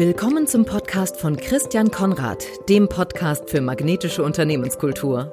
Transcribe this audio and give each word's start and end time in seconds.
Willkommen 0.00 0.46
zum 0.46 0.64
Podcast 0.64 1.20
von 1.20 1.36
Christian 1.36 1.90
Konrad, 1.90 2.42
dem 2.70 2.88
Podcast 2.88 3.50
für 3.50 3.60
magnetische 3.60 4.22
Unternehmenskultur. 4.22 5.30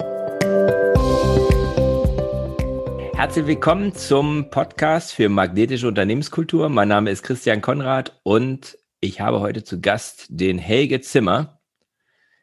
Herzlich 3.13 3.47
willkommen 3.47 3.95
zum 3.95 4.49
Podcast 4.49 5.13
für 5.13 5.29
magnetische 5.29 5.87
Unternehmenskultur. 5.87 6.67
Mein 6.67 6.89
Name 6.89 7.11
ist 7.11 7.23
Christian 7.23 7.61
Konrad 7.61 8.19
und 8.23 8.77
ich 8.99 9.21
habe 9.21 9.39
heute 9.39 9.63
zu 9.63 9.79
Gast 9.79 10.25
den 10.27 10.57
Helge 10.57 10.99
Zimmer. 10.99 11.61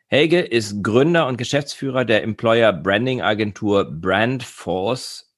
Helge 0.06 0.40
ist 0.40 0.82
Gründer 0.82 1.26
und 1.26 1.36
Geschäftsführer 1.36 2.06
der 2.06 2.22
Employer 2.22 2.72
Branding 2.72 3.20
Agentur 3.20 3.84
Brandforce 3.84 5.30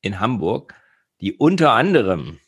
in 0.00 0.18
Hamburg, 0.18 0.72
die 1.20 1.34
unter 1.34 1.72
anderem 1.72 2.38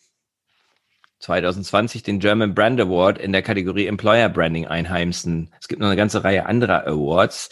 2020 1.25 2.03
den 2.03 2.19
German 2.21 2.55
Brand 2.55 2.79
Award 2.81 3.19
in 3.19 3.33
der 3.33 3.41
Kategorie 3.41 3.87
Employer 3.87 4.29
Branding 4.29 4.67
einheimsen. 4.67 5.51
Es 5.59 5.69
gibt 5.69 5.81
noch 5.81 5.89
eine 5.89 5.97
ganze 5.97 6.23
Reihe 6.23 6.45
anderer 6.45 6.87
Awards. 6.87 7.49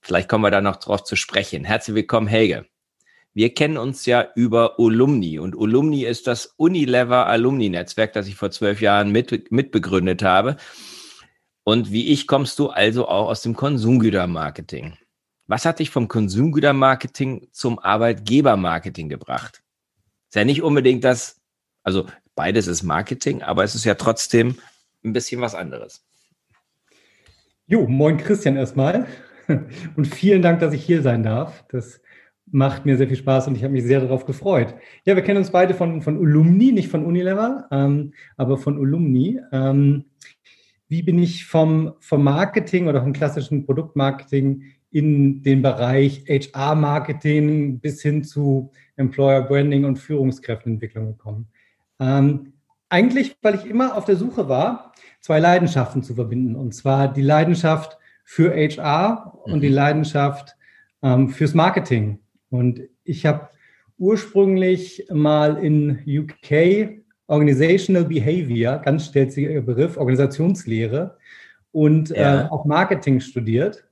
Vielleicht 0.00 0.28
kommen 0.28 0.42
wir 0.42 0.50
da 0.50 0.60
noch 0.60 0.76
drauf 0.76 1.04
zu 1.04 1.14
sprechen. 1.14 1.64
Herzlich 1.64 1.94
willkommen, 1.94 2.26
Helge. 2.26 2.66
Wir 3.32 3.54
kennen 3.54 3.78
uns 3.78 4.06
ja 4.06 4.26
über 4.34 4.74
Alumni 4.78 5.38
und 5.38 5.56
Alumni 5.56 6.02
ist 6.04 6.26
das 6.26 6.46
Unilever 6.56 7.26
Alumni 7.28 7.68
Netzwerk, 7.68 8.12
das 8.12 8.26
ich 8.26 8.34
vor 8.34 8.50
zwölf 8.50 8.80
Jahren 8.80 9.12
mit, 9.12 9.52
mitbegründet 9.52 10.22
habe. 10.24 10.56
Und 11.62 11.92
wie 11.92 12.08
ich 12.08 12.26
kommst 12.26 12.58
du 12.58 12.70
also 12.70 13.06
auch 13.06 13.28
aus 13.28 13.42
dem 13.42 13.54
Konsumgütermarketing. 13.54 14.98
Was 15.46 15.64
hat 15.64 15.78
dich 15.78 15.90
vom 15.90 16.08
Konsumgütermarketing 16.08 17.46
zum 17.52 17.78
Arbeitgebermarketing 17.78 19.08
gebracht? 19.08 19.62
Ist 20.28 20.34
ja 20.34 20.44
nicht 20.44 20.62
unbedingt 20.62 21.04
das, 21.04 21.40
also 21.84 22.06
Beides 22.42 22.66
ist 22.66 22.82
Marketing, 22.82 23.40
aber 23.42 23.62
es 23.62 23.76
ist 23.76 23.84
ja 23.84 23.94
trotzdem 23.94 24.56
ein 25.04 25.12
bisschen 25.12 25.40
was 25.40 25.54
anderes. 25.54 26.04
Jo, 27.68 27.86
moin 27.86 28.16
Christian 28.16 28.56
erstmal 28.56 29.06
und 29.96 30.08
vielen 30.08 30.42
Dank, 30.42 30.58
dass 30.58 30.74
ich 30.74 30.84
hier 30.84 31.02
sein 31.02 31.22
darf. 31.22 31.64
Das 31.68 32.00
macht 32.50 32.84
mir 32.84 32.96
sehr 32.96 33.06
viel 33.06 33.16
Spaß 33.16 33.46
und 33.46 33.54
ich 33.54 33.62
habe 33.62 33.72
mich 33.72 33.84
sehr 33.84 34.00
darauf 34.00 34.26
gefreut. 34.26 34.74
Ja, 35.04 35.14
wir 35.14 35.22
kennen 35.22 35.38
uns 35.38 35.52
beide 35.52 35.72
von, 35.72 36.02
von 36.02 36.16
Alumni, 36.16 36.72
nicht 36.72 36.88
von 36.88 37.06
Unilever, 37.06 37.68
ähm, 37.70 38.12
aber 38.36 38.58
von 38.58 38.76
Alumni. 38.76 39.38
Ähm, 39.52 40.06
wie 40.88 41.04
bin 41.04 41.20
ich 41.20 41.46
vom, 41.46 41.92
vom 42.00 42.24
Marketing 42.24 42.88
oder 42.88 43.02
vom 43.02 43.12
klassischen 43.12 43.64
Produktmarketing 43.64 44.64
in 44.90 45.44
den 45.44 45.62
Bereich 45.62 46.24
HR-Marketing 46.26 47.78
bis 47.78 48.02
hin 48.02 48.24
zu 48.24 48.72
Employer 48.96 49.42
Branding 49.42 49.84
und 49.84 50.00
Führungskräfteentwicklung 50.00 51.16
gekommen? 51.16 51.46
Ähm, 52.00 52.52
eigentlich, 52.88 53.36
weil 53.42 53.54
ich 53.54 53.64
immer 53.64 53.96
auf 53.96 54.04
der 54.04 54.16
Suche 54.16 54.48
war, 54.48 54.92
zwei 55.20 55.38
Leidenschaften 55.38 56.02
zu 56.02 56.14
verbinden. 56.14 56.56
Und 56.56 56.74
zwar 56.74 57.12
die 57.12 57.22
Leidenschaft 57.22 57.98
für 58.24 58.52
HR 58.54 59.38
und 59.44 59.60
die 59.60 59.68
mhm. 59.68 59.74
Leidenschaft 59.74 60.56
ähm, 61.02 61.30
fürs 61.30 61.54
Marketing. 61.54 62.18
Und 62.50 62.80
ich 63.04 63.24
habe 63.24 63.48
ursprünglich 63.98 65.06
mal 65.10 65.56
in 65.56 65.98
UK 66.06 67.02
Organizational 67.28 68.04
Behavior, 68.04 68.78
ganz 68.78 69.06
stelziger 69.06 69.62
Begriff, 69.62 69.96
Organisationslehre 69.96 71.16
und 71.70 72.10
ja. 72.10 72.42
äh, 72.42 72.48
auch 72.50 72.66
Marketing 72.66 73.20
studiert 73.20 73.84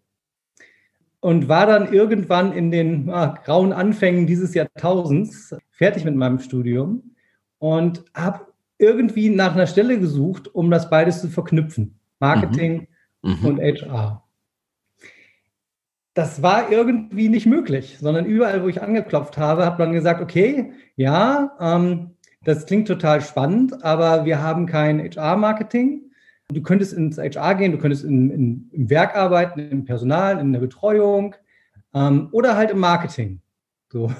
und 1.20 1.48
war 1.48 1.66
dann 1.66 1.92
irgendwann 1.92 2.52
in 2.52 2.70
den 2.70 3.08
ah, 3.08 3.38
grauen 3.44 3.72
Anfängen 3.72 4.26
dieses 4.26 4.54
Jahrtausends 4.54 5.54
fertig 5.70 6.04
mit 6.04 6.16
meinem 6.16 6.38
Studium 6.40 7.14
und 7.60 8.04
habe 8.14 8.46
irgendwie 8.78 9.28
nach 9.28 9.52
einer 9.54 9.68
Stelle 9.68 10.00
gesucht, 10.00 10.52
um 10.52 10.70
das 10.70 10.90
beides 10.90 11.20
zu 11.20 11.28
verknüpfen. 11.28 12.00
Marketing 12.18 12.88
mhm. 13.22 13.38
Mhm. 13.40 13.46
und 13.46 13.60
HR. 13.60 14.24
Das 16.14 16.42
war 16.42 16.72
irgendwie 16.72 17.28
nicht 17.28 17.46
möglich, 17.46 17.98
sondern 18.00 18.24
überall, 18.26 18.64
wo 18.64 18.68
ich 18.68 18.82
angeklopft 18.82 19.38
habe, 19.38 19.64
hat 19.64 19.78
man 19.78 19.92
gesagt, 19.92 20.20
okay, 20.20 20.72
ja, 20.96 21.56
ähm, 21.60 22.16
das 22.42 22.66
klingt 22.66 22.88
total 22.88 23.20
spannend, 23.20 23.84
aber 23.84 24.24
wir 24.24 24.42
haben 24.42 24.66
kein 24.66 24.98
HR-Marketing. 24.98 26.10
Du 26.48 26.62
könntest 26.62 26.94
ins 26.94 27.18
HR 27.18 27.54
gehen, 27.54 27.72
du 27.72 27.78
könntest 27.78 28.04
in, 28.04 28.30
in, 28.30 28.70
im 28.72 28.90
Werk 28.90 29.14
arbeiten, 29.14 29.60
im 29.60 29.84
Personal, 29.84 30.40
in 30.40 30.52
der 30.52 30.60
Betreuung 30.60 31.36
ähm, 31.94 32.28
oder 32.32 32.56
halt 32.56 32.70
im 32.70 32.78
Marketing. 32.78 33.40
So. 33.90 34.10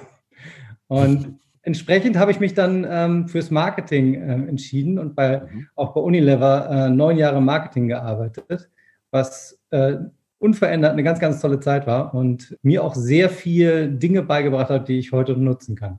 Und 0.86 1.39
entsprechend 1.62 2.16
habe 2.16 2.30
ich 2.30 2.40
mich 2.40 2.54
dann 2.54 2.86
ähm, 2.88 3.28
fürs 3.28 3.50
Marketing 3.50 4.14
ähm, 4.14 4.48
entschieden 4.48 4.98
und 4.98 5.14
bei, 5.14 5.40
mhm. 5.40 5.68
auch 5.74 5.94
bei 5.94 6.00
Unilever 6.00 6.68
äh, 6.70 6.90
neun 6.90 7.16
Jahre 7.16 7.40
Marketing 7.40 7.88
gearbeitet, 7.88 8.70
was 9.10 9.58
äh, 9.70 9.96
unverändert 10.38 10.92
eine 10.92 11.02
ganz, 11.02 11.20
ganz 11.20 11.40
tolle 11.40 11.60
Zeit 11.60 11.86
war 11.86 12.14
und 12.14 12.56
mir 12.62 12.82
auch 12.82 12.94
sehr 12.94 13.28
viel 13.28 13.90
Dinge 13.90 14.22
beigebracht 14.22 14.70
hat, 14.70 14.88
die 14.88 14.98
ich 14.98 15.12
heute 15.12 15.36
nutzen 15.36 15.76
kann. 15.76 15.98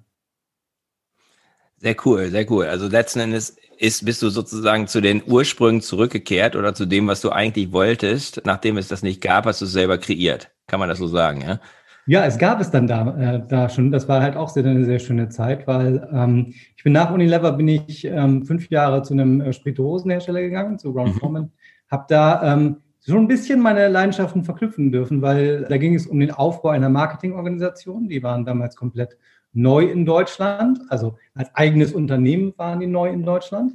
Sehr 1.77 1.95
cool, 2.05 2.29
sehr 2.29 2.49
cool. 2.51 2.65
Also 2.65 2.87
letzten 2.87 3.21
Endes 3.21 3.55
ist, 3.77 4.05
bist 4.05 4.21
du 4.21 4.29
sozusagen 4.29 4.87
zu 4.87 5.01
den 5.01 5.23
Ursprüngen 5.25 5.81
zurückgekehrt 5.81 6.55
oder 6.55 6.75
zu 6.75 6.85
dem, 6.85 7.07
was 7.07 7.21
du 7.21 7.31
eigentlich 7.31 7.71
wolltest. 7.71 8.41
Nachdem 8.45 8.77
es 8.77 8.87
das 8.87 9.01
nicht 9.01 9.19
gab, 9.19 9.45
hast 9.45 9.61
du 9.61 9.65
es 9.65 9.71
selber 9.71 9.97
kreiert. 9.97 10.51
Kann 10.67 10.79
man 10.79 10.89
das 10.89 10.99
so 10.99 11.07
sagen, 11.07 11.41
ja? 11.41 11.59
Ja, 12.07 12.25
es 12.25 12.37
gab 12.37 12.59
es 12.59 12.71
dann 12.71 12.87
da, 12.87 13.35
äh, 13.35 13.43
da 13.47 13.69
schon. 13.69 13.91
Das 13.91 14.07
war 14.07 14.21
halt 14.21 14.35
auch 14.35 14.49
sehr, 14.49 14.65
eine 14.65 14.85
sehr 14.85 14.99
schöne 14.99 15.29
Zeit, 15.29 15.67
weil 15.67 16.07
ähm, 16.11 16.53
ich 16.75 16.83
bin 16.83 16.93
nach 16.93 17.11
Unilever 17.11 17.51
bin 17.53 17.67
ich 17.67 18.05
ähm, 18.05 18.43
fünf 18.45 18.69
Jahre 18.69 19.03
zu 19.03 19.13
einem 19.13 19.41
äh, 19.41 19.53
Spirituosenhersteller 19.53 20.41
gegangen, 20.41 20.79
zu 20.79 20.93
Forman, 20.93 21.43
mhm. 21.43 21.51
habe 21.89 22.05
da 22.09 22.53
ähm, 22.53 22.77
schon 23.05 23.19
ein 23.19 23.27
bisschen 23.27 23.59
meine 23.59 23.87
Leidenschaften 23.87 24.43
verknüpfen 24.43 24.91
dürfen, 24.91 25.21
weil 25.21 25.65
da 25.65 25.77
ging 25.77 25.95
es 25.95 26.07
um 26.07 26.19
den 26.19 26.31
Aufbau 26.31 26.69
einer 26.69 26.89
Marketingorganisation. 26.89 28.09
Die 28.09 28.23
waren 28.23 28.45
damals 28.45 28.75
komplett 28.75 29.17
neu 29.53 29.85
in 29.85 30.05
Deutschland, 30.05 30.79
also 30.89 31.17
als 31.35 31.53
eigenes 31.55 31.93
Unternehmen 31.93 32.53
waren 32.57 32.79
die 32.79 32.87
neu 32.87 33.09
in 33.09 33.23
Deutschland. 33.23 33.73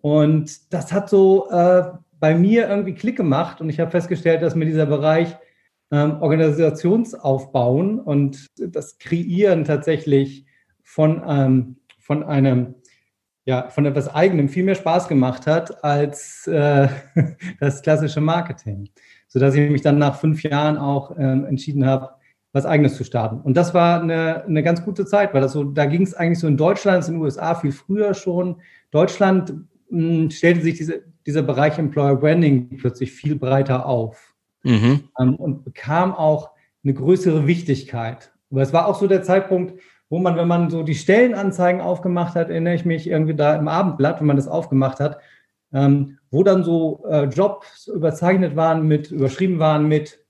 Und 0.00 0.72
das 0.72 0.92
hat 0.92 1.10
so 1.10 1.50
äh, 1.50 1.84
bei 2.20 2.34
mir 2.34 2.68
irgendwie 2.68 2.94
Klick 2.94 3.16
gemacht 3.16 3.60
und 3.60 3.68
ich 3.68 3.80
habe 3.80 3.90
festgestellt, 3.90 4.42
dass 4.42 4.54
mir 4.54 4.66
dieser 4.66 4.86
Bereich 4.86 5.36
ähm, 5.90 6.20
Organisationsaufbauen 6.20 7.98
und 7.98 8.46
das 8.58 8.98
Kreieren 8.98 9.64
tatsächlich 9.64 10.46
von, 10.82 11.22
ähm, 11.26 11.76
von 11.98 12.22
einem, 12.22 12.74
ja, 13.44 13.68
von 13.70 13.86
etwas 13.86 14.08
Eigenem 14.08 14.48
viel 14.48 14.64
mehr 14.64 14.74
Spaß 14.74 15.08
gemacht 15.08 15.46
hat 15.46 15.82
als 15.82 16.46
äh, 16.46 16.88
das 17.60 17.82
klassische 17.82 18.20
Marketing. 18.20 18.88
Sodass 19.28 19.54
ich 19.54 19.70
mich 19.70 19.82
dann 19.82 19.98
nach 19.98 20.18
fünf 20.18 20.42
Jahren 20.42 20.76
auch 20.76 21.16
ähm, 21.16 21.44
entschieden 21.44 21.86
habe, 21.86 22.10
was 22.52 22.66
Eigenes 22.66 22.96
zu 22.96 23.04
starten. 23.04 23.40
Und 23.40 23.56
das 23.56 23.74
war 23.74 24.02
eine, 24.02 24.44
eine 24.44 24.62
ganz 24.62 24.84
gute 24.84 25.06
Zeit, 25.06 25.32
weil 25.34 25.40
das 25.40 25.52
so, 25.52 25.64
da 25.64 25.86
ging 25.86 26.02
es 26.02 26.14
eigentlich 26.14 26.40
so 26.40 26.48
in 26.48 26.56
Deutschland, 26.56 27.06
in 27.06 27.14
den 27.14 27.22
USA 27.22 27.54
viel 27.54 27.70
früher 27.70 28.14
schon. 28.14 28.60
Deutschland 28.90 29.54
mh, 29.90 30.22
hm, 30.22 30.30
stellte 30.30 30.62
sich 30.62 30.76
diese, 30.76 31.04
dieser 31.26 31.42
Bereich 31.42 31.78
Employer 31.78 32.16
Branding 32.16 32.76
plötzlich 32.76 33.12
viel 33.12 33.36
breiter 33.36 33.86
auf 33.86 34.29
mhm. 34.62 35.08
ähm, 35.18 35.36
und 35.36 35.64
bekam 35.64 36.14
auch 36.14 36.50
eine 36.84 36.94
größere 36.94 37.46
Wichtigkeit. 37.46 38.32
Aber 38.50 38.62
es 38.62 38.72
war 38.72 38.86
auch 38.86 38.98
so 38.98 39.06
der 39.06 39.22
Zeitpunkt, 39.22 39.80
wo 40.08 40.18
man, 40.18 40.36
wenn 40.36 40.48
man 40.48 40.70
so 40.70 40.82
die 40.82 40.94
Stellenanzeigen 40.94 41.80
aufgemacht 41.80 42.34
hat, 42.34 42.50
erinnere 42.50 42.74
ich 42.74 42.84
mich 42.84 43.08
irgendwie 43.08 43.34
da 43.34 43.54
im 43.54 43.68
Abendblatt, 43.68 44.20
wenn 44.20 44.26
man 44.26 44.36
das 44.36 44.48
aufgemacht 44.48 44.98
hat, 44.98 45.18
ähm, 45.72 46.18
wo 46.30 46.42
dann 46.42 46.64
so 46.64 47.04
äh, 47.08 47.24
Jobs 47.24 47.86
überzeichnet 47.86 48.56
waren 48.56 48.86
mit, 48.88 49.12
überschrieben 49.12 49.60
waren 49.60 49.86
mit, 49.86 50.24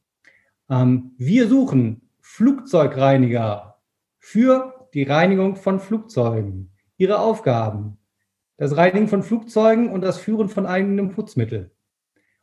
ähm, 0.68 1.12
wir 1.16 1.48
suchen 1.48 2.02
Flugzeugreiniger 2.20 3.78
für 4.18 4.86
die 4.92 5.04
Reinigung 5.04 5.56
von 5.56 5.80
Flugzeugen. 5.80 6.70
Ihre 6.98 7.18
Aufgaben. 7.18 7.96
Das 8.58 8.76
Reinigen 8.76 9.08
von 9.08 9.22
Flugzeugen 9.22 9.90
und 9.90 10.02
das 10.02 10.18
Führen 10.18 10.50
von 10.50 10.66
eigenem 10.66 11.12
Putzmittel. 11.12 11.70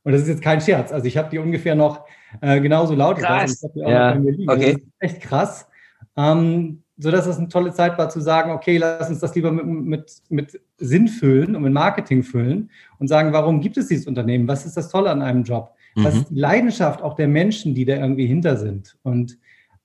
Und 0.08 0.14
das 0.14 0.22
ist 0.22 0.30
jetzt 0.30 0.42
kein 0.42 0.62
Scherz. 0.62 0.94
Also 0.94 1.06
ich 1.06 1.18
habe 1.18 1.30
die 1.30 1.38
ungefähr 1.38 1.76
noch 1.76 2.06
äh, 2.40 2.62
genauso 2.62 2.96
laut. 2.96 3.18
Krass. 3.18 3.68
Ja. 3.76 4.16
Okay. 4.16 4.46
Das 4.48 4.58
ist 4.58 4.82
echt 5.00 5.20
krass. 5.20 5.68
Ähm, 6.16 6.82
so 6.98 7.12
dass 7.12 7.28
es 7.28 7.38
eine 7.38 7.50
tolle 7.50 7.74
Zeit 7.74 7.98
war 7.98 8.08
zu 8.08 8.22
sagen, 8.22 8.52
okay, 8.52 8.78
lass 8.78 9.10
uns 9.10 9.20
das 9.20 9.36
lieber 9.36 9.52
mit, 9.52 9.66
mit, 9.66 10.22
mit 10.30 10.62
Sinn 10.78 11.10
füllen 11.10 11.58
und 11.58 11.64
mit 11.64 11.74
Marketing 11.74 12.24
füllen 12.24 12.72
und 13.00 13.10
sagen, 13.10 13.34
warum 13.34 13.60
gibt 13.60 13.76
es 13.76 13.90
dieses 13.90 14.08
Unternehmen? 14.08 14.48
Was 14.48 14.66
ist 14.66 14.78
das 14.78 14.88
Tolle 14.88 15.10
an 15.10 15.22
einem 15.22 15.44
Job? 15.44 15.74
Mhm. 15.96 16.04
Was 16.06 16.16
ist 16.16 16.30
die 16.30 16.40
Leidenschaft 16.40 17.02
auch 17.02 17.16
der 17.16 17.28
Menschen, 17.28 17.76
die 17.76 17.84
da 17.84 17.98
irgendwie 17.98 18.28
hinter 18.28 18.56
sind? 18.56 18.98
Und 19.04 19.38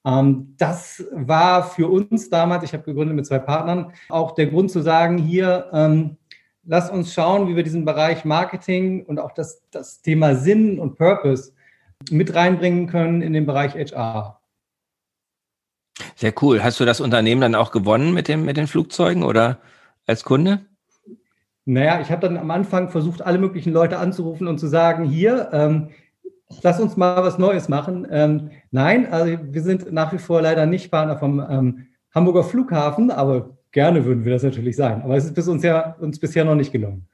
ähm, 0.04 0.54
das 0.56 1.04
war 1.10 1.64
für 1.64 1.90
uns 1.90 2.30
damals, 2.30 2.62
ich 2.62 2.74
habe 2.74 2.84
gegründet 2.84 3.16
mit 3.16 3.26
zwei 3.26 3.40
Partnern, 3.40 3.92
auch 4.08 4.36
der 4.36 4.46
Grund 4.46 4.70
zu 4.70 4.82
sagen, 4.82 5.18
hier, 5.18 5.66
ähm, 5.72 6.16
lass 6.64 6.90
uns 6.90 7.12
schauen, 7.12 7.48
wie 7.48 7.56
wir 7.56 7.62
diesen 7.62 7.84
Bereich 7.84 8.24
Marketing 8.24 9.04
und 9.04 9.18
auch 9.18 9.32
das, 9.32 9.62
das 9.70 10.00
Thema 10.02 10.34
Sinn 10.34 10.78
und 10.78 10.96
Purpose 10.96 11.52
mit 12.10 12.34
reinbringen 12.34 12.86
können 12.86 13.22
in 13.22 13.32
den 13.32 13.46
Bereich 13.46 13.74
HR. 13.74 14.40
Sehr 16.16 16.32
cool. 16.42 16.62
Hast 16.62 16.80
du 16.80 16.84
das 16.84 17.00
Unternehmen 17.00 17.40
dann 17.40 17.54
auch 17.54 17.70
gewonnen 17.70 18.14
mit, 18.14 18.28
dem, 18.28 18.44
mit 18.44 18.56
den 18.56 18.66
Flugzeugen 18.66 19.22
oder 19.22 19.58
als 20.06 20.24
Kunde? 20.24 20.64
Naja, 21.64 22.00
ich 22.00 22.10
habe 22.10 22.22
dann 22.22 22.36
am 22.36 22.50
Anfang 22.50 22.90
versucht, 22.90 23.22
alle 23.22 23.38
möglichen 23.38 23.72
Leute 23.72 23.98
anzurufen 23.98 24.48
und 24.48 24.58
zu 24.58 24.66
sagen, 24.66 25.04
hier, 25.04 25.50
ähm, 25.52 25.90
lass 26.62 26.80
uns 26.80 26.96
mal 26.96 27.22
was 27.22 27.38
Neues 27.38 27.68
machen. 27.68 28.06
Ähm, 28.10 28.50
nein, 28.72 29.12
also 29.12 29.38
wir 29.40 29.62
sind 29.62 29.92
nach 29.92 30.12
wie 30.12 30.18
vor 30.18 30.42
leider 30.42 30.66
nicht 30.66 30.90
Partner 30.90 31.18
vom 31.18 31.38
ähm, 31.38 31.86
Hamburger 32.12 32.44
Flughafen, 32.44 33.10
aber 33.10 33.56
gerne 33.72 34.04
würden 34.04 34.24
wir 34.24 34.32
das 34.32 34.42
natürlich 34.42 34.76
sein. 34.76 35.02
Aber 35.02 35.16
es 35.16 35.24
ist 35.24 35.34
bis 35.34 35.48
uns 35.48 35.62
ja 35.62 35.96
uns 35.98 36.18
bisher 36.18 36.44
noch 36.44 36.54
nicht 36.54 36.72
gelungen. 36.72 37.08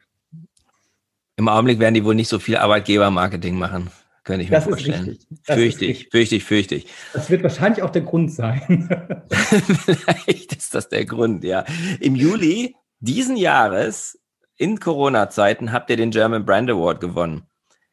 Im 1.36 1.48
Augenblick 1.48 1.78
werden 1.78 1.94
die 1.94 2.04
wohl 2.04 2.16
nicht 2.16 2.28
so 2.28 2.40
viel 2.40 2.56
Arbeitgebermarketing 2.56 3.56
machen, 3.56 3.90
könnte 4.24 4.42
ich 4.42 4.50
mir 4.50 4.56
das 4.56 4.64
vorstellen. 4.64 5.08
Ist 5.08 5.26
fürchte 5.44 5.84
ich, 5.84 6.08
fürchte 6.10 6.34
ich, 6.34 6.44
fürchte 6.44 6.74
ich. 6.74 6.86
Das 7.12 7.30
wird 7.30 7.44
wahrscheinlich 7.44 7.82
auch 7.82 7.90
der 7.90 8.02
Grund 8.02 8.32
sein. 8.32 8.88
Vielleicht 9.28 10.56
ist 10.56 10.74
das 10.74 10.88
der 10.88 11.04
Grund, 11.04 11.44
ja. 11.44 11.64
Im 12.00 12.16
Juli 12.16 12.74
diesen 12.98 13.36
Jahres 13.36 14.18
in 14.56 14.80
Corona-Zeiten 14.80 15.72
habt 15.72 15.88
ihr 15.90 15.96
den 15.96 16.10
German 16.10 16.44
Brand 16.44 16.68
Award 16.68 17.00
gewonnen. 17.00 17.44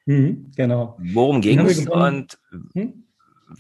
Mhm, 0.06 0.52
genau. 0.56 0.98
Worum 1.00 1.42
ging 1.42 1.60
es 1.60 1.88
und 1.88 2.40
hm? 2.74 3.06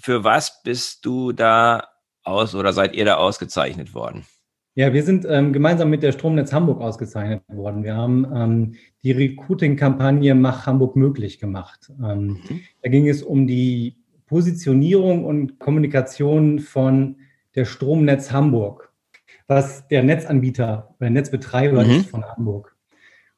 für 0.01 0.23
was 0.23 0.63
bist 0.63 1.05
du 1.05 1.31
da 1.31 1.87
aus 2.23 2.55
oder 2.55 2.73
seid 2.73 2.95
ihr 2.95 3.05
da 3.05 3.17
ausgezeichnet 3.17 3.93
worden? 3.93 4.25
Ja, 4.77 4.91
wir 4.91 5.03
sind 5.03 5.25
ähm, 5.29 5.53
gemeinsam 5.53 5.89
mit 5.89 6.03
der 6.03 6.11
Stromnetz 6.11 6.51
Hamburg 6.51 6.81
ausgezeichnet 6.81 7.43
worden. 7.47 7.85
Wir 7.85 7.95
haben 7.95 8.27
ähm, 8.35 8.75
die 9.03 9.13
Recruiting-Kampagne 9.13 10.35
Mach 10.35 10.65
Hamburg 10.65 10.97
möglich 10.97 11.39
gemacht. 11.39 11.89
Ähm, 12.03 12.41
mhm. 12.49 12.59
Da 12.81 12.89
ging 12.89 13.07
es 13.07 13.23
um 13.23 13.47
die 13.47 13.95
Positionierung 14.25 15.23
und 15.23 15.59
Kommunikation 15.59 16.59
von 16.59 17.15
der 17.55 17.63
Stromnetz 17.63 18.33
Hamburg, 18.33 18.91
was 19.47 19.87
der 19.87 20.03
Netzanbieter 20.03 20.93
oder 20.99 21.09
Netzbetreiber 21.09 21.85
mhm. 21.85 21.91
ist 21.91 22.09
von 22.09 22.25
Hamburg. 22.25 22.75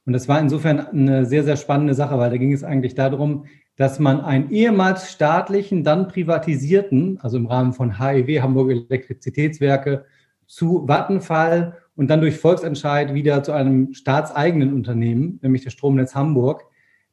Und 0.08 0.14
das 0.14 0.28
war 0.28 0.40
insofern 0.40 0.80
eine 0.80 1.26
sehr, 1.28 1.44
sehr 1.44 1.58
spannende 1.58 1.94
Sache, 1.94 2.18
weil 2.18 2.32
da 2.32 2.38
ging 2.38 2.52
es 2.54 2.64
eigentlich 2.64 2.96
darum, 2.96 3.46
dass 3.76 4.00
man 4.00 4.22
einen 4.22 4.50
ehemals 4.50 5.12
staatlichen, 5.12 5.84
dann 5.84 6.08
privatisierten, 6.08 7.20
also 7.22 7.38
im 7.38 7.46
Rahmen 7.46 7.74
von 7.74 8.00
HEW, 8.00 8.42
Hamburg 8.42 8.72
Elektrizitätswerke, 8.72 10.06
zu 10.48 10.88
Vattenfall 10.88 11.78
und 11.96 12.08
dann 12.10 12.22
durch 12.22 12.38
Volksentscheid 12.38 13.14
wieder 13.14 13.44
zu 13.44 13.52
einem 13.52 13.94
staatseigenen 13.94 14.74
Unternehmen, 14.74 15.40
nämlich 15.42 15.64
der 15.64 15.72
Stromnetz 15.72 16.16
Hamburg, 16.16 16.66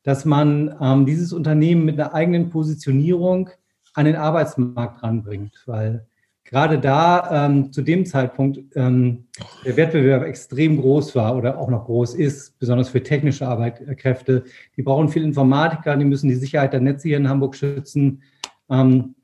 dass 0.03 0.25
man 0.25 0.77
ähm, 0.81 1.07
dieses 1.07 1.33
Unternehmen 1.33 1.85
mit 1.85 1.99
einer 1.99 2.15
eigenen 2.15 2.51
Positionierung 2.51 3.51
an 3.95 4.05
den 4.05 4.17
Arbeitsmarkt 4.17 5.03
ranbringt, 5.03 5.63
weil 5.67 6.07
gerade 6.45 6.79
da 6.79 7.47
ähm, 7.47 7.73
zu 7.73 7.83
dem 7.83 8.05
Zeitpunkt 8.05 8.61
ähm, 8.75 9.25
der 9.65 9.77
Wettbewerb 9.77 10.25
extrem 10.25 10.81
groß 10.81 11.17
war 11.17 11.37
oder 11.37 11.59
auch 11.59 11.69
noch 11.69 11.87
groß 11.87 12.15
ist, 12.15 12.59
besonders 12.59 12.91
für 12.91 13.03
technische 13.03 13.49
Arbeitskräfte. 13.49 14.45
Die 14.77 14.83
brauchen 14.83 15.09
viel 15.09 15.25
Informatiker, 15.25 15.97
die 15.97 16.05
müssen 16.05 16.29
die 16.29 16.35
Sicherheit 16.35 16.75
der 16.75 16.81
Netze 16.81 17.09
hier 17.09 17.17
in 17.17 17.29
Hamburg 17.29 17.57
schützen. 17.57 18.23
Ähm, 18.71 19.15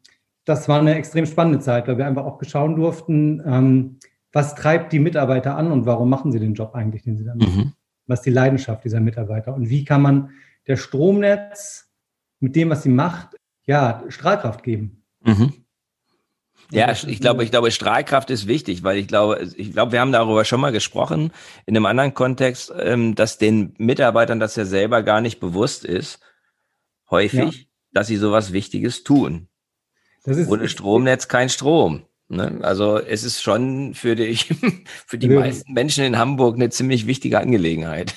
das 0.51 0.69
war 0.69 0.81
eine 0.81 0.97
extrem 0.97 1.27
spannende 1.27 1.61
Zeit, 1.61 1.87
weil 1.87 1.97
wir 1.97 2.07
einfach 2.07 2.25
auch 2.25 2.43
schauen 2.43 2.75
durften, 2.75 3.41
ähm, 3.47 3.99
was 4.33 4.57
treibt 4.57 4.93
die 4.93 4.99
Mitarbeiter 4.99 5.57
an 5.57 5.71
und 5.71 5.87
warum 5.87 6.11
machen 6.11 6.33
sie 6.33 6.41
den 6.41 6.55
Job 6.55 6.75
eigentlich, 6.75 7.03
den 7.03 7.17
sie 7.17 7.25
da 7.25 7.37
machen? 7.37 7.57
Mhm. 7.57 7.73
Was 8.07 8.21
ist 8.21 8.27
die 8.27 8.31
Leidenschaft 8.31 8.85
dieser 8.85 9.01
Mitarbeiter? 9.01 9.55
Und 9.55 9.71
wie 9.71 9.85
kann 9.85 10.03
man 10.03 10.31
der 10.67 10.77
Stromnetz 10.77 11.89
mit 12.41 12.57
dem, 12.57 12.69
was 12.69 12.83
sie 12.83 12.89
macht, 12.89 13.37
ja, 13.65 14.03
Strahlkraft 14.09 14.65
geben? 14.65 15.05
Mhm. 15.25 15.53
Ja, 16.73 16.93
ich 16.93 17.21
glaube, 17.21 17.45
ich 17.45 17.51
glaube, 17.51 17.71
Strahlkraft 17.71 18.31
ist 18.31 18.47
wichtig, 18.47 18.83
weil 18.83 18.99
ich 18.99 19.09
glaube, 19.09 19.49
ich 19.57 19.73
glaube, 19.73 19.93
wir 19.93 20.01
haben 20.01 20.13
darüber 20.13 20.45
schon 20.45 20.61
mal 20.61 20.73
gesprochen 20.73 21.33
in 21.67 21.77
einem 21.77 21.87
anderen 21.87 22.15
Kontext, 22.15 22.73
ähm, 22.77 23.15
dass 23.15 23.39
den 23.39 23.75
Mitarbeitern 23.79 24.41
das 24.41 24.57
ja 24.57 24.65
selber 24.65 25.03
gar 25.03 25.21
nicht 25.21 25.41
bewusst 25.41 25.85
ist, 25.85 26.21
häufig, 27.09 27.57
ja. 27.57 27.65
dass 27.93 28.09
sie 28.09 28.17
sowas 28.17 28.53
Wichtiges 28.53 29.03
tun. 29.03 29.50
Ohne 30.27 30.69
Stromnetz 30.69 31.29
kein 31.29 31.49
Strom. 31.49 32.03
Ne? 32.29 32.59
Also 32.63 32.99
es 32.99 33.25
ist 33.25 33.43
schon 33.43 33.95
für 33.95 34.15
die, 34.15 34.37
für 35.07 35.19
die 35.19 35.29
also, 35.29 35.41
meisten 35.41 35.73
Menschen 35.73 36.05
in 36.05 36.19
Hamburg 36.19 36.57
eine 36.57 36.71
ziemlich 36.71 37.07
wichtige 37.07 37.39
Angelegenheit. 37.39 38.15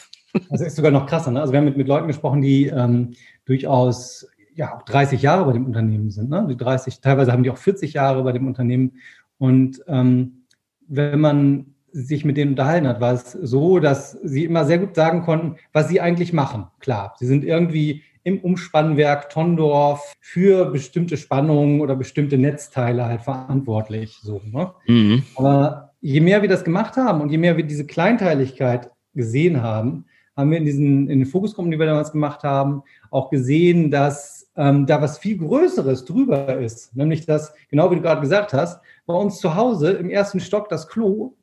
Also 0.49 0.65
ist 0.65 0.75
sogar 0.75 0.91
noch 0.91 1.07
krasser. 1.07 1.31
Ne? 1.31 1.41
Also 1.41 1.53
wir 1.53 1.57
haben 1.57 1.65
mit, 1.65 1.77
mit 1.77 1.87
Leuten 1.87 2.07
gesprochen, 2.07 2.41
die 2.41 2.67
ähm, 2.67 3.13
durchaus 3.45 4.27
ja 4.55 4.75
auch 4.75 4.83
30 4.83 5.21
Jahre 5.21 5.45
bei 5.45 5.53
dem 5.53 5.65
Unternehmen 5.65 6.11
sind. 6.11 6.29
Ne? 6.29 6.45
Die 6.49 6.57
30, 6.57 7.01
teilweise 7.01 7.31
haben 7.31 7.43
die 7.43 7.49
auch 7.49 7.57
40 7.57 7.93
Jahre 7.93 8.23
bei 8.23 8.31
dem 8.31 8.47
Unternehmen. 8.47 8.93
Und 9.37 9.81
ähm, 9.87 10.45
wenn 10.87 11.19
man 11.19 11.73
sich 11.91 12.25
mit 12.25 12.37
denen 12.37 12.51
unterhalten 12.51 12.87
hat, 12.87 13.01
war 13.01 13.13
es 13.13 13.31
so, 13.31 13.79
dass 13.79 14.11
sie 14.23 14.45
immer 14.45 14.65
sehr 14.65 14.79
gut 14.79 14.95
sagen 14.95 15.21
konnten, 15.21 15.57
was 15.71 15.87
sie 15.89 16.01
eigentlich 16.01 16.33
machen. 16.33 16.67
Klar, 16.79 17.15
sie 17.19 17.27
sind 17.27 17.43
irgendwie 17.43 18.03
im 18.23 18.39
Umspannwerk 18.39 19.29
Tondorf 19.29 20.13
für 20.19 20.65
bestimmte 20.71 21.17
Spannungen 21.17 21.81
oder 21.81 21.95
bestimmte 21.95 22.37
Netzteile 22.37 23.05
halt 23.05 23.21
verantwortlich. 23.21 24.17
So, 24.21 24.41
ne? 24.51 24.71
Mhm. 24.87 25.23
Aber 25.35 25.91
je 26.01 26.21
mehr 26.21 26.41
wir 26.41 26.49
das 26.49 26.63
gemacht 26.63 26.97
haben 26.97 27.21
und 27.21 27.29
je 27.29 27.37
mehr 27.37 27.57
wir 27.57 27.65
diese 27.65 27.85
Kleinteiligkeit 27.85 28.91
gesehen 29.13 29.61
haben, 29.61 30.05
haben 30.35 30.51
wir 30.51 30.57
in 30.57 30.65
diesen 30.65 31.09
in 31.09 31.19
den 31.19 31.25
Fokusgruppen, 31.25 31.71
die 31.71 31.79
wir 31.79 31.85
damals 31.85 32.11
gemacht 32.11 32.43
haben, 32.43 32.83
auch 33.11 33.29
gesehen, 33.29 33.91
dass 33.91 34.49
ähm, 34.55 34.85
da 34.85 35.01
was 35.01 35.17
viel 35.17 35.37
Größeres 35.37 36.05
drüber 36.05 36.57
ist. 36.57 36.95
Nämlich 36.95 37.25
dass, 37.25 37.53
genau 37.69 37.91
wie 37.91 37.95
du 37.95 38.01
gerade 38.01 38.21
gesagt 38.21 38.53
hast, 38.53 38.81
bei 39.05 39.13
uns 39.13 39.39
zu 39.39 39.55
Hause 39.55 39.91
im 39.91 40.09
ersten 40.09 40.39
Stock 40.39 40.69
das 40.69 40.87
Klo 40.87 41.35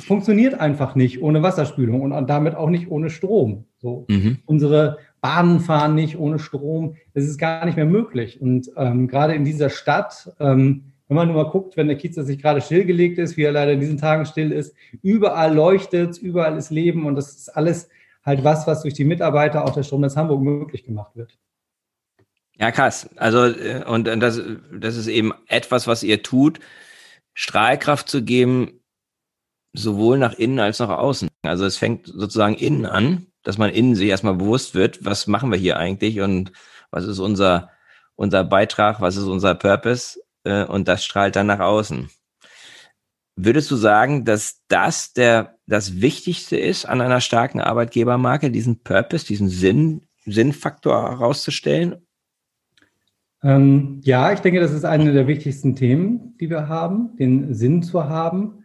funktioniert 0.00 0.60
einfach 0.60 0.94
nicht 0.94 1.22
ohne 1.22 1.42
Wasserspülung 1.42 2.02
und 2.02 2.26
damit 2.28 2.54
auch 2.54 2.68
nicht 2.68 2.90
ohne 2.90 3.10
Strom. 3.10 3.64
So. 3.78 4.04
Mhm. 4.08 4.38
Unsere 4.44 4.98
Bahnen 5.26 5.58
fahren 5.58 5.96
nicht 5.96 6.16
ohne 6.16 6.38
Strom. 6.38 6.96
Das 7.12 7.24
ist 7.24 7.36
gar 7.36 7.64
nicht 7.64 7.74
mehr 7.74 7.84
möglich. 7.84 8.40
Und 8.40 8.70
ähm, 8.76 9.08
gerade 9.08 9.34
in 9.34 9.44
dieser 9.44 9.70
Stadt, 9.70 10.32
ähm, 10.38 10.92
wenn 11.08 11.16
man 11.16 11.26
nur 11.26 11.42
mal 11.42 11.50
guckt, 11.50 11.76
wenn 11.76 11.88
der 11.88 11.96
Kiez 11.96 12.14
sich 12.14 12.40
gerade 12.40 12.60
stillgelegt 12.60 13.18
ist, 13.18 13.36
wie 13.36 13.42
er 13.42 13.50
leider 13.50 13.72
in 13.72 13.80
diesen 13.80 13.98
Tagen 13.98 14.24
still 14.24 14.52
ist, 14.52 14.76
überall 15.02 15.52
leuchtet 15.52 16.16
überall 16.18 16.56
ist 16.56 16.70
Leben 16.70 17.06
und 17.06 17.16
das 17.16 17.34
ist 17.34 17.48
alles 17.48 17.88
halt 18.24 18.44
was, 18.44 18.68
was 18.68 18.82
durch 18.82 18.94
die 18.94 19.04
Mitarbeiter 19.04 19.64
auch 19.64 19.74
der 19.74 19.82
Stromnetz 19.82 20.14
Hamburg 20.14 20.42
möglich 20.42 20.84
gemacht 20.84 21.16
wird. 21.16 21.36
Ja, 22.56 22.70
krass. 22.70 23.10
Also, 23.16 23.46
äh, 23.46 23.82
und 23.84 24.04
das, 24.04 24.40
das 24.72 24.96
ist 24.96 25.08
eben 25.08 25.32
etwas, 25.48 25.88
was 25.88 26.04
ihr 26.04 26.22
tut, 26.22 26.60
Strahlkraft 27.34 28.08
zu 28.08 28.22
geben, 28.22 28.80
sowohl 29.72 30.18
nach 30.18 30.34
innen 30.34 30.60
als 30.60 30.80
auch 30.80 30.88
außen. 30.88 31.28
Also 31.42 31.64
es 31.64 31.78
fängt 31.78 32.06
sozusagen 32.06 32.54
innen 32.54 32.86
an 32.86 33.26
dass 33.46 33.58
man 33.58 33.70
innen 33.70 33.94
sich 33.94 34.08
erstmal 34.08 34.34
bewusst 34.34 34.74
wird, 34.74 35.04
was 35.04 35.28
machen 35.28 35.52
wir 35.52 35.58
hier 35.58 35.76
eigentlich 35.76 36.20
und 36.20 36.50
was 36.90 37.06
ist 37.06 37.20
unser, 37.20 37.70
unser 38.16 38.42
Beitrag, 38.42 39.00
was 39.00 39.16
ist 39.16 39.26
unser 39.26 39.54
Purpose 39.54 40.18
äh, 40.42 40.64
und 40.64 40.88
das 40.88 41.04
strahlt 41.04 41.36
dann 41.36 41.46
nach 41.46 41.60
außen. 41.60 42.10
Würdest 43.36 43.70
du 43.70 43.76
sagen, 43.76 44.24
dass 44.24 44.62
das 44.66 45.12
der, 45.12 45.58
das 45.66 46.00
Wichtigste 46.00 46.56
ist 46.56 46.86
an 46.86 47.00
einer 47.00 47.20
starken 47.20 47.60
Arbeitgebermarke, 47.60 48.50
diesen 48.50 48.82
Purpose, 48.82 49.26
diesen 49.26 49.48
Sinn, 49.48 50.02
Sinnfaktor 50.24 51.10
herauszustellen? 51.10 52.04
Ähm, 53.44 54.00
ja, 54.02 54.32
ich 54.32 54.40
denke, 54.40 54.58
das 54.58 54.72
ist 54.72 54.84
eine 54.84 55.12
der 55.12 55.28
wichtigsten 55.28 55.76
Themen, 55.76 56.36
die 56.40 56.50
wir 56.50 56.66
haben, 56.66 57.16
den 57.16 57.54
Sinn 57.54 57.84
zu 57.84 58.08
haben 58.08 58.64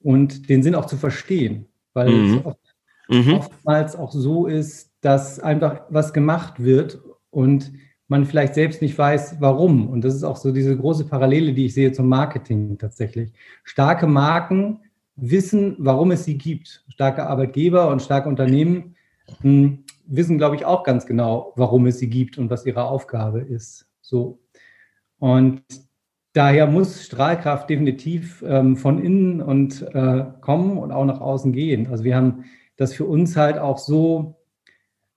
und 0.00 0.48
den 0.48 0.62
Sinn 0.62 0.76
auch 0.76 0.86
zu 0.86 0.96
verstehen. 0.96 1.66
Weil 1.92 2.08
mhm. 2.08 2.34
es 2.38 2.44
oft 2.46 2.63
mhm. 3.08 3.34
oftmals 3.34 3.96
auch 3.96 4.12
so 4.12 4.46
ist, 4.46 4.92
dass 5.00 5.38
einfach 5.40 5.82
was 5.90 6.12
gemacht 6.12 6.62
wird 6.62 7.00
und 7.30 7.72
man 8.08 8.26
vielleicht 8.26 8.54
selbst 8.54 8.82
nicht 8.82 8.96
weiß, 8.96 9.36
warum. 9.40 9.88
Und 9.88 10.04
das 10.04 10.14
ist 10.14 10.24
auch 10.24 10.36
so 10.36 10.52
diese 10.52 10.76
große 10.76 11.06
Parallele, 11.06 11.52
die 11.52 11.66
ich 11.66 11.74
sehe 11.74 11.92
zum 11.92 12.08
Marketing 12.08 12.78
tatsächlich. 12.78 13.32
Starke 13.64 14.06
Marken 14.06 14.80
wissen, 15.16 15.76
warum 15.78 16.10
es 16.10 16.24
sie 16.24 16.36
gibt. 16.36 16.84
Starke 16.88 17.26
Arbeitgeber 17.26 17.88
und 17.90 18.02
starke 18.02 18.28
Unternehmen 18.28 18.94
hm, 19.40 19.84
wissen, 20.06 20.38
glaube 20.38 20.56
ich, 20.56 20.64
auch 20.64 20.84
ganz 20.84 21.06
genau, 21.06 21.52
warum 21.56 21.86
es 21.86 21.98
sie 21.98 22.10
gibt 22.10 22.38
und 22.38 22.50
was 22.50 22.66
ihre 22.66 22.84
Aufgabe 22.84 23.40
ist. 23.40 23.86
So. 24.00 24.38
Und 25.18 25.62
daher 26.34 26.66
muss 26.66 27.04
Strahlkraft 27.04 27.70
definitiv 27.70 28.44
ähm, 28.46 28.76
von 28.76 29.02
innen 29.02 29.40
und 29.40 29.82
äh, 29.94 30.24
kommen 30.40 30.78
und 30.78 30.92
auch 30.92 31.04
nach 31.04 31.20
außen 31.20 31.52
gehen. 31.52 31.86
Also 31.86 32.04
wir 32.04 32.16
haben 32.16 32.44
das 32.76 32.94
für 32.94 33.04
uns 33.04 33.36
halt 33.36 33.58
auch 33.58 33.78
so, 33.78 34.36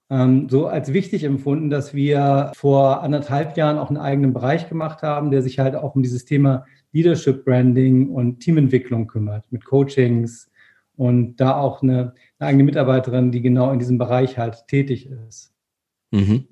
ähm, 0.10 0.48
so 0.50 0.68
als 0.68 0.94
wichtig 0.94 1.24
empfunden, 1.24 1.70
dass 1.70 1.94
wir 1.94 2.52
vor 2.56 3.02
anderthalb 3.02 3.58
Jahren 3.58 3.78
auch 3.78 3.90
einen 3.90 3.98
eigenen 3.98 4.34
Bereich 4.34 4.70
gemacht 4.70 5.02
haben, 5.02 5.32
der 5.32 5.42
sich 5.42 5.60
halt 5.60 5.76
auch 5.76 5.96
um 5.96 6.04
dieses 6.04 6.26
Thema 6.26 6.66
Leadership 6.92 7.46
Branding 7.46 8.10
und 8.10 8.40
Teamentwicklung 8.40 9.08
kümmert, 9.08 9.52
mit 9.52 9.66
Coachings 9.66 10.50
und 10.96 11.38
da 11.38 11.58
auch 11.58 11.82
eine, 11.82 12.14
eine 12.40 12.50
eigene 12.50 12.64
Mitarbeiterin, 12.64 13.32
die 13.32 13.42
genau 13.42 13.72
in 13.72 13.80
diesem 13.80 13.98
Bereich 13.98 14.38
halt 14.38 14.68
tätig 14.68 15.08
ist. 15.28 15.54
Mhm. 16.12 16.48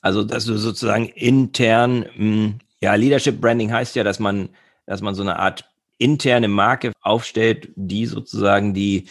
Also, 0.00 0.24
dass 0.24 0.46
du 0.46 0.56
sozusagen 0.56 1.06
intern, 1.06 2.06
hm, 2.14 2.58
ja, 2.82 2.94
Leadership 2.94 3.40
Branding 3.40 3.72
heißt 3.72 3.94
ja, 3.94 4.02
dass 4.02 4.18
man, 4.18 4.48
dass 4.86 5.00
man 5.00 5.14
so 5.14 5.22
eine 5.22 5.38
Art 5.38 5.70
interne 5.98 6.48
Marke 6.48 6.92
aufstellt, 7.00 7.70
die 7.76 8.06
sozusagen 8.06 8.74
die 8.74 9.06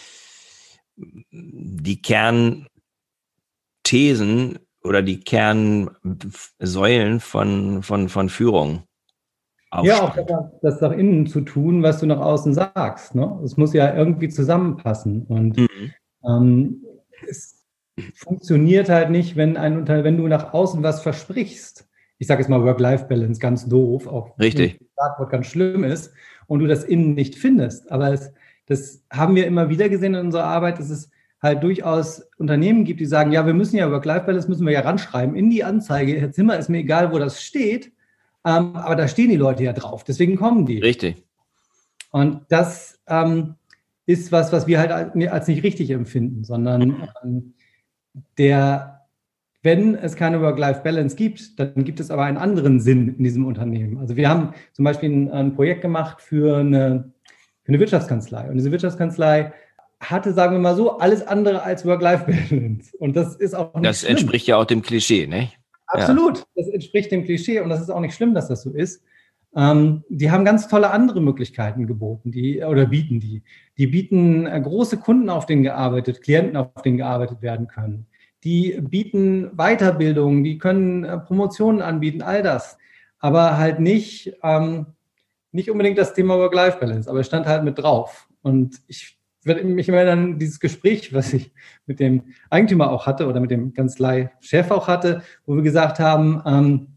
die 1.31 2.01
Kernthesen 2.01 2.70
oder 4.84 5.01
die 5.01 5.20
Kernsäulen 5.20 7.20
von, 7.20 7.84
von, 7.84 8.10
von 8.10 8.29
Führung 8.29 8.84
Ja, 9.84 10.01
auch 10.01 10.17
das, 10.62 10.81
nach 10.81 10.91
innen 10.91 11.27
zu 11.27 11.41
tun, 11.41 11.81
was 11.81 12.00
du 12.00 12.05
nach 12.05 12.20
außen 12.20 12.53
sagst. 12.53 13.15
Ne? 13.15 13.39
Es 13.43 13.55
muss 13.55 13.74
ja 13.74 13.96
irgendwie 13.96 14.27
zusammenpassen. 14.27 15.25
Und 15.27 15.58
mhm. 15.58 15.93
ähm, 16.27 16.84
es 17.27 17.65
funktioniert 18.15 18.89
halt 18.89 19.12
nicht, 19.12 19.38
wenn, 19.38 19.55
ein, 19.55 19.88
wenn 19.88 20.17
du 20.17 20.27
nach 20.27 20.53
außen 20.53 20.84
was 20.84 21.01
versprichst. 21.01 21.88
Ich 22.17 22.27
sage 22.27 22.41
jetzt 22.41 22.50
mal 22.50 22.63
Work-Life-Balance, 22.63 23.39
ganz 23.39 23.67
doof, 23.67 24.08
auch 24.08 24.38
Richtig. 24.38 24.79
wenn 24.98 25.29
ganz 25.29 25.48
schlimm 25.48 25.84
ist 25.84 26.13
und 26.48 26.60
du 26.60 26.67
das 26.67 26.84
innen 26.84 27.13
nicht 27.13 27.36
findest. 27.36 27.91
Aber 27.91 28.12
es, 28.12 28.34
das 28.71 29.03
haben 29.11 29.35
wir 29.35 29.45
immer 29.45 29.69
wieder 29.69 29.89
gesehen 29.89 30.13
in 30.13 30.27
unserer 30.27 30.45
Arbeit, 30.45 30.79
dass 30.79 30.89
es 30.89 31.11
halt 31.41 31.61
durchaus 31.61 32.29
Unternehmen 32.37 32.85
gibt, 32.85 33.01
die 33.01 33.05
sagen, 33.05 33.33
ja, 33.33 33.45
wir 33.45 33.53
müssen 33.53 33.75
ja 33.75 33.91
Work-Life-Balance, 33.91 34.47
müssen 34.47 34.65
wir 34.65 34.71
ja 34.71 34.79
ranschreiben 34.79 35.35
in 35.35 35.49
die 35.49 35.65
Anzeige. 35.65 36.19
Herr 36.21 36.31
Zimmer, 36.31 36.57
ist 36.57 36.69
mir 36.69 36.77
egal, 36.77 37.11
wo 37.11 37.19
das 37.19 37.43
steht, 37.43 37.91
ähm, 38.45 38.75
aber 38.75 38.95
da 38.95 39.09
stehen 39.09 39.29
die 39.29 39.35
Leute 39.35 39.63
ja 39.63 39.73
drauf, 39.73 40.05
deswegen 40.05 40.37
kommen 40.37 40.65
die. 40.65 40.79
Richtig. 40.79 41.21
Und 42.11 42.43
das 42.47 42.99
ähm, 43.07 43.55
ist 44.05 44.31
was, 44.31 44.53
was 44.53 44.67
wir 44.67 44.79
halt 44.79 44.91
als 44.91 45.47
nicht 45.47 45.63
richtig 45.63 45.89
empfinden, 45.89 46.45
sondern 46.45 47.09
ähm, 47.23 47.53
der, 48.37 49.05
wenn 49.63 49.95
es 49.95 50.15
keine 50.15 50.41
Work-Life-Balance 50.41 51.17
gibt, 51.17 51.59
dann 51.59 51.83
gibt 51.83 51.99
es 51.99 52.09
aber 52.09 52.23
einen 52.23 52.37
anderen 52.37 52.79
Sinn 52.79 53.15
in 53.17 53.23
diesem 53.25 53.45
Unternehmen. 53.45 53.97
Also 53.97 54.15
wir 54.15 54.29
haben 54.29 54.53
zum 54.71 54.85
Beispiel 54.85 55.09
ein, 55.09 55.29
ein 55.29 55.55
Projekt 55.55 55.81
gemacht 55.81 56.21
für 56.21 56.57
eine, 56.57 57.11
eine 57.71 57.79
Wirtschaftskanzlei. 57.79 58.49
Und 58.49 58.55
diese 58.55 58.71
Wirtschaftskanzlei 58.71 59.53
hatte, 59.99 60.33
sagen 60.33 60.53
wir 60.53 60.59
mal 60.59 60.75
so, 60.75 60.97
alles 60.97 61.25
andere 61.25 61.63
als 61.63 61.85
Work-Life-Balance. 61.85 62.97
Und 62.97 63.15
das 63.15 63.35
ist 63.35 63.53
auch 63.55 63.73
nicht 63.75 63.85
Das 63.85 63.99
schlimm. 64.01 64.11
entspricht 64.11 64.47
ja 64.47 64.57
auch 64.57 64.65
dem 64.65 64.81
Klischee, 64.81 65.27
ne? 65.27 65.49
Absolut. 65.87 66.39
Ja. 66.39 66.43
Das 66.55 66.67
entspricht 66.69 67.11
dem 67.11 67.23
Klischee 67.25 67.59
und 67.59 67.69
das 67.69 67.81
ist 67.81 67.89
auch 67.89 67.99
nicht 67.99 68.15
schlimm, 68.15 68.33
dass 68.33 68.47
das 68.47 68.61
so 68.63 68.71
ist. 68.71 69.03
Ähm, 69.55 70.03
die 70.09 70.31
haben 70.31 70.45
ganz 70.45 70.67
tolle 70.69 70.91
andere 70.91 71.21
Möglichkeiten 71.21 71.85
geboten, 71.85 72.31
die 72.31 72.63
oder 72.63 72.85
bieten 72.85 73.19
die. 73.19 73.43
Die 73.77 73.87
bieten 73.87 74.47
äh, 74.47 74.59
große 74.61 74.97
Kunden, 74.97 75.29
auf 75.29 75.45
denen 75.45 75.63
gearbeitet, 75.63 76.21
Klienten, 76.21 76.55
auf 76.55 76.81
denen 76.83 76.97
gearbeitet 76.97 77.41
werden 77.41 77.67
können. 77.67 78.07
Die 78.43 78.79
bieten 78.81 79.51
Weiterbildung, 79.57 80.43
die 80.43 80.57
können 80.57 81.03
äh, 81.03 81.17
Promotionen 81.17 81.81
anbieten, 81.81 82.21
all 82.21 82.41
das. 82.41 82.77
Aber 83.19 83.57
halt 83.57 83.79
nicht, 83.79 84.33
ähm, 84.41 84.87
nicht 85.51 85.70
unbedingt 85.70 85.98
das 85.98 86.13
Thema 86.13 86.38
Work-Life-Balance, 86.38 87.10
aber 87.10 87.24
stand 87.24 87.46
halt 87.46 87.63
mit 87.63 87.77
drauf. 87.77 88.27
Und 88.41 88.81
ich 88.88 89.17
würde 89.43 89.63
mich 89.63 89.89
immer 89.89 90.05
dann 90.05 90.39
dieses 90.39 90.60
Gespräch, 90.60 91.13
was 91.13 91.34
ich 91.34 91.51
mit 91.86 92.00
dem 92.00 92.34
Eigentümer 92.50 92.91
auch 92.91 93.08
hatte 93.08 93.27
oder 93.27 93.39
mit 93.39 93.51
dem 93.51 93.74
Kanzlei-Chef 93.74 94.72
auch 94.72 94.88
hatte, 94.88 95.24
wo 95.46 95.55
wir 95.55 95.63
gesagt 95.63 96.00
haben, 96.00 96.41
ähm, 96.46 96.88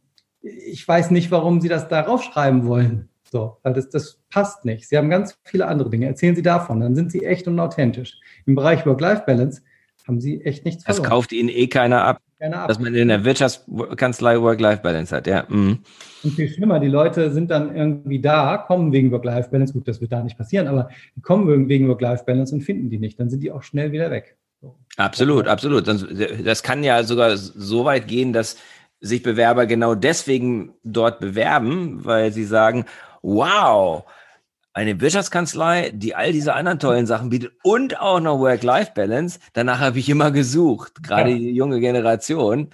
ich 0.43 0.87
weiß 0.87 1.11
nicht, 1.11 1.31
warum 1.31 1.61
Sie 1.61 1.69
das 1.69 1.89
da 1.89 2.01
raufschreiben 2.03 2.67
wollen. 2.67 3.09
So, 3.31 3.57
weil 3.63 3.73
das, 3.73 3.89
das 3.89 4.21
passt 4.31 4.65
nicht. 4.65 4.89
Sie 4.89 4.97
haben 4.97 5.11
ganz 5.11 5.39
viele 5.43 5.67
andere 5.67 5.91
Dinge. 5.91 6.07
Erzählen 6.07 6.37
Sie 6.37 6.43
davon, 6.43 6.81
dann 6.81 6.95
sind 6.95 7.11
Sie 7.11 7.25
echt 7.25 7.49
und 7.49 7.59
authentisch. 7.59 8.21
Im 8.47 8.55
Bereich 8.55 8.87
Work-Life-Balance 8.87 9.63
haben 10.07 10.21
Sie 10.21 10.43
echt 10.43 10.65
nichts 10.65 10.85
verloren. 10.85 11.03
Das 11.03 11.11
kauft 11.11 11.33
Ihnen 11.33 11.49
eh 11.49 11.67
keiner 11.67 12.05
ab, 12.05 12.21
keiner 12.39 12.61
ab. 12.61 12.69
dass 12.69 12.79
man 12.79 12.95
in 12.95 13.09
der 13.09 13.25
Wirtschaftskanzlei 13.25 14.41
Work-Life-Balance 14.41 15.17
hat. 15.17 15.27
Ja. 15.27 15.45
Mhm. 15.49 15.79
Und 16.23 16.31
viel 16.33 16.49
schlimmer, 16.49 16.81
die 16.81 16.89
Leute 16.89 17.33
sind 17.33 17.51
dann 17.51 17.75
irgendwie 17.75 18.21
da, 18.21 18.59
kommen 18.59 18.93
wegen 18.93 19.11
Work-Life-Balance. 19.11 19.73
Gut, 19.73 19.89
das 19.89 20.01
wird 20.01 20.13
da 20.13 20.23
nicht 20.23 20.39
passieren, 20.39 20.69
aber 20.69 20.89
die 21.17 21.21
kommen 21.21 21.69
wegen 21.69 21.89
Work-Life-Balance 21.89 22.55
und 22.55 22.63
finden 22.63 22.91
die 22.91 22.99
nicht. 22.99 23.19
Dann 23.19 23.31
sind 23.31 23.43
die 23.43 23.51
auch 23.51 23.63
schnell 23.63 23.93
wieder 23.93 24.11
weg. 24.11 24.37
So. 24.61 24.77
Absolut, 24.97 25.49
absolut. 25.49 25.87
Das 25.87 26.63
kann 26.63 26.85
ja 26.85 27.03
sogar 27.03 27.37
so 27.37 27.85
weit 27.85 28.09
gehen, 28.09 28.33
dass 28.33 28.57
sich 29.01 29.23
Bewerber 29.23 29.67
genau 29.67 29.95
deswegen 29.95 30.73
dort 30.83 31.21
bewerben, 31.21 32.05
weil 32.05 32.33
sie 32.33 32.45
sagen, 32.45 32.87
wow, 33.21 34.05
eine 34.75 35.01
Wirtschaftskanzlei, 35.01 35.93
die 35.95 36.15
all 36.15 36.33
diese 36.33 36.55
anderen 36.55 36.81
tollen 36.81 37.07
Sachen 37.07 37.31
bietet 37.31 37.53
und 37.63 38.01
auch 38.01 38.21
noch 38.21 38.41
Work-Life-Balance. 38.41 39.39
Danach 39.53 39.79
habe 39.79 40.01
ich 40.01 40.09
immer 40.09 40.33
gesucht, 40.33 41.03
gerade 41.03 41.31
ja. 41.31 41.39
die 41.39 41.53
junge 41.53 41.81
Generation. 41.81 42.71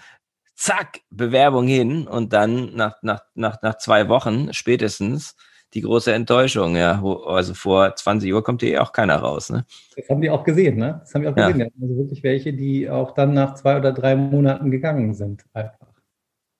Zack, 0.57 1.01
Bewerbung 1.11 1.67
hin 1.67 2.07
und 2.07 2.33
dann 2.33 2.75
nach, 2.75 3.03
nach, 3.03 3.21
nach, 3.35 3.63
nach 3.63 3.79
zwei 3.79 4.09
Wochen 4.09 4.53
spätestens 4.53 5.37
die 5.75 5.83
große 5.83 6.13
Enttäuschung. 6.13 6.77
Ja, 6.77 7.03
also 7.27 7.55
vor 7.55 7.95
20 7.95 8.33
Uhr 8.33 8.43
kommt 8.43 8.63
hier 8.63 8.83
auch 8.83 8.93
keiner 8.93 9.17
raus. 9.17 9.51
Ne? 9.51 9.65
Das 9.97 10.09
haben 10.09 10.21
die 10.21 10.31
auch 10.31 10.45
gesehen, 10.45 10.79
ne? 10.79 11.01
Das 11.01 11.15
haben 11.15 11.23
die 11.23 11.29
auch 11.29 11.35
gesehen. 11.35 11.61
Ja. 11.61 11.67
Also 11.81 11.97
wirklich 11.97 12.23
welche, 12.23 12.53
die 12.53 12.91
auch 12.91 13.13
dann 13.13 13.35
nach 13.35 13.55
zwei 13.55 13.77
oder 13.77 13.93
drei 13.93 14.17
Monaten 14.17 14.71
gegangen 14.71 15.15
sind. 15.15 15.45
Einfach 15.53 15.90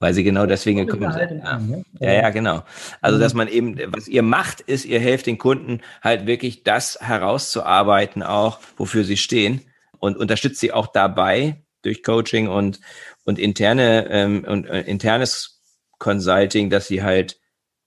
weil 0.01 0.15
sie 0.15 0.25
genau 0.25 0.47
deswegen 0.47 0.87
gekommen 0.87 1.13
sind. 1.13 1.45
Ja. 1.45 1.59
Ne? 1.59 1.85
ja, 2.01 2.13
ja, 2.13 2.31
genau. 2.31 2.65
Also, 3.03 3.19
dass 3.19 3.35
man 3.35 3.47
eben, 3.47 3.79
was 3.93 4.09
ihr 4.09 4.23
macht, 4.23 4.63
ist, 4.63 4.87
ihr 4.87 4.99
helft 4.99 5.27
den 5.27 5.39
Kunden 5.39 5.83
halt 6.03 6.27
wirklich 6.27 6.65
das 6.65 6.99
herauszuarbeiten, 7.01 8.23
auch 8.23 8.59
wofür 8.77 9.05
sie 9.05 9.19
stehen 9.19 9.61
und 9.99 10.17
unterstützt 10.17 10.59
sie 10.59 10.73
auch 10.73 10.89
dabei 10.89 11.63
durch 11.83 12.03
Coaching 12.03 12.49
und, 12.49 12.81
und 13.25 13.39
interne 13.39 14.09
ähm, 14.11 14.45
und 14.45 14.67
äh, 14.67 14.81
internes 14.83 15.63
Consulting, 15.99 16.71
dass 16.71 16.89
sie 16.89 17.03
halt 17.03 17.39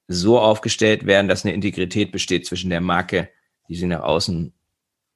so 0.08 0.40
aufgestellt 0.40 1.06
werden, 1.08 1.28
dass 1.28 1.44
eine 1.44 1.54
Integrität 1.54 2.12
besteht 2.12 2.46
zwischen 2.46 2.70
der 2.70 2.82
Marke, 2.82 3.30
die 3.68 3.76
sie 3.76 3.88
nach 3.88 4.02
außen 4.02 4.54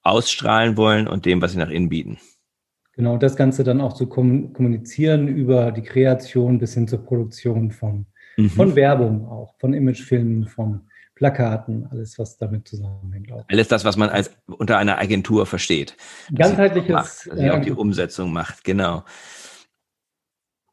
ausstrahlen 0.01 0.77
wollen 0.77 1.07
und 1.07 1.25
dem, 1.25 1.41
was 1.41 1.51
sie 1.51 1.57
nach 1.59 1.69
innen 1.69 1.89
bieten. 1.89 2.17
Genau, 2.97 3.17
das 3.17 3.35
Ganze 3.35 3.63
dann 3.63 3.79
auch 3.79 3.93
zu 3.93 4.07
kommunizieren 4.07 5.27
über 5.27 5.71
die 5.71 5.83
Kreation 5.83 6.57
bis 6.57 6.73
hin 6.73 6.87
zur 6.87 7.05
Produktion 7.05 7.71
von, 7.71 8.07
mhm. 8.37 8.49
von 8.49 8.75
Werbung 8.75 9.27
auch, 9.27 9.53
von 9.59 9.75
Imagefilmen, 9.75 10.47
von 10.47 10.81
Plakaten, 11.13 11.87
alles, 11.91 12.17
was 12.17 12.39
damit 12.39 12.67
zusammenhängt. 12.67 13.31
Auch. 13.31 13.45
Alles 13.49 13.67
das, 13.67 13.85
was 13.85 13.97
man 13.97 14.09
als 14.09 14.31
unter 14.47 14.79
einer 14.79 14.97
Agentur 14.97 15.45
versteht. 15.45 15.95
Ganzheitliches. 16.33 16.89
Macht, 16.89 17.29
also 17.29 17.51
auch 17.51 17.61
die 17.61 17.71
Umsetzung 17.71 18.33
macht, 18.33 18.63
genau. 18.63 19.03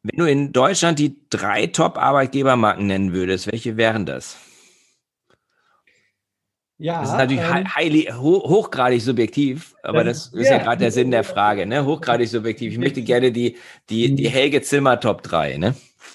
Wenn 0.03 0.19
du 0.19 0.25
in 0.25 0.53
Deutschland 0.55 0.99
die 0.99 1.17
drei 1.29 1.67
Top-Arbeitgebermarken 1.67 2.87
nennen 2.87 3.13
würdest, 3.13 3.53
welche 3.53 3.77
wären 3.77 4.07
das? 4.07 4.39
Ja, 6.79 7.01
das 7.01 7.11
ist 7.11 7.17
natürlich 7.17 7.43
ähm, 7.45 7.75
highly, 7.75 8.09
hochgradig 8.13 9.01
subjektiv, 9.01 9.77
aber 9.83 10.03
das, 10.03 10.33
das 10.33 10.41
ist 10.41 10.49
ja, 10.49 10.57
ja 10.57 10.63
gerade 10.63 10.81
der 10.81 10.91
Sinn 10.91 11.13
der 11.13 11.23
Frage, 11.23 11.67
ne? 11.67 11.87
Hochgradig 11.87 12.29
subjektiv. 12.29 12.73
Ich 12.73 12.79
möchte 12.79 13.03
gerne 13.03 13.31
die, 13.31 13.57
die, 13.91 14.15
die 14.15 14.29
Helge 14.29 14.61
Zimmer 14.61 14.99
Top 14.99 15.23
3, 15.23 15.57
ne? 15.59 15.75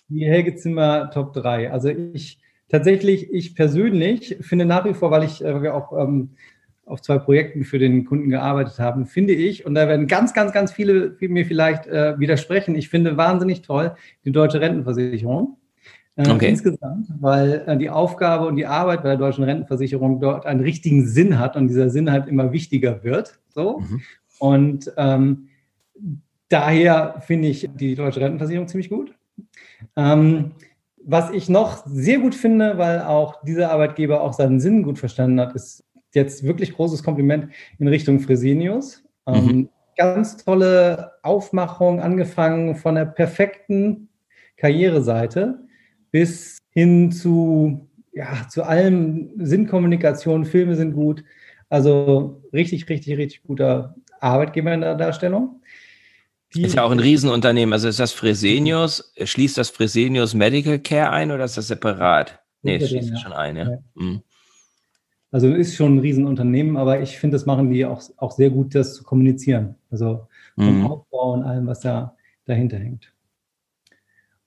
Die 0.09 0.25
Helge 0.25 0.55
Zimmer 0.55 1.11
Top 1.11 1.33
3. 1.33 1.71
Also 1.71 1.89
ich 1.89 2.39
tatsächlich, 2.67 3.31
ich 3.31 3.55
persönlich 3.55 4.37
finde 4.41 4.65
nach 4.65 4.83
wie 4.83 4.93
vor, 4.93 5.11
weil 5.11 5.23
ich 5.23 5.43
äh, 5.43 5.61
wir 5.61 5.75
auch 5.75 5.93
ähm, 5.97 6.31
auf 6.89 7.01
zwei 7.01 7.19
Projekten 7.19 7.63
für 7.63 7.79
den 7.79 8.03
Kunden 8.03 8.29
gearbeitet 8.29 8.79
haben, 8.79 9.05
finde 9.05 9.33
ich, 9.33 9.65
und 9.65 9.75
da 9.75 9.87
werden 9.87 10.07
ganz, 10.07 10.33
ganz, 10.33 10.51
ganz 10.51 10.71
viele 10.71 11.15
mir 11.19 11.45
vielleicht 11.45 11.85
äh, 11.87 12.19
widersprechen, 12.19 12.75
ich 12.75 12.89
finde 12.89 13.15
wahnsinnig 13.15 13.61
toll 13.61 13.95
die 14.25 14.31
deutsche 14.31 14.59
Rentenversicherung. 14.59 15.58
Äh, 16.19 16.31
okay. 16.31 16.49
insgesamt, 16.49 17.07
weil 17.21 17.63
äh, 17.65 17.77
die 17.77 17.89
Aufgabe 17.89 18.45
und 18.45 18.57
die 18.57 18.65
Arbeit 18.65 19.03
bei 19.03 19.09
der 19.09 19.17
deutschen 19.17 19.45
Rentenversicherung 19.45 20.19
dort 20.19 20.45
einen 20.45 20.59
richtigen 20.59 21.07
Sinn 21.07 21.39
hat 21.39 21.55
und 21.55 21.69
dieser 21.69 21.89
Sinn 21.89 22.11
halt 22.11 22.27
immer 22.27 22.51
wichtiger 22.51 23.05
wird. 23.05 23.39
So. 23.47 23.79
Mhm. 23.79 24.01
Und 24.37 24.91
ähm, 24.97 25.47
daher 26.49 27.21
finde 27.25 27.47
ich 27.47 27.69
die 27.73 27.95
deutsche 27.95 28.19
Rentenversicherung 28.19 28.67
ziemlich 28.67 28.89
gut. 28.89 29.15
Ähm, 29.95 30.51
was 31.05 31.31
ich 31.31 31.47
noch 31.47 31.85
sehr 31.85 32.19
gut 32.19 32.35
finde, 32.35 32.77
weil 32.77 33.01
auch 33.03 33.41
dieser 33.45 33.71
Arbeitgeber 33.71 34.21
auch 34.21 34.33
seinen 34.33 34.59
Sinn 34.59 34.83
gut 34.83 34.99
verstanden 34.99 35.39
hat, 35.39 35.55
ist 35.55 35.85
jetzt 36.13 36.43
wirklich 36.43 36.73
großes 36.73 37.01
Kompliment 37.01 37.47
in 37.77 37.87
Richtung 37.87 38.19
Fresenius. 38.19 39.05
Ähm, 39.25 39.45
mhm. 39.45 39.69
Ganz 39.95 40.35
tolle 40.35 41.13
Aufmachung, 41.23 42.01
angefangen 42.01 42.75
von 42.75 42.95
der 42.95 43.05
perfekten 43.05 44.09
Karriereseite 44.57 45.68
bis 46.11 46.57
hin 46.71 47.11
zu, 47.11 47.87
ja, 48.13 48.47
zu 48.49 48.63
allem 48.63 49.31
Sinnkommunikation, 49.37 50.45
Filme 50.45 50.75
sind 50.75 50.93
gut. 50.93 51.23
Also 51.69 52.41
richtig, 52.53 52.89
richtig, 52.89 53.17
richtig 53.17 53.43
guter 53.43 53.95
Arbeitgeber 54.19 54.73
in 54.73 54.81
der 54.81 54.95
Darstellung. 54.95 55.61
Die 56.53 56.63
ist 56.63 56.75
ja 56.75 56.83
auch 56.83 56.91
ein 56.91 56.99
Riesenunternehmen. 56.99 57.73
Also 57.73 57.87
ist 57.87 57.99
das 57.99 58.11
Fresenius, 58.11 59.13
schließt 59.21 59.57
das 59.57 59.69
Fresenius 59.69 60.33
Medical 60.33 60.79
Care 60.79 61.11
ein 61.11 61.31
oder 61.31 61.43
ist 61.43 61.57
das 61.57 61.67
separat? 61.67 62.39
Nee, 62.63 62.77
es 62.77 62.89
schließt 62.89 63.11
ja. 63.11 63.17
schon 63.17 63.33
ein, 63.33 63.55
ja. 63.55 63.69
ja. 63.69 63.77
Mhm. 63.93 64.21
Also 65.31 65.47
ist 65.53 65.75
schon 65.75 65.95
ein 65.95 65.99
Riesenunternehmen, 65.99 66.75
aber 66.75 67.01
ich 67.01 67.19
finde, 67.19 67.35
das 67.35 67.45
machen 67.45 67.69
die 67.69 67.85
auch, 67.85 68.01
auch 68.17 68.31
sehr 68.31 68.49
gut, 68.49 68.73
das 68.73 68.95
zu 68.95 69.03
kommunizieren. 69.03 69.75
Also 69.91 70.27
vom 70.55 70.79
mhm. 70.79 70.87
Aufbau 70.87 71.33
und 71.33 71.43
allem, 71.43 71.67
was 71.67 71.81
da 71.81 72.15
dahinter 72.45 72.77
hängt. 72.79 73.13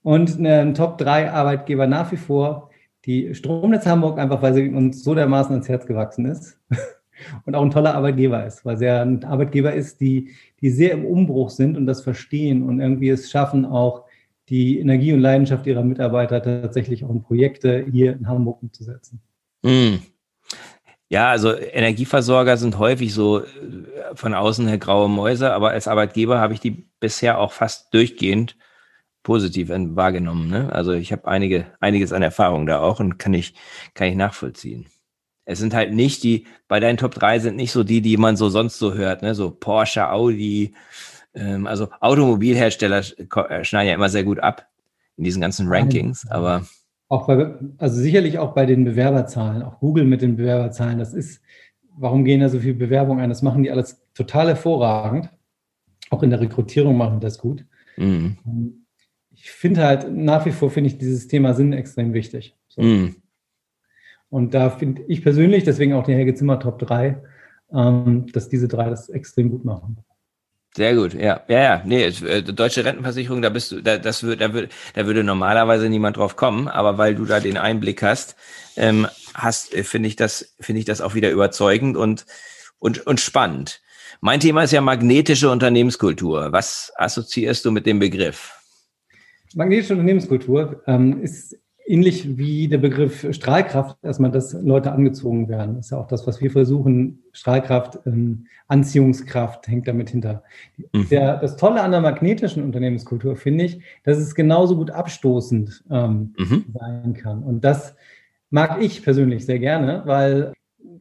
Und 0.03 0.39
ein 0.39 0.75
Top-3-Arbeitgeber 0.75 1.87
nach 1.87 2.11
wie 2.11 2.17
vor, 2.17 2.69
die 3.05 3.33
Stromnetz 3.33 3.85
Hamburg, 3.85 4.19
einfach 4.19 4.41
weil 4.41 4.53
sie 4.53 4.69
uns 4.69 5.03
so 5.03 5.15
dermaßen 5.15 5.53
ans 5.53 5.69
Herz 5.69 5.85
gewachsen 5.85 6.25
ist. 6.25 6.59
und 7.45 7.55
auch 7.55 7.63
ein 7.63 7.71
toller 7.71 7.95
Arbeitgeber 7.95 8.45
ist, 8.45 8.65
weil 8.65 8.81
er 8.81 9.01
ein 9.01 9.23
Arbeitgeber 9.23 9.73
ist, 9.73 10.01
die, 10.01 10.31
die 10.61 10.69
sehr 10.69 10.91
im 10.91 11.05
Umbruch 11.05 11.49
sind 11.49 11.77
und 11.77 11.85
das 11.85 12.01
verstehen 12.01 12.63
und 12.63 12.79
irgendwie 12.79 13.09
es 13.09 13.29
schaffen, 13.29 13.65
auch 13.65 14.05
die 14.49 14.79
Energie 14.79 15.13
und 15.13 15.21
Leidenschaft 15.21 15.65
ihrer 15.67 15.83
Mitarbeiter 15.83 16.41
tatsächlich 16.41 17.05
auch 17.05 17.09
in 17.09 17.23
Projekte 17.23 17.85
hier 17.89 18.13
in 18.13 18.27
Hamburg 18.27 18.61
umzusetzen. 18.61 19.21
Mm. 19.61 19.95
Ja, 21.09 21.29
also 21.29 21.55
Energieversorger 21.55 22.57
sind 22.57 22.79
häufig 22.79 23.13
so 23.13 23.41
äh, 23.41 23.45
von 24.15 24.33
außen 24.33 24.67
her 24.67 24.79
graue 24.79 25.09
Mäuse, 25.09 25.53
aber 25.53 25.69
als 25.69 25.87
Arbeitgeber 25.87 26.39
habe 26.39 26.53
ich 26.53 26.59
die 26.59 26.87
bisher 26.99 27.39
auch 27.39 27.51
fast 27.51 27.93
durchgehend 27.93 28.57
positiv 29.23 29.69
wahrgenommen. 29.69 30.49
Ne? 30.49 30.71
Also 30.71 30.91
ich 30.91 31.11
habe 31.11 31.27
einige, 31.27 31.65
einiges 31.79 32.13
an 32.13 32.21
Erfahrung 32.21 32.65
da 32.65 32.81
auch 32.81 32.99
und 32.99 33.17
kann 33.17 33.33
ich, 33.33 33.53
kann 33.93 34.07
ich 34.07 34.15
nachvollziehen. 34.15 34.85
Es 35.45 35.59
sind 35.59 35.73
halt 35.73 35.93
nicht 35.93 36.23
die, 36.23 36.45
bei 36.67 36.79
deinen 36.79 36.97
Top 36.97 37.15
3 37.15 37.39
sind 37.39 37.55
nicht 37.55 37.71
so 37.71 37.83
die, 37.83 38.01
die 38.01 38.17
man 38.17 38.35
so 38.35 38.49
sonst 38.49 38.79
so 38.79 38.93
hört, 38.93 39.21
ne? 39.21 39.35
So 39.35 39.51
Porsche, 39.51 40.09
Audi, 40.09 40.73
ähm, 41.33 41.67
also 41.67 41.89
Automobilhersteller 41.99 42.99
äh, 42.99 43.63
schneiden 43.63 43.89
ja 43.89 43.95
immer 43.95 44.09
sehr 44.09 44.23
gut 44.23 44.39
ab 44.39 44.67
in 45.17 45.23
diesen 45.23 45.41
ganzen 45.41 45.67
Rankings, 45.67 46.25
aber. 46.29 46.65
Auch 47.09 47.27
bei, 47.27 47.53
also 47.77 48.01
sicherlich 48.01 48.39
auch 48.39 48.53
bei 48.53 48.65
den 48.65 48.85
Bewerberzahlen, 48.85 49.61
auch 49.63 49.79
Google 49.79 50.05
mit 50.05 50.21
den 50.21 50.37
Bewerberzahlen, 50.37 50.97
das 50.97 51.13
ist, 51.13 51.41
warum 51.97 52.23
gehen 52.23 52.39
da 52.39 52.49
so 52.49 52.59
viele 52.59 52.73
Bewerbungen 52.73 53.21
ein? 53.21 53.29
Das 53.29 53.41
machen 53.41 53.63
die 53.63 53.71
alles 53.71 54.01
total 54.13 54.47
hervorragend. 54.47 55.29
Auch 56.09 56.23
in 56.23 56.29
der 56.29 56.41
Rekrutierung 56.41 56.97
machen 56.97 57.19
das 57.19 57.37
gut. 57.37 57.65
Mhm. 57.97 58.82
Ich 59.35 59.51
finde 59.51 59.83
halt, 59.83 60.11
nach 60.11 60.45
wie 60.45 60.51
vor 60.51 60.71
finde 60.71 60.89
ich 60.89 60.97
dieses 60.97 61.27
Thema 61.27 61.53
Sinn 61.53 61.73
extrem 61.73 62.13
wichtig. 62.13 62.55
So. 62.69 62.81
Mhm. 62.81 63.15
Und 64.29 64.53
da 64.53 64.69
finde 64.69 65.03
ich 65.07 65.21
persönlich, 65.21 65.63
deswegen 65.63 65.93
auch 65.93 66.05
die 66.05 66.13
Helge 66.13 66.33
Zimmer 66.33 66.59
Top 66.59 66.79
3, 66.79 67.21
ähm, 67.71 68.25
dass 68.31 68.49
diese 68.49 68.67
drei 68.67 68.89
das 68.89 69.09
extrem 69.09 69.51
gut 69.51 69.65
machen. 69.65 69.97
Sehr 70.75 70.95
gut, 70.95 71.13
ja, 71.13 71.43
ja, 71.47 71.61
ja. 71.61 71.81
Nee, 71.85 72.05
äh, 72.05 72.41
deutsche 72.41 72.83
Rentenversicherung, 72.83 73.43
da 73.43 73.49
bist 73.49 73.71
du, 73.71 73.81
da, 73.81 73.99
das 73.99 74.23
würde, 74.23 74.37
da 74.37 74.53
würde, 74.53 74.69
da 74.95 75.05
würde 75.05 75.23
normalerweise 75.23 75.87
niemand 75.87 76.17
drauf 76.17 76.35
kommen, 76.35 76.67
aber 76.67 76.97
weil 76.97 77.13
du 77.13 77.25
da 77.25 77.39
den 77.39 77.57
Einblick 77.57 78.01
hast, 78.01 78.35
ähm, 78.75 79.07
hast, 79.35 79.71
äh, 79.75 79.83
finde 79.83 80.09
ich 80.09 80.15
das, 80.15 80.55
finde 80.59 80.79
ich 80.79 80.85
das 80.85 81.01
auch 81.01 81.13
wieder 81.13 81.29
überzeugend 81.29 81.95
und 81.95 82.25
und 82.79 83.05
und 83.05 83.19
spannend. 83.19 83.81
Mein 84.19 84.39
Thema 84.39 84.63
ist 84.63 84.71
ja 84.71 84.81
magnetische 84.81 85.51
Unternehmenskultur. 85.51 86.51
Was 86.51 86.91
assoziierst 86.95 87.65
du 87.65 87.71
mit 87.71 87.85
dem 87.85 87.99
Begriff? 87.99 88.62
Magnetische 89.55 89.93
Unternehmenskultur 89.93 90.81
ähm, 90.87 91.21
ist 91.21 91.57
ähnlich 91.85 92.37
wie 92.37 92.67
der 92.67 92.77
Begriff 92.77 93.27
Strahlkraft, 93.33 93.97
erstmal, 94.03 94.31
dass 94.31 94.53
Leute 94.53 94.91
angezogen 94.91 95.49
werden. 95.49 95.75
Das 95.75 95.87
ist 95.87 95.91
ja 95.91 95.97
auch 95.97 96.07
das, 96.07 96.25
was 96.25 96.41
wir 96.41 96.51
versuchen. 96.51 97.23
Strahlkraft, 97.33 97.99
ähm, 98.05 98.45
Anziehungskraft 98.67 99.67
hängt 99.67 99.87
damit 99.87 100.09
hinter. 100.09 100.43
Mhm. 100.93 101.09
Der, 101.09 101.37
das 101.37 101.57
Tolle 101.57 101.81
an 101.81 101.91
der 101.91 102.01
magnetischen 102.01 102.63
Unternehmenskultur 102.63 103.35
finde 103.35 103.65
ich, 103.65 103.81
dass 104.03 104.17
es 104.17 104.35
genauso 104.35 104.77
gut 104.77 104.91
abstoßend 104.91 105.83
ähm, 105.89 106.33
mhm. 106.37 106.65
sein 106.73 107.13
kann. 107.13 107.43
Und 107.43 107.63
das 107.63 107.95
mag 108.49 108.81
ich 108.81 109.03
persönlich 109.03 109.45
sehr 109.45 109.59
gerne, 109.59 110.03
weil 110.05 110.53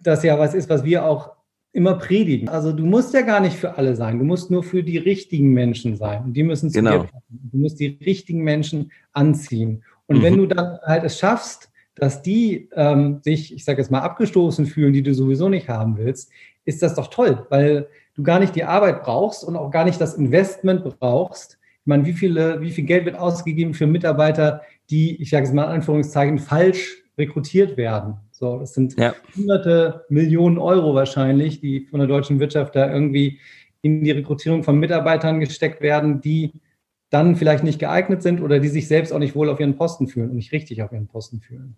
das 0.02 0.23
ja 0.23 0.38
was 0.38 0.54
ist, 0.54 0.68
was 0.68 0.85
wir 0.85 1.04
auch 1.04 1.30
immer 1.73 1.95
predigen. 1.95 2.49
Also 2.49 2.73
du 2.73 2.85
musst 2.85 3.14
ja 3.14 3.23
gar 3.23 3.41
nicht 3.41 3.57
für 3.57 3.76
alle 3.76 3.97
sein. 3.97 4.19
Du 4.19 4.25
musst 4.25 4.50
nur 4.50 4.62
für 4.62 4.83
die 4.83 4.99
richtigen 4.99 5.52
Menschen 5.52 5.97
sein. 5.97 6.25
Und 6.25 6.35
die 6.35 6.43
müssen 6.43 6.71
zu 6.71 6.79
genau. 6.79 6.99
dir 6.99 7.05
passen. 7.05 7.50
Du 7.50 7.59
musst 7.59 7.81
die 7.81 7.99
richtigen 8.05 8.43
Menschen 8.43 8.93
anziehen. 9.12 9.83
Und 10.07 10.19
mhm. 10.19 10.23
wenn 10.23 10.37
du 10.37 10.47
dann 10.47 10.79
halt 10.83 11.05
es 11.05 11.19
schaffst, 11.19 11.71
dass 11.95 12.23
die 12.23 12.69
ähm, 12.75 13.21
sich, 13.23 13.55
ich 13.55 13.64
sage 13.64 13.81
jetzt 13.81 13.91
mal, 13.91 14.00
abgestoßen 14.00 14.67
fühlen, 14.67 14.93
die 14.93 15.02
du 15.02 15.14
sowieso 15.14 15.49
nicht 15.49 15.69
haben 15.69 15.97
willst, 15.97 16.31
ist 16.64 16.83
das 16.83 16.95
doch 16.95 17.09
toll, 17.09 17.47
weil 17.50 17.88
du 18.14 18.23
gar 18.23 18.38
nicht 18.38 18.55
die 18.55 18.64
Arbeit 18.64 19.02
brauchst 19.02 19.45
und 19.45 19.57
auch 19.57 19.71
gar 19.71 19.85
nicht 19.85 20.00
das 20.00 20.14
Investment 20.14 20.85
brauchst. 20.99 21.59
Ich 21.81 21.87
meine, 21.87 22.05
wie, 22.05 22.12
viele, 22.12 22.61
wie 22.61 22.71
viel 22.71 22.85
Geld 22.85 23.05
wird 23.05 23.17
ausgegeben 23.17 23.75
für 23.75 23.87
Mitarbeiter, 23.87 24.63
die, 24.91 25.21
ich 25.21 25.30
sage 25.30 25.47
es 25.47 25.52
mal 25.52 25.65
in 25.65 25.71
Anführungszeichen, 25.71 26.39
falsch 26.39 27.02
rekrutiert 27.19 27.76
werden? 27.76 28.17
So, 28.43 28.59
das 28.59 28.75
sind 28.75 28.99
ja. 28.99 29.15
hunderte 29.37 30.05
Millionen 30.09 30.59
Euro 30.59 30.97
wahrscheinlich, 30.97 31.61
die 31.61 31.87
von 31.87 32.00
der 32.00 32.09
deutschen 32.09 32.41
Wirtschaft 32.41 32.75
da 32.75 32.93
irgendwie 32.93 33.39
in 33.83 34.02
die 34.02 34.11
Rekrutierung 34.11 34.65
von 34.65 34.81
Mitarbeitern 34.81 35.39
gesteckt 35.39 35.81
werden, 35.81 36.21
die 36.21 36.61
dann 37.09 37.37
vielleicht 37.37 37.63
nicht 37.63 37.78
geeignet 37.78 38.21
sind 38.21 38.41
oder 38.41 38.59
die 38.59 38.67
sich 38.67 38.89
selbst 38.89 39.13
auch 39.13 39.21
nicht 39.21 39.37
wohl 39.37 39.49
auf 39.49 39.61
ihren 39.61 39.76
Posten 39.76 40.09
fühlen 40.09 40.31
und 40.31 40.35
nicht 40.35 40.50
richtig 40.50 40.83
auf 40.83 40.91
ihren 40.91 41.07
Posten 41.07 41.41
fühlen. 41.41 41.76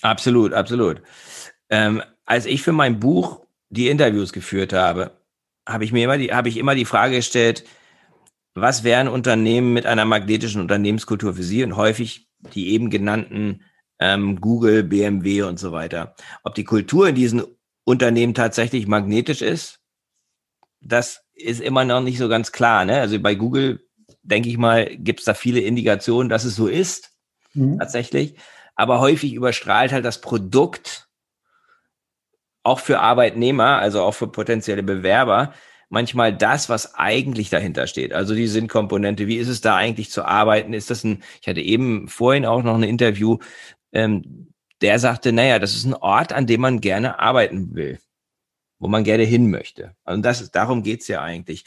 Absolut, 0.00 0.52
absolut. 0.52 1.00
Ähm, 1.70 2.02
als 2.24 2.46
ich 2.46 2.60
für 2.60 2.72
mein 2.72 2.98
Buch 2.98 3.46
die 3.68 3.86
Interviews 3.86 4.32
geführt 4.32 4.72
habe, 4.72 5.12
habe 5.64 5.84
ich 5.84 5.92
mir 5.92 6.02
immer 6.02 6.18
die, 6.18 6.34
habe 6.34 6.48
ich 6.48 6.56
immer 6.56 6.74
die 6.74 6.86
Frage 6.86 7.14
gestellt, 7.14 7.62
was 8.54 8.82
wären 8.82 9.06
Unternehmen 9.06 9.72
mit 9.74 9.86
einer 9.86 10.06
magnetischen 10.06 10.60
Unternehmenskultur 10.60 11.34
für 11.34 11.44
Sie? 11.44 11.62
Und 11.62 11.76
häufig 11.76 12.26
die 12.52 12.70
eben 12.70 12.90
genannten 12.90 13.60
ähm, 14.02 14.40
Google, 14.40 14.82
BMW 14.82 15.42
und 15.42 15.60
so 15.60 15.70
weiter. 15.70 16.16
Ob 16.42 16.56
die 16.56 16.64
Kultur 16.64 17.08
in 17.08 17.14
diesen 17.14 17.44
Unternehmen 17.84 18.34
tatsächlich 18.34 18.88
magnetisch 18.88 19.42
ist, 19.42 19.78
das 20.80 21.22
ist 21.34 21.60
immer 21.60 21.84
noch 21.84 22.00
nicht 22.00 22.18
so 22.18 22.28
ganz 22.28 22.50
klar. 22.50 22.84
Ne? 22.84 23.00
Also 23.00 23.20
bei 23.20 23.36
Google 23.36 23.86
denke 24.24 24.48
ich 24.48 24.58
mal, 24.58 24.86
gibt 24.96 25.20
es 25.20 25.24
da 25.24 25.34
viele 25.34 25.60
Indikationen, 25.60 26.28
dass 26.28 26.44
es 26.44 26.56
so 26.56 26.66
ist, 26.66 27.12
mhm. 27.54 27.78
tatsächlich. 27.78 28.34
Aber 28.74 28.98
häufig 28.98 29.34
überstrahlt 29.34 29.92
halt 29.92 30.04
das 30.04 30.20
Produkt 30.20 31.08
auch 32.64 32.80
für 32.80 32.98
Arbeitnehmer, 33.00 33.78
also 33.78 34.02
auch 34.02 34.14
für 34.14 34.28
potenzielle 34.28 34.82
Bewerber, 34.82 35.52
manchmal 35.88 36.34
das, 36.34 36.68
was 36.68 36.94
eigentlich 36.94 37.50
dahinter 37.50 37.86
steht. 37.86 38.12
Also 38.12 38.34
die 38.34 38.46
Sinnkomponente, 38.46 39.26
wie 39.26 39.36
ist 39.36 39.48
es 39.48 39.60
da 39.60 39.76
eigentlich 39.76 40.10
zu 40.10 40.24
arbeiten? 40.24 40.72
Ist 40.72 40.90
das 40.90 41.04
ein, 41.04 41.22
ich 41.40 41.48
hatte 41.48 41.60
eben 41.60 42.08
vorhin 42.08 42.46
auch 42.46 42.62
noch 42.62 42.74
ein 42.74 42.82
Interview, 42.82 43.38
ähm, 43.92 44.52
der 44.80 44.98
sagte, 44.98 45.32
naja, 45.32 45.58
das 45.58 45.74
ist 45.74 45.84
ein 45.84 45.94
Ort, 45.94 46.32
an 46.32 46.46
dem 46.46 46.60
man 46.60 46.80
gerne 46.80 47.18
arbeiten 47.20 47.74
will, 47.74 47.98
wo 48.78 48.88
man 48.88 49.04
gerne 49.04 49.22
hin 49.22 49.50
möchte. 49.50 49.94
Und 50.04 50.22
das 50.22 50.40
ist, 50.40 50.54
darum 50.54 50.82
geht's 50.82 51.08
ja 51.08 51.22
eigentlich. 51.22 51.64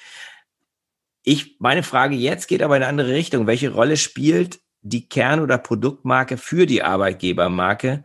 Ich, 1.24 1.56
meine 1.60 1.82
Frage 1.82 2.16
jetzt 2.16 2.48
geht 2.48 2.62
aber 2.62 2.78
in 2.78 2.84
eine 2.84 2.90
andere 2.90 3.14
Richtung. 3.14 3.48
Welche 3.48 3.74
Rolle 3.74 3.98
spielt 3.98 4.60
die 4.82 5.08
Kern- 5.08 5.40
oder 5.40 5.58
Produktmarke 5.58 6.38
für 6.38 6.66
die 6.66 6.84
Arbeitgebermarke 6.84 8.04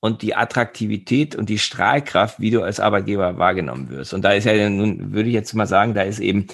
und 0.00 0.22
die 0.22 0.34
Attraktivität 0.34 1.34
und 1.34 1.48
die 1.48 1.58
Strahlkraft, 1.58 2.40
wie 2.40 2.50
du 2.50 2.62
als 2.62 2.80
Arbeitgeber 2.80 3.38
wahrgenommen 3.38 3.88
wirst? 3.88 4.12
Und 4.12 4.22
da 4.22 4.32
ist 4.32 4.44
ja 4.44 4.68
nun, 4.68 5.12
würde 5.12 5.28
ich 5.28 5.34
jetzt 5.34 5.54
mal 5.54 5.66
sagen, 5.66 5.94
da 5.94 6.02
ist 6.02 6.18
eben 6.18 6.48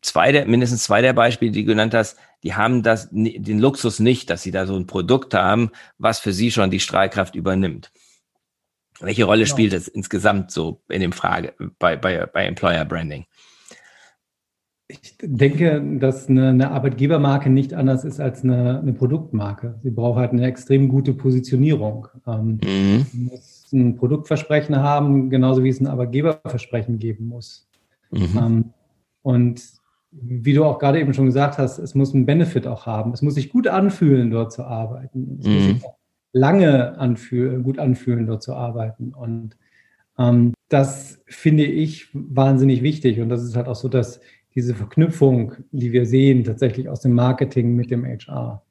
zwei 0.00 0.32
der, 0.32 0.46
mindestens 0.46 0.84
zwei 0.84 1.00
der 1.00 1.14
Beispiele, 1.14 1.50
die 1.50 1.62
du 1.62 1.72
genannt 1.72 1.94
hast, 1.94 2.18
die 2.44 2.54
haben 2.54 2.82
das, 2.82 3.08
den 3.10 3.58
Luxus 3.58 4.00
nicht, 4.00 4.28
dass 4.28 4.42
sie 4.42 4.50
da 4.50 4.66
so 4.66 4.76
ein 4.76 4.86
Produkt 4.86 5.32
haben, 5.34 5.70
was 5.96 6.18
für 6.18 6.32
sie 6.32 6.50
schon 6.50 6.70
die 6.70 6.80
Strahlkraft 6.80 7.34
übernimmt. 7.34 7.90
Welche 9.00 9.24
Rolle 9.24 9.44
genau. 9.44 9.54
spielt 9.54 9.72
das 9.72 9.88
insgesamt 9.88 10.50
so 10.50 10.82
in 10.88 11.00
dem 11.00 11.12
Frage 11.12 11.54
bei, 11.78 11.96
bei, 11.96 12.26
bei 12.26 12.46
Employer 12.46 12.84
Branding? 12.84 13.24
Ich 14.86 15.16
denke, 15.22 15.82
dass 15.98 16.28
eine, 16.28 16.50
eine, 16.50 16.70
Arbeitgebermarke 16.70 17.48
nicht 17.48 17.72
anders 17.72 18.04
ist 18.04 18.20
als 18.20 18.44
eine, 18.44 18.78
eine, 18.80 18.92
Produktmarke. 18.92 19.80
Sie 19.82 19.90
braucht 19.90 20.18
halt 20.18 20.32
eine 20.32 20.46
extrem 20.46 20.88
gute 20.88 21.14
Positionierung. 21.14 22.08
Ähm, 22.26 22.60
mhm. 22.62 23.06
muss 23.30 23.72
ein 23.72 23.96
Produktversprechen 23.96 24.76
haben, 24.76 25.30
genauso 25.30 25.64
wie 25.64 25.70
es 25.70 25.80
ein 25.80 25.86
Arbeitgeberversprechen 25.86 26.98
geben 26.98 27.26
muss. 27.26 27.66
Mhm. 28.10 28.38
Ähm, 28.38 28.74
und 29.22 29.62
wie 30.20 30.52
du 30.52 30.64
auch 30.64 30.78
gerade 30.78 31.00
eben 31.00 31.12
schon 31.12 31.26
gesagt 31.26 31.58
hast, 31.58 31.78
es 31.78 31.94
muss 31.94 32.14
einen 32.14 32.26
Benefit 32.26 32.66
auch 32.66 32.86
haben. 32.86 33.12
Es 33.12 33.22
muss 33.22 33.34
sich 33.34 33.50
gut 33.50 33.66
anfühlen, 33.66 34.30
dort 34.30 34.52
zu 34.52 34.64
arbeiten. 34.64 35.38
Es 35.40 35.46
mhm. 35.46 35.54
muss 35.54 35.64
sich 35.64 35.84
auch 35.84 35.96
lange 36.32 36.98
anfühlen, 36.98 37.62
gut 37.62 37.78
anfühlen, 37.78 38.26
dort 38.26 38.42
zu 38.42 38.54
arbeiten. 38.54 39.12
Und 39.12 39.56
ähm, 40.18 40.54
das 40.68 41.20
finde 41.26 41.64
ich 41.64 42.08
wahnsinnig 42.12 42.82
wichtig. 42.82 43.20
Und 43.20 43.28
das 43.28 43.42
ist 43.42 43.56
halt 43.56 43.68
auch 43.68 43.76
so, 43.76 43.88
dass 43.88 44.20
diese 44.54 44.74
Verknüpfung, 44.74 45.54
die 45.72 45.92
wir 45.92 46.06
sehen, 46.06 46.44
tatsächlich 46.44 46.88
aus 46.88 47.00
dem 47.00 47.12
Marketing 47.12 47.74
mit 47.74 47.90
dem 47.90 48.04
HR. 48.04 48.64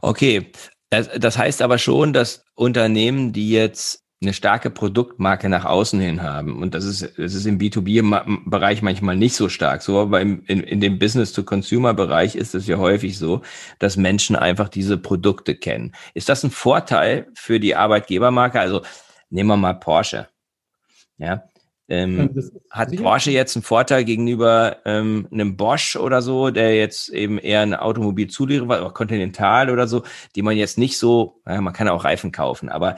Okay, 0.00 0.50
das, 0.90 1.10
das 1.18 1.38
heißt 1.38 1.62
aber 1.62 1.78
schon, 1.78 2.12
dass 2.12 2.44
Unternehmen, 2.54 3.32
die 3.32 3.50
jetzt 3.50 4.03
eine 4.24 4.32
starke 4.32 4.70
Produktmarke 4.70 5.48
nach 5.48 5.64
außen 5.64 6.00
hin 6.00 6.22
haben. 6.22 6.60
Und 6.60 6.74
das 6.74 6.84
ist, 6.84 7.02
das 7.16 7.34
ist 7.34 7.46
im 7.46 7.58
B2B-Bereich 7.58 8.82
manchmal 8.82 9.16
nicht 9.16 9.36
so 9.36 9.48
stark 9.48 9.82
so, 9.82 10.00
aber 10.00 10.20
im, 10.20 10.42
in, 10.46 10.60
in 10.60 10.80
dem 10.80 10.98
Business-to-Consumer-Bereich 10.98 12.34
ist 12.34 12.54
es 12.54 12.66
ja 12.66 12.78
häufig 12.78 13.18
so, 13.18 13.42
dass 13.78 13.96
Menschen 13.96 14.36
einfach 14.36 14.68
diese 14.68 14.98
Produkte 14.98 15.54
kennen. 15.54 15.92
Ist 16.14 16.28
das 16.28 16.42
ein 16.42 16.50
Vorteil 16.50 17.28
für 17.34 17.60
die 17.60 17.76
Arbeitgebermarke? 17.76 18.58
Also 18.58 18.82
nehmen 19.30 19.48
wir 19.48 19.56
mal 19.56 19.74
Porsche. 19.74 20.28
Ja, 21.18 21.44
ähm, 21.88 22.30
hat 22.70 22.96
Porsche 22.96 23.30
jetzt 23.30 23.56
einen 23.56 23.62
Vorteil 23.62 24.04
gegenüber 24.04 24.78
ähm, 24.86 25.28
einem 25.30 25.56
Bosch 25.56 25.96
oder 25.96 26.22
so, 26.22 26.50
der 26.50 26.74
jetzt 26.76 27.10
eben 27.10 27.38
eher 27.38 27.60
ein 27.60 27.74
Automobilzulieferer 27.74 28.68
war, 28.68 28.80
oder 28.80 28.90
Continental 28.90 29.68
oder 29.68 29.86
so, 29.86 30.02
die 30.34 30.40
man 30.42 30.56
jetzt 30.56 30.78
nicht 30.78 30.98
so, 30.98 31.42
ja, 31.46 31.60
man 31.60 31.74
kann 31.74 31.88
auch 31.88 32.04
Reifen 32.04 32.32
kaufen, 32.32 32.70
aber 32.70 32.96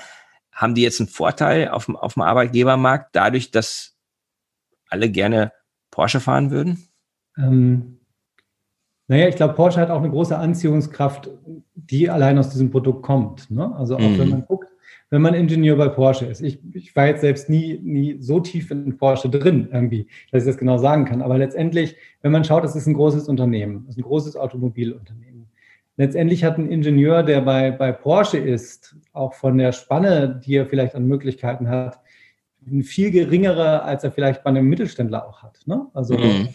haben 0.57 0.75
die 0.75 0.83
jetzt 0.83 1.01
einen 1.01 1.09
Vorteil 1.09 1.69
auf 1.69 1.85
dem, 1.85 1.97
auf 1.97 2.14
dem 2.14 2.23
Arbeitgebermarkt, 2.23 3.14
dadurch, 3.14 3.51
dass 3.51 3.95
alle 4.88 5.11
gerne 5.11 5.53
Porsche 5.90 6.19
fahren 6.19 6.51
würden? 6.51 6.88
Ähm, 7.37 8.01
naja, 9.07 9.29
ich 9.29 9.37
glaube, 9.37 9.55
Porsche 9.55 9.81
hat 9.81 9.90
auch 9.90 10.01
eine 10.01 10.11
große 10.11 10.37
Anziehungskraft, 10.37 11.31
die 11.75 12.11
allein 12.11 12.38
aus 12.38 12.49
diesem 12.49 12.71
Produkt 12.71 13.03
kommt. 13.03 13.51
Ne? 13.51 13.73
Also 13.77 13.97
auch 13.97 14.01
mhm. 14.01 14.19
wenn 14.19 14.31
man 14.31 14.47
guckt, 14.47 14.69
wenn 15.11 15.23
man 15.23 15.35
Ingenieur 15.35 15.77
bei 15.77 15.88
Porsche 15.88 16.25
ist. 16.25 16.40
Ich, 16.40 16.59
ich 16.75 16.97
war 16.97 17.07
jetzt 17.07 17.21
selbst 17.21 17.49
nie, 17.49 17.79
nie 17.79 18.16
so 18.21 18.40
tief 18.40 18.71
in 18.71 18.97
Porsche 18.97 19.29
drin, 19.29 19.69
irgendwie, 19.71 20.09
dass 20.33 20.42
ich 20.42 20.49
das 20.49 20.59
genau 20.59 20.79
sagen 20.79 21.05
kann. 21.05 21.23
Aber 21.23 21.38
letztendlich, 21.38 21.97
wenn 22.23 22.33
man 22.33 22.45
schaut, 22.45 22.64
es 22.64 22.75
ist 22.75 22.87
ein 22.87 22.95
großes 22.95 23.29
Unternehmen, 23.29 23.85
es 23.85 23.90
ist 23.90 23.99
ein 23.99 24.03
großes 24.03 24.37
Automobilunternehmen. 24.37 25.36
Letztendlich 25.99 26.45
hat 26.45 26.59
ein 26.59 26.71
Ingenieur, 26.71 27.23
der 27.23 27.41
bei, 27.41 27.71
bei 27.71 27.91
Porsche 27.91 28.37
ist, 28.37 28.97
auch 29.13 29.33
von 29.33 29.57
der 29.57 29.73
Spanne, 29.73 30.41
die 30.45 30.57
er 30.57 30.67
vielleicht 30.67 30.95
an 30.95 31.07
Möglichkeiten 31.07 31.69
hat, 31.69 32.01
eine 32.71 32.83
viel 32.83 33.11
geringere, 33.11 33.83
als 33.83 34.05
er 34.05 34.13
vielleicht 34.13 34.45
bei 34.45 34.51
einem 34.51 34.69
Mittelständler 34.69 35.27
auch 35.27 35.43
hat. 35.43 35.61
Ne? 35.67 35.87
Also 35.95 36.19
mhm. 36.19 36.49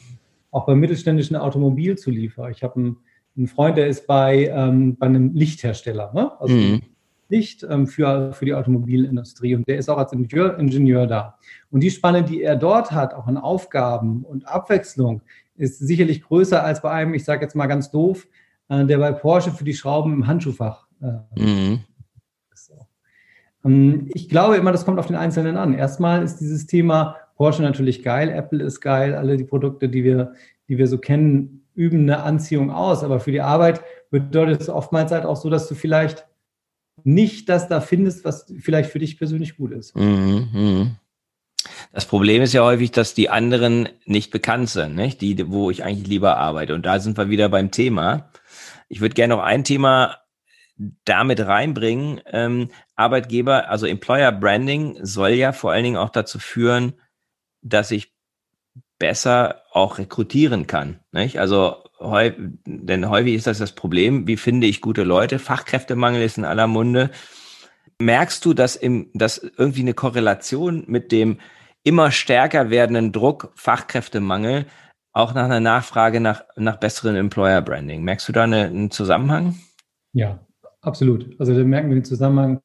auch 0.52 0.66
beim 0.66 0.80
mittelständischen 0.80 1.36
Automobilzulieferer. 1.36 2.50
Ich 2.52 2.62
habe 2.64 2.76
einen, 2.76 2.98
einen, 3.36 3.48
Freund, 3.48 3.78
der 3.78 3.88
ist 3.88 4.06
bei, 4.06 4.48
ähm, 4.48 4.96
bei 4.98 5.08
einem 5.08 5.34
Lichthersteller. 5.34 6.12
Ne? 6.14 6.40
Also 6.40 6.54
mhm. 6.54 6.82
Licht 7.30 7.66
ähm, 7.68 7.88
für, 7.88 8.34
für 8.34 8.46
die 8.46 8.54
Automobilindustrie 8.54 9.56
und 9.56 9.68
der 9.68 9.78
ist 9.78 9.90
auch 9.90 9.98
als 9.98 10.12
Ingenieur, 10.12 10.60
Ingenieur 10.60 11.08
da. 11.08 11.38
Und 11.72 11.80
die 11.82 11.90
Spanne, 11.90 12.24
die 12.24 12.44
er 12.44 12.58
dort 12.58 12.92
hat, 12.92 13.14
auch 13.14 13.26
an 13.26 13.38
Aufgaben 13.38 14.24
und 14.24 14.48
Abwechslung, 14.48 15.22
ist 15.56 15.80
sicherlich 15.80 16.24
größer 16.24 16.64
als 16.64 16.82
bei 16.82 16.92
einem, 16.92 17.14
ich 17.14 17.24
sage 17.24 17.42
jetzt 17.44 17.56
mal 17.56 17.68
ganz 17.68 17.90
doof, 17.90 18.28
der 18.86 18.98
bei 18.98 19.12
Porsche 19.12 19.52
für 19.52 19.64
die 19.64 19.74
Schrauben 19.74 20.14
im 20.14 20.28
Handschuhfach 20.28 20.88
äh, 21.02 21.40
mhm. 21.42 21.80
Ähm, 23.64 24.10
ich 24.14 24.30
glaube 24.30 24.58
immer, 24.58 24.72
das 24.72 24.86
kommt 24.86 25.00
auf 25.00 25.08
den 25.08 25.16
Einzelnen 25.16 25.58
an. 25.58 25.74
Erstmal 25.74 26.24
ist 26.24 26.38
dieses 26.38 26.68
Thema 26.68 27.18
Porsche 27.36 27.62
natürlich 27.62 28.04
geil, 28.04 28.30
Apple 28.30 28.64
ist 28.64 28.82
geil, 28.82 29.16
alle 29.16 29.38
die 29.38 29.44
Produkte, 29.44 29.90
die 29.90 30.04
wir, 30.04 30.34
die 30.68 30.78
wir 30.78 30.88
so 30.88 30.98
kennen, 30.98 31.66
üben 31.74 32.02
eine 32.02 32.24
Anziehung 32.24 32.72
aus. 32.72 33.04
Aber 33.04 33.20
für 33.20 33.32
die 33.32 33.42
Arbeit 33.42 33.82
bedeutet 34.10 34.62
es 34.62 34.70
oftmals 34.70 35.12
halt 35.12 35.26
auch 35.26 35.38
so, 35.38 35.50
dass 35.50 35.68
du 35.68 35.76
vielleicht 35.76 36.28
nicht 37.04 37.50
das 37.50 37.68
da 37.68 37.82
findest, 37.82 38.26
was 38.26 38.54
vielleicht 38.60 38.92
für 38.92 39.00
dich 39.00 39.18
persönlich 39.18 39.58
gut 39.58 39.72
ist. 39.72 39.96
Mhm, 39.96 40.50
mhm. 40.54 40.92
Das 41.94 42.06
Problem 42.06 42.42
ist 42.42 42.54
ja 42.54 42.64
häufig, 42.64 42.92
dass 42.92 43.14
die 43.14 43.30
anderen 43.30 43.90
nicht 44.06 44.32
bekannt 44.32 44.70
sind, 44.70 44.96
nicht? 44.96 45.22
die, 45.22 45.52
wo 45.52 45.72
ich 45.72 45.84
eigentlich 45.84 46.08
lieber 46.08 46.38
arbeite. 46.38 46.76
Und 46.76 46.86
da 46.86 47.00
sind 47.00 47.18
wir 47.18 47.30
wieder 47.30 47.50
beim 47.50 47.72
Thema. 47.72 48.30
Ich 48.92 49.00
würde 49.00 49.16
gerne 49.16 49.36
noch 49.36 49.42
ein 49.42 49.64
Thema 49.64 50.18
damit 51.06 51.40
reinbringen. 51.40 52.20
Ähm, 52.26 52.72
Arbeitgeber, 52.96 53.70
also 53.70 53.86
Employer 53.86 54.34
Branding 54.34 54.98
soll 55.02 55.32
ja 55.32 55.54
vor 55.54 55.72
allen 55.72 55.86
Dingen 55.86 55.98
auch 55.98 56.10
dazu 56.10 56.40
führen, 56.40 56.94
dass 57.62 57.92
ich 57.92 58.14
besser 59.00 59.64
auch 59.72 59.98
rekrutieren 59.98 60.68
kann. 60.68 61.00
Nicht? 61.14 61.40
Also 61.40 61.84
denn 62.02 63.10
häufig 63.10 63.36
ist 63.36 63.48
das 63.48 63.60
das 63.60 63.74
Problem, 63.74 64.28
wie 64.28 64.36
finde 64.36 64.68
ich 64.68 64.82
gute 64.82 65.04
Leute? 65.04 65.40
Fachkräftemangel 65.40 66.22
ist 66.22 66.38
in 66.38 66.46
aller 66.46 66.68
Munde. 66.68 67.12
Merkst 68.00 68.44
du, 68.44 68.54
dass, 68.54 68.76
im, 68.76 69.10
dass 69.14 69.38
irgendwie 69.38 69.82
eine 69.82 69.94
Korrelation 69.94 70.84
mit 70.88 71.14
dem 71.14 71.40
immer 71.84 72.12
stärker 72.12 72.70
werdenden 72.72 73.14
Druck 73.14 73.54
Fachkräftemangel 73.56 74.66
auch 75.14 75.34
nach 75.34 75.46
einer 75.46 75.60
Nachfrage 75.60 76.20
nach, 76.20 76.44
nach 76.56 76.78
besseren 76.78 77.16
Employer 77.16 77.62
Branding? 77.62 78.04
Merkst 78.04 78.28
du 78.28 78.32
da 78.32 78.44
eine, 78.44 78.66
einen 78.66 78.92
Zusammenhang? 78.92 79.56
Ja, 80.14 80.40
Absolut. 80.84 81.40
Also 81.40 81.54
da 81.54 81.64
merken 81.64 81.90
wir 81.90 81.96
den 81.96 82.04
Zusammenhang 82.04 82.60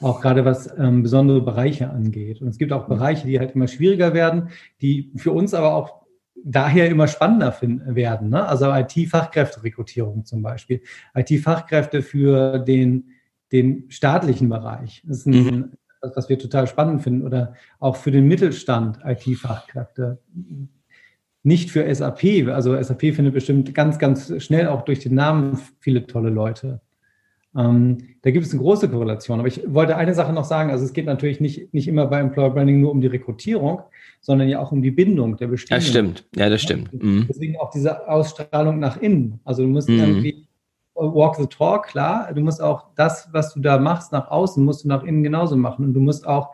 auch 0.00 0.20
gerade 0.20 0.44
was 0.44 0.72
ähm, 0.78 1.02
besondere 1.02 1.40
Bereiche 1.40 1.90
angeht. 1.90 2.40
Und 2.40 2.48
es 2.48 2.58
gibt 2.58 2.72
auch 2.72 2.86
Bereiche, 2.86 3.26
die 3.26 3.40
halt 3.40 3.56
immer 3.56 3.66
schwieriger 3.66 4.14
werden, 4.14 4.50
die 4.80 5.10
für 5.16 5.32
uns 5.32 5.52
aber 5.52 5.74
auch 5.74 6.06
daher 6.44 6.88
immer 6.88 7.08
spannender 7.08 7.50
finden, 7.50 7.96
werden. 7.96 8.28
Ne? 8.28 8.46
Also 8.46 8.72
IT-Fachkräfterekrutierung 8.72 10.24
zum 10.24 10.42
Beispiel. 10.42 10.80
IT-Fachkräfte 11.16 12.02
für 12.02 12.60
den, 12.60 13.08
den 13.50 13.90
staatlichen 13.90 14.48
Bereich. 14.48 15.02
Das 15.04 15.18
ist 15.18 15.26
ein, 15.26 15.32
mhm. 15.32 15.72
was 16.14 16.28
wir 16.28 16.38
total 16.38 16.68
spannend 16.68 17.02
finden. 17.02 17.26
Oder 17.26 17.54
auch 17.80 17.96
für 17.96 18.12
den 18.12 18.28
Mittelstand 18.28 19.00
IT-Fachkräfte. 19.04 20.20
Nicht 21.46 21.70
für 21.70 21.94
SAP. 21.94 22.48
Also 22.48 22.82
SAP 22.82 23.14
findet 23.14 23.32
bestimmt 23.32 23.72
ganz, 23.72 24.00
ganz 24.00 24.42
schnell 24.42 24.66
auch 24.66 24.82
durch 24.82 24.98
den 24.98 25.14
Namen 25.14 25.56
viele 25.78 26.04
tolle 26.04 26.28
Leute. 26.28 26.80
Ähm, 27.56 27.98
da 28.22 28.32
gibt 28.32 28.44
es 28.44 28.52
eine 28.52 28.60
große 28.60 28.88
Korrelation. 28.88 29.38
Aber 29.38 29.46
ich 29.46 29.62
wollte 29.64 29.96
eine 29.96 30.12
Sache 30.12 30.32
noch 30.32 30.44
sagen. 30.44 30.72
Also 30.72 30.84
es 30.84 30.92
geht 30.92 31.06
natürlich 31.06 31.38
nicht, 31.38 31.72
nicht 31.72 31.86
immer 31.86 32.06
bei 32.06 32.18
Employer 32.18 32.50
Branding 32.50 32.80
nur 32.80 32.90
um 32.90 33.00
die 33.00 33.06
Rekrutierung, 33.06 33.82
sondern 34.20 34.48
ja 34.48 34.58
auch 34.58 34.72
um 34.72 34.82
die 34.82 34.90
Bindung 34.90 35.36
der 35.36 35.46
Bestehenden. 35.46 35.84
Das 35.84 35.88
stimmt. 35.88 36.24
Ja, 36.34 36.48
das 36.50 36.62
stimmt. 36.62 36.92
Mhm. 36.92 37.26
Deswegen 37.28 37.56
auch 37.58 37.70
diese 37.70 38.08
Ausstrahlung 38.08 38.80
nach 38.80 38.96
innen. 39.00 39.38
Also 39.44 39.62
du 39.62 39.68
musst 39.68 39.88
mhm. 39.88 40.00
irgendwie 40.00 40.48
walk 40.96 41.36
the 41.36 41.46
talk, 41.46 41.86
klar. 41.86 42.32
Du 42.34 42.40
musst 42.40 42.60
auch 42.60 42.86
das, 42.96 43.28
was 43.30 43.54
du 43.54 43.60
da 43.60 43.78
machst, 43.78 44.10
nach 44.10 44.32
außen, 44.32 44.64
musst 44.64 44.82
du 44.82 44.88
nach 44.88 45.04
innen 45.04 45.22
genauso 45.22 45.56
machen. 45.56 45.84
Und 45.84 45.94
du 45.94 46.00
musst 46.00 46.26
auch 46.26 46.50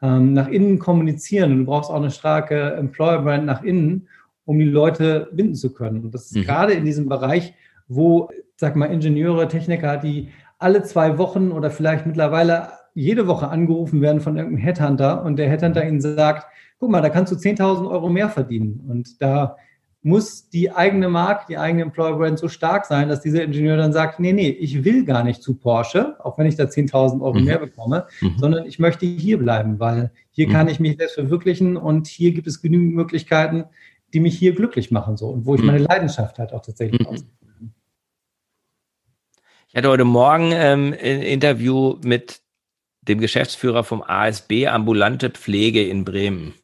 ähm, 0.00 0.32
nach 0.32 0.46
innen 0.46 0.78
kommunizieren. 0.78 1.50
Und 1.50 1.58
du 1.58 1.64
brauchst 1.64 1.90
auch 1.90 1.96
eine 1.96 2.12
starke 2.12 2.74
Employer 2.74 3.20
Brand 3.22 3.46
nach 3.46 3.64
innen, 3.64 4.06
um 4.48 4.58
die 4.58 4.64
Leute 4.64 5.28
binden 5.32 5.54
zu 5.54 5.74
können. 5.74 6.02
Und 6.04 6.14
das 6.14 6.30
ist 6.30 6.36
mhm. 6.36 6.44
gerade 6.44 6.72
in 6.72 6.86
diesem 6.86 7.06
Bereich, 7.06 7.52
wo 7.86 8.30
sag 8.56 8.76
mal, 8.76 8.86
Ingenieure, 8.86 9.46
Techniker, 9.46 9.98
die 9.98 10.30
alle 10.58 10.82
zwei 10.84 11.18
Wochen 11.18 11.52
oder 11.52 11.70
vielleicht 11.70 12.06
mittlerweile 12.06 12.70
jede 12.94 13.26
Woche 13.26 13.48
angerufen 13.48 14.00
werden 14.00 14.22
von 14.22 14.38
irgendeinem 14.38 14.64
Headhunter 14.64 15.22
und 15.22 15.36
der 15.36 15.50
Headhunter 15.50 15.86
ihnen 15.86 16.00
sagt, 16.00 16.46
guck 16.80 16.90
mal, 16.90 17.02
da 17.02 17.10
kannst 17.10 17.30
du 17.30 17.36
10.000 17.36 17.90
Euro 17.90 18.08
mehr 18.08 18.30
verdienen. 18.30 18.84
Und 18.88 19.20
da 19.20 19.56
muss 20.02 20.48
die 20.48 20.72
eigene 20.72 21.10
Marke, 21.10 21.44
die 21.50 21.58
eigene 21.58 21.82
Employer 21.82 22.16
Brand 22.16 22.38
so 22.38 22.48
stark 22.48 22.86
sein, 22.86 23.10
dass 23.10 23.20
dieser 23.20 23.42
Ingenieur 23.42 23.76
dann 23.76 23.92
sagt, 23.92 24.18
nee, 24.18 24.32
nee, 24.32 24.48
ich 24.48 24.82
will 24.82 25.04
gar 25.04 25.24
nicht 25.24 25.42
zu 25.42 25.56
Porsche, 25.56 26.16
auch 26.24 26.38
wenn 26.38 26.46
ich 26.46 26.56
da 26.56 26.64
10.000 26.64 27.20
Euro 27.20 27.38
mhm. 27.38 27.44
mehr 27.44 27.58
bekomme, 27.58 28.06
mhm. 28.22 28.38
sondern 28.38 28.64
ich 28.64 28.78
möchte 28.78 29.04
hier 29.04 29.38
bleiben, 29.38 29.78
weil 29.78 30.10
hier 30.30 30.48
mhm. 30.48 30.52
kann 30.52 30.68
ich 30.68 30.80
mich 30.80 30.96
selbst 30.96 31.16
verwirklichen 31.16 31.76
und 31.76 32.06
hier 32.06 32.32
gibt 32.32 32.46
es 32.46 32.62
genügend 32.62 32.94
Möglichkeiten, 32.94 33.64
die 34.12 34.20
mich 34.20 34.38
hier 34.38 34.54
glücklich 34.54 34.90
machen 34.90 35.16
so 35.16 35.28
und 35.28 35.46
wo 35.46 35.54
ich 35.54 35.60
mhm. 35.60 35.66
meine 35.66 35.78
Leidenschaft 35.78 36.38
halt 36.38 36.52
auch 36.52 36.62
tatsächlich 36.62 37.00
mhm. 37.00 37.06
ausübe. 37.06 37.38
Ich 39.68 39.76
hatte 39.76 39.90
heute 39.90 40.04
Morgen 40.04 40.50
ähm, 40.52 40.94
ein 40.94 41.22
Interview 41.22 41.98
mit 42.02 42.40
dem 43.02 43.20
Geschäftsführer 43.20 43.84
vom 43.84 44.02
ASB 44.02 44.66
Ambulante 44.66 45.28
Pflege 45.28 45.86
in 45.86 46.04
Bremen. 46.04 46.54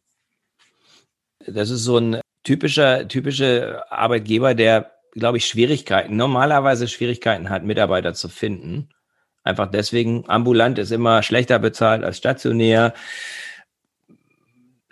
Das 1.46 1.68
ist 1.68 1.84
so 1.84 1.98
ein 1.98 2.20
typischer, 2.44 3.06
typischer 3.06 3.92
Arbeitgeber, 3.92 4.54
der, 4.54 4.92
glaube 5.12 5.36
ich, 5.36 5.46
Schwierigkeiten, 5.46 6.16
normalerweise 6.16 6.88
Schwierigkeiten 6.88 7.50
hat, 7.50 7.62
Mitarbeiter 7.64 8.14
zu 8.14 8.30
finden. 8.30 8.88
Einfach 9.42 9.70
deswegen, 9.70 10.24
ambulant 10.28 10.78
ist 10.78 10.90
immer 10.90 11.22
schlechter 11.22 11.58
bezahlt 11.58 12.04
als 12.04 12.16
stationär. 12.16 12.94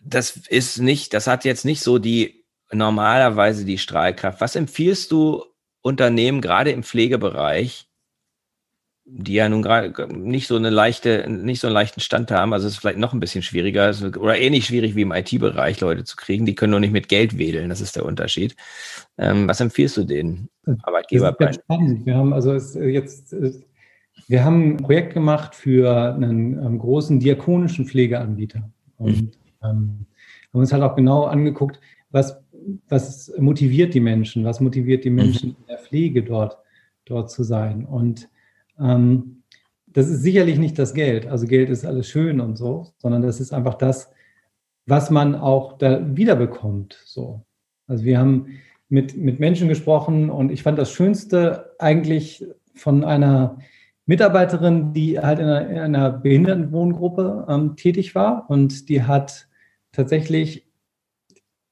Das 0.04 0.36
ist 0.36 0.78
nicht, 0.78 1.14
das 1.14 1.26
hat 1.26 1.46
jetzt 1.46 1.64
nicht 1.64 1.80
so 1.80 1.98
die 1.98 2.41
normalerweise 2.72 3.64
die 3.64 3.78
Strahlkraft. 3.78 4.40
Was 4.40 4.56
empfiehlst 4.56 5.12
du 5.12 5.44
Unternehmen 5.82 6.40
gerade 6.40 6.70
im 6.70 6.82
Pflegebereich, 6.82 7.88
die 9.04 9.35
ja 9.35 9.48
nun 9.48 9.62
gerade 9.62 10.06
nicht 10.16 10.46
so 10.46 10.56
eine 10.56 10.70
leichte, 10.70 11.28
nicht 11.28 11.61
so 11.61 11.66
einen 11.66 11.74
leichten 11.74 12.00
Stand 12.00 12.30
haben. 12.30 12.52
Also 12.52 12.66
es 12.66 12.74
ist 12.74 12.78
vielleicht 12.78 12.98
noch 12.98 13.12
ein 13.12 13.20
bisschen 13.20 13.42
schwieriger 13.42 13.92
oder 14.18 14.38
ähnlich 14.38 14.66
schwierig 14.66 14.94
wie 14.94 15.02
im 15.02 15.12
IT-Bereich 15.12 15.80
Leute 15.80 16.04
zu 16.04 16.16
kriegen. 16.16 16.46
Die 16.46 16.54
können 16.54 16.70
nur 16.70 16.80
nicht 16.80 16.92
mit 16.92 17.08
Geld 17.08 17.37
wedeln. 17.37 17.68
Das 17.68 17.80
ist 17.80 17.96
der 17.96 18.06
Unterschied. 18.06 18.54
Ähm, 19.18 19.48
was 19.48 19.61
empfiehlst 19.61 19.96
du 19.96 20.04
den 20.04 20.48
Arbeitgeber? 20.85 21.37
Wir 21.38 22.14
haben 22.14 22.32
also 22.32 22.52
äh, 22.52 22.88
jetzt, 22.88 23.32
äh, 23.32 23.52
wir 24.28 24.44
haben 24.44 24.76
ein 24.76 24.76
Projekt 24.76 25.14
gemacht 25.14 25.56
für 25.56 26.14
einen 26.14 26.64
ähm, 26.64 26.78
großen 26.78 27.18
diakonischen 27.18 27.87
Pflegeanbieter 27.87 28.70
und 28.98 29.20
mhm. 29.20 29.30
ähm, 29.64 30.06
haben 30.52 30.61
uns 30.61 30.72
halt 30.72 30.82
auch 30.82 30.94
genau 30.94 31.24
angeguckt, 31.24 31.80
was, 32.11 32.41
was 32.88 33.33
motiviert 33.38 33.94
die 33.94 34.01
Menschen, 34.01 34.44
was 34.44 34.61
motiviert 34.61 35.05
die 35.05 35.11
Menschen 35.11 35.51
mhm. 35.51 35.57
in 35.61 35.66
der 35.68 35.79
Pflege 35.79 36.22
dort, 36.22 36.59
dort 37.05 37.31
zu 37.31 37.42
sein 37.42 37.85
und 37.85 38.29
ähm, 38.79 39.42
das 39.92 40.09
ist 40.09 40.22
sicherlich 40.22 40.59
nicht 40.59 40.79
das 40.79 40.94
Geld. 40.94 41.27
Also 41.27 41.46
Geld 41.46 41.70
ist 41.70 41.85
alles 41.85 42.09
schön 42.09 42.40
und 42.40 42.57
so, 42.57 42.92
sondern 42.98 43.22
das 43.22 43.40
ist 43.40 43.53
einfach 43.53 43.75
das, 43.75 44.11
was 44.87 45.11
man 45.11 45.35
auch 45.35 45.79
da 45.79 46.16
wiederbekommt. 46.16 47.03
So. 47.05 47.44
Also 47.87 48.05
wir 48.05 48.18
haben 48.18 48.46
mit, 48.88 49.16
mit 49.16 49.40
Menschen 49.40 49.68
gesprochen 49.68 50.31
und 50.31 50.51
ich 50.51 50.62
fand 50.62 50.79
das 50.79 50.92
Schönste 50.92 51.75
eigentlich 51.79 52.44
von 52.75 53.05
einer 53.05 53.59
Mitarbeiterin, 54.07 54.92
die 54.92 55.18
halt 55.18 55.38
in 55.38 55.46
einer, 55.46 55.70
in 55.70 55.79
einer 55.79 56.11
Behindertenwohngruppe 56.11 57.46
ähm, 57.48 57.77
tätig 57.77 58.14
war 58.14 58.51
und 58.51 58.88
die 58.88 59.03
hat 59.03 59.48
tatsächlich 59.92 60.66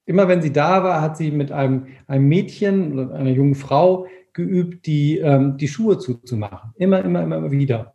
immer 0.05 0.27
wenn 0.27 0.41
sie 0.41 0.51
da 0.51 0.83
war, 0.83 1.01
hat 1.01 1.17
sie 1.17 1.31
mit 1.31 1.51
einem, 1.51 1.87
einem 2.07 2.27
Mädchen 2.27 2.99
oder 2.99 3.15
einer 3.15 3.29
jungen 3.29 3.55
Frau 3.55 4.07
geübt, 4.33 4.85
die, 4.85 5.17
ähm, 5.17 5.57
die 5.57 5.67
Schuhe 5.67 5.97
zuzumachen. 5.97 6.71
Immer, 6.75 7.03
immer, 7.03 7.21
immer, 7.21 7.37
immer 7.37 7.51
wieder. 7.51 7.93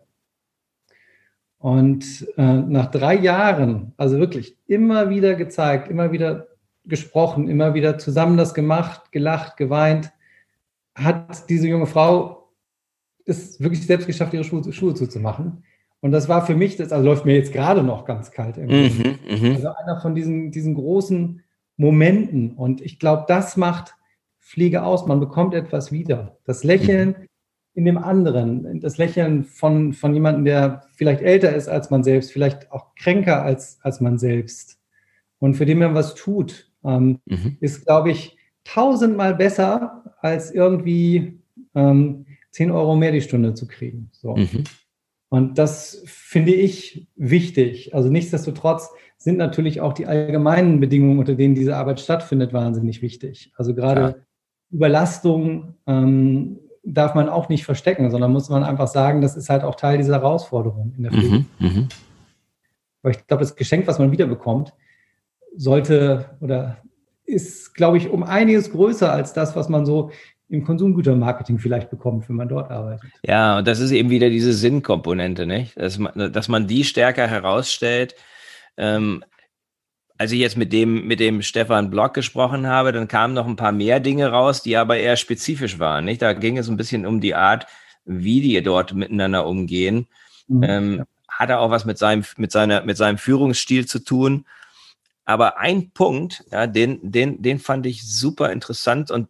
Und 1.59 2.27
äh, 2.37 2.43
nach 2.43 2.91
drei 2.91 3.17
Jahren, 3.17 3.93
also 3.97 4.19
wirklich 4.19 4.59
immer 4.67 5.11
wieder 5.11 5.35
gezeigt, 5.35 5.89
immer 5.89 6.13
wieder 6.13 6.49
gesprochen, 6.85 7.49
immer 7.49 7.75
wieder 7.75 7.99
zusammen 7.99 8.37
das 8.37 8.55
gemacht, 8.55 9.11
gelacht, 9.11 9.57
geweint, 9.57 10.13
hat 10.95 11.49
diese 11.49 11.67
junge 11.67 11.87
Frau 11.87 12.53
es 13.25 13.61
wirklich 13.61 13.85
selbst 13.85 14.07
geschafft, 14.07 14.33
ihre 14.35 14.45
Schuhe, 14.45 14.73
Schuhe 14.73 14.95
zuzumachen. 14.95 15.65
Und 16.01 16.13
das 16.13 16.29
war 16.29 16.47
für 16.47 16.55
mich, 16.55 16.77
das 16.77 16.93
also 16.93 17.05
läuft 17.05 17.25
mir 17.25 17.35
jetzt 17.35 17.53
gerade 17.53 17.83
noch 17.83 18.05
ganz 18.05 18.31
kalt. 18.31 18.57
Mhm, 18.59 19.19
mhm, 19.29 19.55
also 19.57 19.69
einer 19.75 20.01
von 20.01 20.15
diesen, 20.15 20.53
diesen 20.53 20.75
großen 20.75 21.43
Momenten. 21.77 22.53
Und 22.53 22.81
ich 22.81 22.99
glaube, 22.99 23.25
das 23.29 23.57
macht 23.57 23.95
Pflege 24.41 24.83
aus. 24.85 25.07
Man 25.07 25.21
bekommt 25.21 25.55
etwas 25.55 25.93
wieder. 25.93 26.39
Das 26.45 26.65
Lächeln 26.65 27.17
in 27.75 27.85
dem 27.85 27.99
anderen, 27.99 28.81
das 28.81 28.97
Lächeln 28.97 29.45
von, 29.45 29.93
von 29.93 30.15
jemandem, 30.15 30.47
der 30.47 30.83
vielleicht 30.95 31.21
älter 31.21 31.55
ist 31.55 31.69
als 31.69 31.91
man 31.91 32.03
selbst, 32.03 32.33
vielleicht 32.33 32.73
auch 32.73 32.95
kränker 32.95 33.43
als, 33.43 33.79
als 33.83 34.01
man 34.01 34.19
selbst. 34.19 34.79
Und 35.39 35.55
für 35.55 35.67
den 35.67 35.81
man 35.81 35.95
was 35.95 36.15
tut, 36.15 36.73
ähm, 36.85 37.21
mhm. 37.27 37.59
ist, 37.61 37.85
glaube 37.85 38.13
ich, 38.13 38.39
tausendmal 38.65 39.35
besser, 39.35 40.05
als 40.21 40.51
irgendwie 40.51 41.39
ähm, 41.75 42.25
10 42.53 42.71
Euro 42.71 42.97
mehr 42.97 43.13
die 43.13 43.21
Stunde 43.21 43.53
zu 43.53 43.67
kriegen. 43.67 44.09
So. 44.13 44.35
Mhm. 44.35 44.65
Und 45.37 45.59
das 45.59 46.03
finde 46.07 46.55
ich 46.55 47.09
wichtig. 47.15 47.95
Also 47.95 48.09
nichtsdestotrotz 48.09 48.89
sind 49.19 49.37
natürlich 49.37 49.83
auch 49.83 49.93
die 49.93 50.07
allgemeinen 50.07 50.81
Bedingungen, 50.81 51.19
unter 51.19 51.35
denen 51.35 51.55
diese 51.55 51.77
Arbeit 51.77 52.01
stattfindet, 52.01 52.55
wahnsinnig 52.55 53.03
wichtig. 53.03 53.53
Also 53.55 53.75
gerade 53.75 54.01
ja. 54.01 54.15
Überlastung 54.71 55.75
ähm, 55.87 56.59
darf 56.83 57.15
man 57.15 57.29
auch 57.29 57.51
nicht 57.51 57.67
verstecken, 57.67 58.11
sondern 58.11 58.33
muss 58.33 58.49
man 58.49 58.65
einfach 58.65 58.89
sagen, 58.89 59.21
das 59.21 59.37
ist 59.37 59.51
halt 59.51 59.63
auch 59.63 59.75
Teil 59.75 59.99
dieser 59.99 60.15
Herausforderung 60.15 60.95
in 60.97 61.03
der 61.03 61.13
Pflege. 61.13 61.29
Mhm, 61.29 61.47
mh. 61.59 61.89
Aber 63.03 63.11
ich 63.11 63.27
glaube, 63.27 63.43
das 63.43 63.57
Geschenk, 63.57 63.87
was 63.87 63.99
man 63.99 64.13
wiederbekommt, 64.13 64.73
sollte 65.55 66.31
oder 66.41 66.79
ist, 67.27 67.75
glaube 67.75 67.99
ich, 67.99 68.09
um 68.09 68.23
einiges 68.23 68.71
größer 68.71 69.13
als 69.13 69.35
das, 69.35 69.55
was 69.55 69.69
man 69.69 69.85
so 69.85 70.13
im 70.49 70.65
Konsumgütermarketing 70.65 71.59
vielleicht 71.59 71.91
bekommt, 71.91 72.29
wenn 72.29 72.37
man 72.37 72.49
dort 72.49 72.71
arbeitet. 72.71 73.11
Ja, 73.23 73.59
und 73.59 73.67
das 73.67 73.81
ist 73.81 73.91
eben 73.91 74.11
wieder 74.11 74.31
diese 74.31 74.53
Sinnkomponente, 74.53 75.47
nicht? 75.47 75.77
Dass 75.77 75.99
man, 75.99 76.33
dass 76.33 76.49
man 76.49 76.67
die 76.67 76.85
stärker 76.85 77.27
herausstellt. 77.27 78.15
Ähm, 78.77 79.25
als 80.19 80.33
ich 80.33 80.39
jetzt 80.39 80.57
mit 80.57 80.73
dem, 80.73 81.07
mit 81.07 81.21
dem 81.21 81.43
Stefan 81.43 81.91
Block 81.91 82.15
gesprochen 82.15 82.67
habe, 82.67 82.93
dann 82.93 83.09
kamen 83.09 83.35
noch 83.35 83.47
ein 83.47 83.57
paar 83.57 83.73
mehr 83.73 84.01
Dinge 84.01 84.29
raus, 84.29 84.63
die 84.63 84.77
aber 84.77 84.97
eher 84.97 85.17
spezifisch 85.17 85.79
waren, 85.79 86.05
nicht? 86.05 86.23
Da 86.23 86.33
ging 86.33 86.57
es 86.57 86.69
ein 86.69 86.77
bisschen 86.77 87.07
um 87.07 87.21
die 87.21 87.35
Art, 87.35 87.67
wie 88.05 88.41
die 88.41 88.63
dort 88.63 88.95
miteinander 88.95 89.47
umgehen. 89.47 90.07
Mhm. 90.49 90.63
Ähm, 90.63 91.05
hat 91.29 91.51
er 91.51 91.61
auch 91.61 91.71
was 91.71 91.85
mit 91.85 91.99
seinem, 91.99 92.25
mit 92.37 92.51
seiner, 92.53 92.83
mit 92.83 92.97
seinem 92.97 93.19
Führungsstil 93.19 93.87
zu 93.87 93.99
tun. 93.99 94.47
Aber 95.27 95.59
ein 95.59 95.91
Punkt, 95.91 96.45
ja, 96.53 96.67
den, 96.67 97.01
den, 97.03 97.43
den 97.43 97.59
fand 97.59 97.85
ich 97.85 98.09
super 98.09 98.53
interessant 98.53 99.11
und 99.11 99.29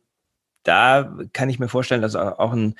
da 0.66 1.16
kann 1.32 1.48
ich 1.48 1.58
mir 1.58 1.68
vorstellen, 1.68 2.02
dass 2.02 2.14
auch 2.16 2.52
ein 2.52 2.74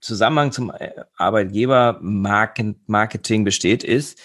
Zusammenhang 0.00 0.52
zum 0.52 0.70
äh, 0.70 0.92
Arbeitgebermarketing 1.16 3.44
besteht, 3.44 3.82
ist, 3.82 4.20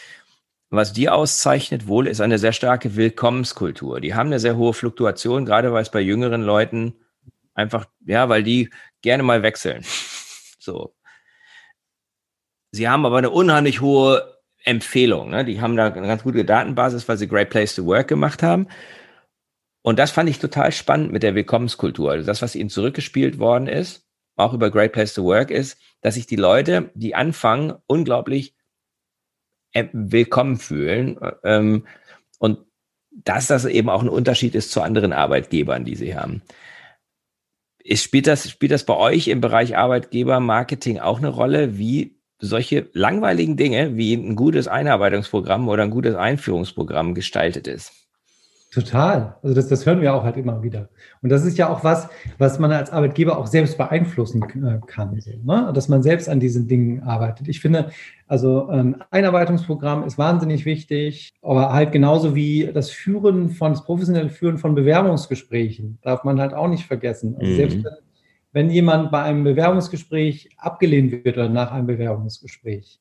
was 0.70 0.94
die 0.94 1.10
auszeichnet 1.10 1.88
wohl, 1.88 2.08
ist 2.08 2.22
eine 2.22 2.38
sehr 2.38 2.54
starke 2.54 2.96
Willkommenskultur. 2.96 4.00
Die 4.02 4.14
haben 4.14 4.28
eine 4.28 4.40
sehr 4.40 4.58
hohe 4.58 4.74
Fluktuation, 4.74 5.46
gerade 5.46 5.74
weil 5.74 5.82
es 5.82 5.90
bei 5.90 6.02
jüngeren 6.02 6.44
Leuten 6.44 6.94
einfach, 7.54 7.86
ja, 8.06 8.30
weil 8.30 8.44
die 8.44 8.70
gerne 9.02 9.24
mal 9.24 9.42
wechseln. 9.42 9.84
So. 10.60 10.94
Sie 12.72 12.88
haben 12.88 13.06
aber 13.06 13.18
eine 13.18 13.32
unheimlich 13.32 13.82
hohe 13.82 14.38
Empfehlung. 14.64 15.32
Ne? 15.32 15.46
Die 15.46 15.62
haben 15.62 15.76
da 15.76 15.88
eine 15.88 16.08
ganz 16.08 16.24
gute 16.24 16.46
Datenbasis, 16.46 17.08
weil 17.08 17.18
sie 17.18 17.28
Great 17.28 17.50
Place 17.50 17.76
to 17.76 17.86
Work 17.86 18.10
gemacht 18.10 18.44
haben. 18.44 18.68
Und 19.82 19.98
das 20.00 20.12
fand 20.12 20.30
ich 20.30 20.40
total 20.40 20.72
spannend 20.72 21.12
mit 21.12 21.24
der 21.24 21.36
Willkommenskultur. 21.36 22.12
Also 22.12 22.26
das, 22.26 22.42
was 22.42 22.56
ihnen 22.56 22.70
zurückgespielt 22.70 23.40
worden 23.40 23.68
ist, 23.68 24.06
auch 24.36 24.54
über 24.54 24.72
Great 24.72 24.94
Place 24.94 25.14
to 25.14 25.24
Work, 25.24 25.52
ist, 25.52 25.78
dass 26.02 26.16
sich 26.16 26.28
die 26.28 26.36
Leute, 26.36 26.92
die 26.96 27.16
anfangen, 27.16 27.74
unglaublich 27.88 28.56
äh, 29.74 29.86
willkommen 29.94 30.58
fühlen. 30.58 31.20
Ähm, 31.44 31.86
und 32.40 32.60
dass 33.12 33.48
das 33.48 33.66
eben 33.66 33.90
auch 33.90 34.02
ein 34.02 34.10
Unterschied 34.10 34.56
ist 34.56 34.72
zu 34.72 34.82
anderen 34.82 35.14
Arbeitgebern, 35.14 35.86
die 35.86 35.96
sie 35.96 36.16
haben. 36.16 36.42
Ist, 37.84 38.04
spielt, 38.04 38.28
das, 38.28 38.50
spielt 38.50 38.72
das 38.72 38.86
bei 38.86 38.96
euch 38.96 39.28
im 39.28 39.42
Bereich 39.42 39.78
Arbeitgebermarketing 39.78 41.00
auch 41.00 41.18
eine 41.18 41.30
Rolle, 41.30 41.78
wie 41.78 42.20
solche 42.40 42.90
langweiligen 42.94 43.58
Dinge 43.58 43.98
wie 43.98 44.14
ein 44.14 44.36
gutes 44.36 44.68
Einarbeitungsprogramm 44.68 45.68
oder 45.68 45.84
ein 45.84 45.90
gutes 45.90 46.16
Einführungsprogramm 46.16 47.14
gestaltet 47.14 47.68
ist? 47.68 48.09
Total. 48.72 49.36
Also 49.42 49.56
das, 49.56 49.68
das 49.68 49.84
hören 49.88 50.00
wir 50.00 50.14
auch 50.14 50.24
halt 50.24 50.38
immer 50.38 50.62
wieder. 50.62 50.90
Und 51.24 51.30
das 51.30 51.44
ist 51.44 51.58
ja 51.58 51.70
auch 51.70 51.84
was, 51.84 52.08
was 52.38 52.60
man 52.60 52.72
als 52.72 52.92
Arbeitgeber 52.92 53.40
auch 53.40 53.48
selbst 53.48 53.80
beeinflussen 53.80 54.44
äh, 54.44 54.80
kann, 54.86 55.20
so, 55.20 55.32
ne? 55.44 55.72
dass 55.74 55.90
man 55.90 56.04
selbst 56.04 56.30
an 56.30 56.40
diesen 56.40 56.68
Dingen 56.68 57.02
arbeitet. 57.02 57.48
Ich 57.48 57.62
finde, 57.62 57.90
also 58.28 58.70
ähm, 58.72 58.98
Einarbeitungsprogramm 59.10 60.04
ist 60.04 60.20
wahnsinnig 60.20 60.66
wichtig, 60.66 61.32
aber 61.42 61.74
halt 61.74 61.92
genauso 61.92 62.36
wie 62.36 62.70
das 62.72 62.92
Führen 62.92 63.50
von, 63.50 63.72
das 63.72 63.84
professionelle 63.84 64.30
Führen 64.30 64.60
von 64.60 64.76
Bewerbungsgesprächen 64.76 65.98
darf 66.04 66.24
man 66.24 66.40
halt 66.40 66.54
auch 66.54 66.68
nicht 66.68 66.86
vergessen. 66.86 67.38
Also 67.40 67.52
mhm. 67.52 67.56
selbst 67.56 67.78
wenn, 67.84 67.94
wenn 68.52 68.70
jemand 68.70 69.10
bei 69.10 69.24
einem 69.24 69.44
Bewerbungsgespräch 69.46 70.50
abgelehnt 70.58 71.12
wird 71.12 71.38
oder 71.38 71.50
nach 71.50 71.72
einem 71.72 71.88
Bewerbungsgespräch, 71.88 73.00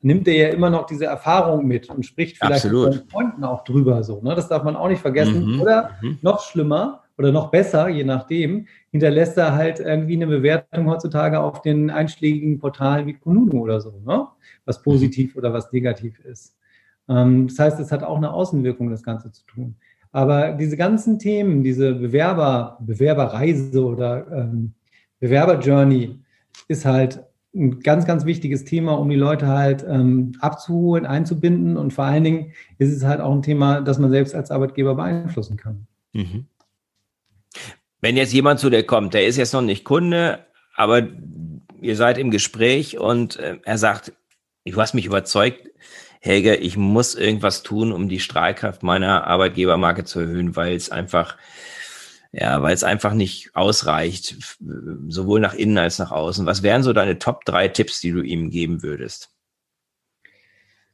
nimmt 0.00 0.28
er 0.28 0.34
ja 0.34 0.48
immer 0.48 0.70
noch 0.70 0.86
diese 0.86 1.06
Erfahrung 1.06 1.66
mit 1.66 1.88
und 1.90 2.04
spricht 2.04 2.36
vielleicht 2.36 2.64
Absolut. 2.64 2.86
mit 2.86 2.94
seinen 2.94 3.08
Freunden 3.08 3.44
auch 3.44 3.64
drüber 3.64 4.02
so. 4.02 4.20
Ne? 4.22 4.34
Das 4.34 4.48
darf 4.48 4.62
man 4.62 4.76
auch 4.76 4.88
nicht 4.88 5.00
vergessen. 5.00 5.54
Mhm. 5.54 5.60
Oder 5.60 5.90
mhm. 6.02 6.18
noch 6.22 6.40
schlimmer 6.42 7.02
oder 7.18 7.32
noch 7.32 7.50
besser, 7.50 7.88
je 7.88 8.04
nachdem, 8.04 8.66
hinterlässt 8.90 9.38
er 9.38 9.54
halt 9.54 9.80
irgendwie 9.80 10.16
eine 10.16 10.26
Bewertung 10.26 10.88
heutzutage 10.90 11.40
auf 11.40 11.62
den 11.62 11.90
einschlägigen 11.90 12.58
Portalen 12.58 13.06
wie 13.06 13.14
Kununu 13.14 13.62
oder 13.62 13.80
so, 13.80 14.00
ne? 14.04 14.26
was 14.64 14.82
positiv 14.82 15.34
mhm. 15.34 15.38
oder 15.38 15.52
was 15.52 15.72
negativ 15.72 16.18
ist. 16.20 16.56
Ähm, 17.08 17.48
das 17.48 17.58
heißt, 17.58 17.80
es 17.80 17.90
hat 17.90 18.02
auch 18.02 18.18
eine 18.18 18.32
Außenwirkung, 18.32 18.90
das 18.90 19.02
Ganze 19.02 19.32
zu 19.32 19.44
tun. 19.46 19.76
Aber 20.12 20.52
diese 20.52 20.76
ganzen 20.76 21.18
Themen, 21.18 21.62
diese 21.62 21.94
Bewerber, 21.94 22.78
Bewerberreise 22.80 23.84
oder 23.84 24.26
ähm, 24.30 24.74
Bewerberjourney 25.20 26.18
ist 26.68 26.84
halt 26.84 27.22
ein 27.56 27.80
ganz, 27.80 28.06
ganz 28.06 28.24
wichtiges 28.24 28.64
Thema, 28.64 28.98
um 28.98 29.08
die 29.08 29.16
Leute 29.16 29.48
halt 29.48 29.84
ähm, 29.88 30.32
abzuholen, 30.40 31.06
einzubinden. 31.06 31.76
Und 31.76 31.92
vor 31.92 32.04
allen 32.04 32.24
Dingen 32.24 32.52
ist 32.78 32.92
es 32.92 33.04
halt 33.04 33.20
auch 33.20 33.32
ein 33.32 33.42
Thema, 33.42 33.80
das 33.80 33.98
man 33.98 34.10
selbst 34.10 34.34
als 34.34 34.50
Arbeitgeber 34.50 34.94
beeinflussen 34.94 35.56
kann. 35.56 35.86
Mhm. 36.12 36.46
Wenn 38.00 38.16
jetzt 38.16 38.32
jemand 38.32 38.60
zu 38.60 38.70
dir 38.70 38.84
kommt, 38.84 39.14
der 39.14 39.26
ist 39.26 39.36
jetzt 39.36 39.54
noch 39.54 39.62
nicht 39.62 39.84
Kunde, 39.84 40.46
aber 40.74 41.08
ihr 41.80 41.96
seid 41.96 42.18
im 42.18 42.30
Gespräch 42.30 42.98
und 42.98 43.36
äh, 43.36 43.58
er 43.64 43.78
sagt, 43.78 44.12
du 44.64 44.80
hast 44.80 44.94
mich 44.94 45.06
überzeugt, 45.06 45.70
Helge, 46.20 46.56
ich 46.56 46.76
muss 46.76 47.14
irgendwas 47.14 47.62
tun, 47.62 47.92
um 47.92 48.08
die 48.08 48.20
Strahlkraft 48.20 48.82
meiner 48.82 49.26
Arbeitgebermarke 49.26 50.04
zu 50.04 50.20
erhöhen, 50.20 50.56
weil 50.56 50.74
es 50.74 50.90
einfach 50.90 51.36
ja, 52.38 52.60
weil 52.60 52.74
es 52.74 52.84
einfach 52.84 53.14
nicht 53.14 53.50
ausreicht, 53.54 54.36
sowohl 55.08 55.40
nach 55.40 55.54
innen 55.54 55.78
als 55.78 55.98
nach 55.98 56.10
außen. 56.10 56.44
Was 56.44 56.62
wären 56.62 56.82
so 56.82 56.92
deine 56.92 57.18
Top 57.18 57.46
drei 57.46 57.68
Tipps, 57.68 58.00
die 58.00 58.12
du 58.12 58.20
ihm 58.20 58.50
geben 58.50 58.82
würdest? 58.82 59.30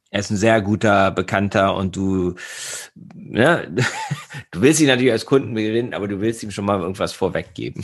Er 0.09 0.21
ist 0.21 0.29
ein 0.29 0.37
sehr 0.37 0.61
guter 0.61 1.11
Bekannter 1.11 1.75
und 1.75 1.97
du, 1.97 2.35
ne, 2.95 3.75
du 4.51 4.61
willst 4.61 4.79
ihn 4.79 4.87
natürlich 4.87 5.11
als 5.11 5.25
Kunden 5.25 5.53
gewinnen, 5.55 5.93
aber 5.93 6.07
du 6.07 6.21
willst 6.21 6.43
ihm 6.43 6.51
schon 6.51 6.63
mal 6.63 6.79
irgendwas 6.79 7.11
vorweggeben. 7.11 7.83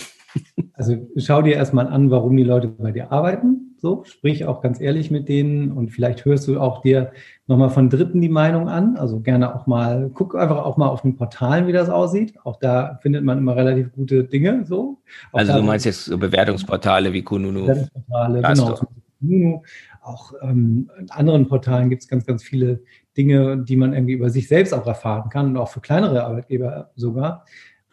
Also 0.73 1.09
schau 1.17 1.41
dir 1.41 1.55
erstmal 1.55 1.87
an, 1.87 2.11
warum 2.11 2.37
die 2.37 2.43
Leute 2.43 2.69
bei 2.69 2.91
dir 2.91 3.11
arbeiten. 3.11 3.68
So, 3.79 4.03
sprich 4.05 4.45
auch 4.45 4.61
ganz 4.61 4.81
ehrlich 4.81 5.11
mit 5.11 5.29
denen 5.29 5.71
und 5.71 5.89
vielleicht 5.89 6.25
hörst 6.25 6.47
du 6.47 6.59
auch 6.59 6.81
dir 6.81 7.11
nochmal 7.47 7.69
von 7.69 7.89
Dritten 7.89 8.21
die 8.21 8.29
Meinung 8.29 8.69
an. 8.69 8.97
Also 8.97 9.19
gerne 9.19 9.55
auch 9.55 9.67
mal, 9.67 10.11
guck 10.13 10.35
einfach 10.35 10.65
auch 10.65 10.77
mal 10.77 10.87
auf 10.87 11.01
den 11.01 11.15
Portalen, 11.15 11.67
wie 11.67 11.71
das 11.71 11.89
aussieht. 11.89 12.33
Auch 12.43 12.57
da 12.57 12.99
findet 13.01 13.23
man 13.23 13.37
immer 13.37 13.55
relativ 13.55 13.91
gute 13.93 14.23
Dinge. 14.23 14.65
So. 14.65 14.99
Auch 15.31 15.39
also 15.39 15.53
du 15.53 15.63
meinst 15.63 15.85
jetzt 15.85 16.05
so 16.05 16.17
Bewertungsportale 16.17 17.13
wie 17.13 17.21
Kununu? 17.21 17.61
Bewertungsportale, 17.61 18.41
genau. 18.41 18.79
Kununu. 19.19 19.63
Auch 20.01 20.33
ähm, 20.41 20.89
in 20.99 21.09
anderen 21.11 21.47
Portalen 21.47 21.89
gibt 21.89 22.03
es 22.03 22.07
ganz, 22.07 22.25
ganz 22.25 22.43
viele 22.43 22.81
Dinge, 23.17 23.57
die 23.57 23.75
man 23.75 23.93
irgendwie 23.93 24.13
über 24.13 24.29
sich 24.29 24.47
selbst 24.47 24.73
auch 24.73 24.87
erfahren 24.87 25.29
kann 25.29 25.47
und 25.47 25.57
auch 25.57 25.69
für 25.69 25.81
kleinere 25.81 26.23
Arbeitgeber 26.23 26.91
sogar. 26.95 27.45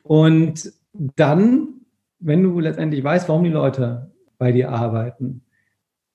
Und 0.03 0.73
dann 1.17 1.77
wenn 2.19 2.43
du 2.43 2.61
letztendlich 2.61 3.03
weißt, 3.03 3.29
warum 3.29 3.45
die 3.45 3.51
Leute 3.51 4.11
bei 4.39 4.53
dir 4.53 4.71
arbeiten, 4.71 5.43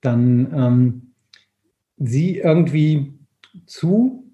dann 0.01 0.53
ähm, 0.53 1.13
sieh 1.97 2.37
irgendwie 2.37 3.13
zu, 3.65 4.31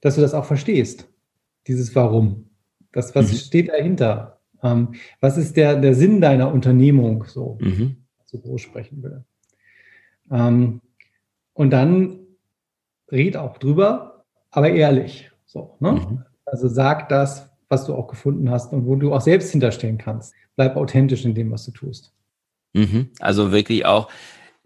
dass 0.00 0.14
du 0.14 0.20
das 0.20 0.34
auch 0.34 0.44
verstehst, 0.44 1.08
dieses 1.66 1.94
Warum. 1.94 2.50
Das, 2.92 3.14
was 3.14 3.30
mhm. 3.30 3.36
steht 3.36 3.68
dahinter? 3.68 4.40
Ähm, 4.62 4.94
was 5.20 5.36
ist 5.36 5.56
der, 5.56 5.76
der 5.76 5.94
Sinn 5.94 6.20
deiner 6.20 6.52
Unternehmung, 6.52 7.24
so, 7.24 7.58
mhm. 7.60 7.96
so 8.24 8.38
groß 8.38 8.60
sprechen 8.60 9.02
will? 9.02 9.24
Ähm, 10.30 10.80
und 11.52 11.70
dann 11.70 12.20
red 13.10 13.36
auch 13.36 13.58
drüber, 13.58 14.24
aber 14.50 14.70
ehrlich. 14.70 15.30
So, 15.46 15.76
ne? 15.80 15.92
Mhm. 15.92 16.24
Also 16.44 16.68
sag 16.68 17.08
das, 17.08 17.50
was 17.68 17.86
du 17.86 17.94
auch 17.94 18.08
gefunden 18.08 18.50
hast 18.50 18.72
und 18.72 18.86
wo 18.86 18.96
du 18.96 19.12
auch 19.14 19.20
selbst 19.20 19.50
hinterstehen 19.50 19.98
kannst. 19.98 20.34
Bleib 20.56 20.76
authentisch 20.76 21.24
in 21.24 21.34
dem, 21.34 21.50
was 21.50 21.64
du 21.64 21.70
tust. 21.70 22.12
Mhm. 22.72 23.10
Also 23.20 23.52
wirklich 23.52 23.86
auch 23.86 24.10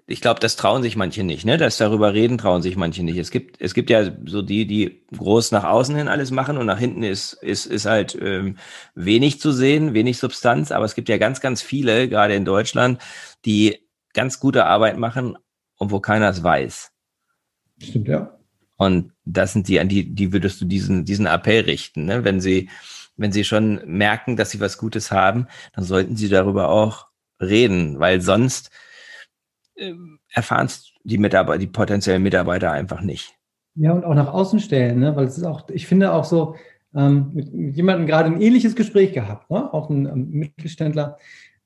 ich 0.06 0.20
glaube, 0.20 0.38
das 0.40 0.56
trauen 0.56 0.82
sich 0.82 0.96
manche 0.96 1.24
nicht, 1.24 1.46
ne? 1.46 1.56
Das 1.56 1.78
darüber 1.78 2.12
reden 2.12 2.36
trauen 2.36 2.60
sich 2.60 2.76
manche 2.76 3.02
nicht. 3.02 3.16
Es 3.16 3.30
gibt, 3.30 3.60
es 3.60 3.72
gibt 3.72 3.88
ja 3.88 4.10
so 4.26 4.42
die, 4.42 4.66
die 4.66 5.02
groß 5.16 5.50
nach 5.52 5.64
außen 5.64 5.96
hin 5.96 6.08
alles 6.08 6.30
machen 6.30 6.58
und 6.58 6.66
nach 6.66 6.78
hinten 6.78 7.02
ist, 7.02 7.32
ist, 7.34 7.64
ist 7.64 7.86
halt 7.86 8.16
ähm, 8.20 8.58
wenig 8.94 9.40
zu 9.40 9.50
sehen, 9.50 9.94
wenig 9.94 10.18
Substanz, 10.18 10.72
aber 10.72 10.84
es 10.84 10.94
gibt 10.94 11.08
ja 11.08 11.16
ganz, 11.16 11.40
ganz 11.40 11.62
viele, 11.62 12.08
gerade 12.08 12.34
in 12.34 12.44
Deutschland, 12.44 13.00
die 13.46 13.78
ganz 14.12 14.40
gute 14.40 14.66
Arbeit 14.66 14.98
machen 14.98 15.38
und 15.78 15.90
wo 15.90 16.00
keiner 16.00 16.28
es 16.28 16.42
weiß. 16.42 16.92
Stimmt, 17.82 18.08
ja. 18.08 18.38
Und 18.76 19.12
das 19.24 19.54
sind 19.54 19.68
die, 19.68 19.80
an 19.80 19.88
die, 19.88 20.14
die 20.14 20.32
würdest 20.34 20.60
du 20.60 20.66
diesen, 20.66 21.06
diesen 21.06 21.26
Appell 21.26 21.64
richten, 21.64 22.04
ne? 22.04 22.24
Wenn 22.24 22.42
sie, 22.42 22.68
wenn 23.16 23.32
sie 23.32 23.44
schon 23.44 23.80
merken, 23.86 24.36
dass 24.36 24.50
sie 24.50 24.60
was 24.60 24.76
Gutes 24.76 25.10
haben, 25.10 25.46
dann 25.74 25.84
sollten 25.84 26.16
sie 26.16 26.28
darüber 26.28 26.68
auch 26.68 27.06
reden, 27.40 28.00
weil 28.00 28.20
sonst 28.20 28.70
erfahren 30.30 30.66
es 30.66 30.92
die 31.04 31.18
Mitarbeiter, 31.18 31.58
die 31.58 31.66
potenziellen 31.66 32.22
Mitarbeiter 32.22 32.72
einfach 32.72 33.00
nicht. 33.00 33.34
Ja, 33.76 33.92
und 33.92 34.04
auch 34.04 34.14
nach 34.14 34.32
außen 34.32 34.60
stellen, 34.60 35.00
ne? 35.00 35.16
weil 35.16 35.26
es 35.26 35.36
ist 35.36 35.44
auch, 35.44 35.68
ich 35.70 35.86
finde 35.86 36.12
auch 36.12 36.24
so, 36.24 36.56
ähm, 36.94 37.30
mit, 37.34 37.52
mit 37.52 37.76
jemandem 37.76 38.06
gerade 38.06 38.30
ein 38.30 38.40
ähnliches 38.40 38.76
Gespräch 38.76 39.12
gehabt, 39.12 39.50
ne? 39.50 39.72
auch 39.72 39.90
ein 39.90 40.06
ähm, 40.06 40.30
Mittelständler. 40.30 41.18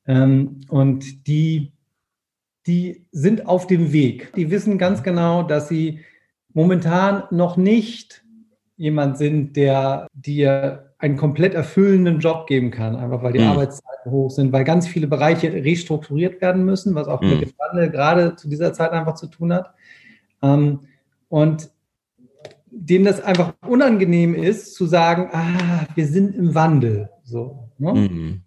Ähm, 0.06 0.60
und 0.68 1.26
die, 1.26 1.72
die 2.66 3.06
sind 3.12 3.46
auf 3.46 3.66
dem 3.66 3.92
Weg. 3.92 4.32
Die 4.34 4.50
wissen 4.50 4.78
ganz 4.78 5.02
genau, 5.02 5.42
dass 5.42 5.68
sie 5.68 6.00
momentan 6.54 7.24
noch 7.30 7.56
nicht 7.56 8.24
jemand 8.76 9.18
sind, 9.18 9.56
der 9.56 10.06
dir 10.14 10.94
einen 10.98 11.16
komplett 11.16 11.54
erfüllenden 11.54 12.20
Job 12.20 12.46
geben 12.46 12.70
kann, 12.70 12.96
einfach 12.96 13.22
weil 13.22 13.32
die 13.32 13.40
mhm. 13.40 13.48
Arbeitszeiten 13.48 13.87
hoch 14.10 14.30
sind, 14.30 14.52
weil 14.52 14.64
ganz 14.64 14.86
viele 14.86 15.06
Bereiche 15.06 15.52
restrukturiert 15.52 16.40
werden 16.40 16.64
müssen, 16.64 16.94
was 16.94 17.08
auch 17.08 17.20
mhm. 17.20 17.30
mit 17.30 17.40
dem 17.42 17.52
Wandel 17.58 17.90
gerade 17.90 18.36
zu 18.36 18.48
dieser 18.48 18.72
Zeit 18.72 18.92
einfach 18.92 19.14
zu 19.14 19.26
tun 19.26 19.52
hat. 19.52 19.74
Ähm, 20.42 20.80
und 21.28 21.70
denen 22.70 23.04
das 23.04 23.20
einfach 23.22 23.54
unangenehm 23.66 24.34
ist, 24.34 24.74
zu 24.74 24.86
sagen, 24.86 25.28
ah, 25.32 25.86
wir 25.94 26.06
sind 26.06 26.34
im 26.34 26.54
Wandel. 26.54 27.10
So, 27.24 27.68
ne? 27.78 27.92
mhm. 27.92 28.42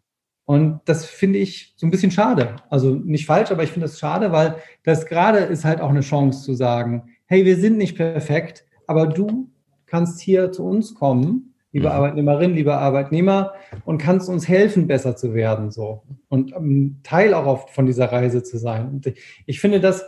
Und 0.46 0.82
das 0.86 1.06
finde 1.06 1.40
ich 1.40 1.74
so 1.78 1.88
ein 1.88 1.92
bisschen 1.92 2.12
schade. 2.12 2.56
Also 2.70 2.96
nicht 2.96 3.26
falsch, 3.26 3.52
aber 3.52 3.64
ich 3.64 3.72
finde 3.72 3.88
das 3.88 4.00
schade, 4.00 4.32
weil 4.32 4.56
das 4.84 5.06
gerade 5.06 5.40
ist 5.40 5.64
halt 5.64 5.80
auch 5.80 5.90
eine 5.90 6.02
Chance 6.02 6.44
zu 6.44 6.54
sagen, 6.54 7.04
hey, 7.26 7.46
wir 7.46 7.56
sind 7.56 7.78
nicht 7.78 7.96
perfekt, 7.96 8.66
aber 8.88 9.08
du 9.08 9.50
kannst 9.86 10.20
hier 10.20 10.52
zu 10.52 10.66
uns 10.66 10.94
kommen 10.94 11.51
liebe 11.72 11.88
mhm. 11.88 11.94
Arbeitnehmerin, 11.94 12.54
lieber 12.54 12.78
Arbeitnehmer, 12.78 13.54
und 13.86 13.98
kannst 13.98 14.30
uns 14.30 14.48
helfen, 14.48 14.88
besser 14.88 15.16
zu 15.16 15.34
werden, 15.34 15.72
so. 15.72 16.04
Und 16.30 16.54
um, 16.54 17.00
Teil 17.04 17.34
auch 17.34 17.46
oft 17.46 17.70
von 17.70 17.86
dieser 17.86 18.12
Reise 18.12 18.44
zu 18.44 18.58
sein. 18.58 18.88
Und 18.90 19.14
ich 19.46 19.60
finde 19.60 19.80
das 19.80 20.06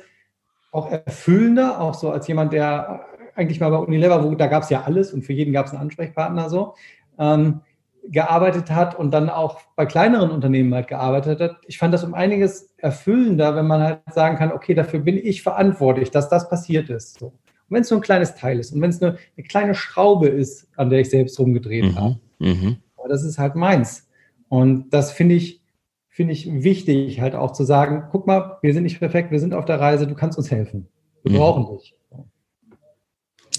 auch 0.72 0.92
erfüllender, 0.92 1.80
auch 1.80 1.94
so 1.94 2.12
als 2.12 2.28
jemand, 2.28 2.54
der 2.54 3.06
eigentlich 3.36 3.60
mal 3.60 3.70
bei 3.70 3.78
Unilever, 3.78 4.24
wo 4.24 4.36
da 4.36 4.48
gab 4.48 4.64
es 4.64 4.70
ja 4.70 4.84
alles 4.84 5.14
und 5.14 5.24
für 5.24 5.34
jeden 5.34 5.54
gab 5.54 5.66
es 5.66 5.72
einen 5.72 5.82
Ansprechpartner 5.82 6.50
so, 6.50 6.76
ähm, 7.18 7.62
gearbeitet 8.06 8.70
hat 8.70 8.96
und 9.00 9.12
dann 9.12 9.30
auch 9.30 9.62
bei 9.76 9.86
kleineren 9.86 10.30
Unternehmen 10.30 10.74
halt 10.74 10.90
gearbeitet 10.90 11.40
hat. 11.40 11.58
Ich 11.68 11.78
fand 11.78 11.94
das 11.94 12.04
um 12.04 12.14
einiges 12.14 12.74
erfüllender, 12.78 13.56
wenn 13.56 13.66
man 13.66 13.82
halt 13.82 14.02
sagen 14.14 14.36
kann, 14.36 14.52
okay, 14.52 14.74
dafür 14.74 15.00
bin 15.00 15.18
ich 15.18 15.42
verantwortlich, 15.42 16.12
dass 16.12 16.28
das 16.28 16.50
passiert 16.50 16.90
ist. 16.90 17.20
So 17.20 17.34
wenn 17.74 17.82
es 17.82 17.90
nur 17.90 18.00
ein 18.00 18.04
kleines 18.04 18.36
Teil 18.36 18.60
ist 18.60 18.74
und 18.74 18.82
wenn 18.82 18.90
es 18.90 19.02
eine, 19.02 19.18
eine, 19.38 19.48
kleine 19.48 19.76
Schraube 19.76 20.28
ist, 20.28 20.68
an 20.76 20.90
der 20.90 21.00
ich 21.00 21.10
selbst 21.10 21.40
rumgedreht 21.40 21.86
mhm. 21.86 21.96
habe. 21.96 22.20
Mhm. 22.40 22.78
Aber 22.96 23.10
das 23.10 23.24
ist 23.24 23.38
halt 23.38 23.56
meins. 23.56 24.08
Und 24.50 24.94
das 24.94 25.12
finde 25.12 25.36
ich, 25.36 25.62
finde 26.10 26.34
ich 26.34 26.48
wichtig, 26.64 27.20
halt 27.22 27.36
auch 27.36 27.52
zu 27.52 27.64
sagen, 27.64 28.04
guck 28.12 28.28
mal, 28.28 28.58
wir 28.62 28.74
sind 28.74 28.84
nicht 28.84 29.00
perfekt, 29.00 29.32
wir 29.32 29.40
sind 29.40 29.54
auf 29.54 29.66
der 29.66 29.80
Reise, 29.80 30.08
du 30.08 30.16
kannst 30.16 30.38
uns 30.38 30.52
helfen. 30.52 30.88
Wir 31.24 31.34
mhm. 31.34 31.38
brauchen 31.38 31.78
dich. 31.78 31.96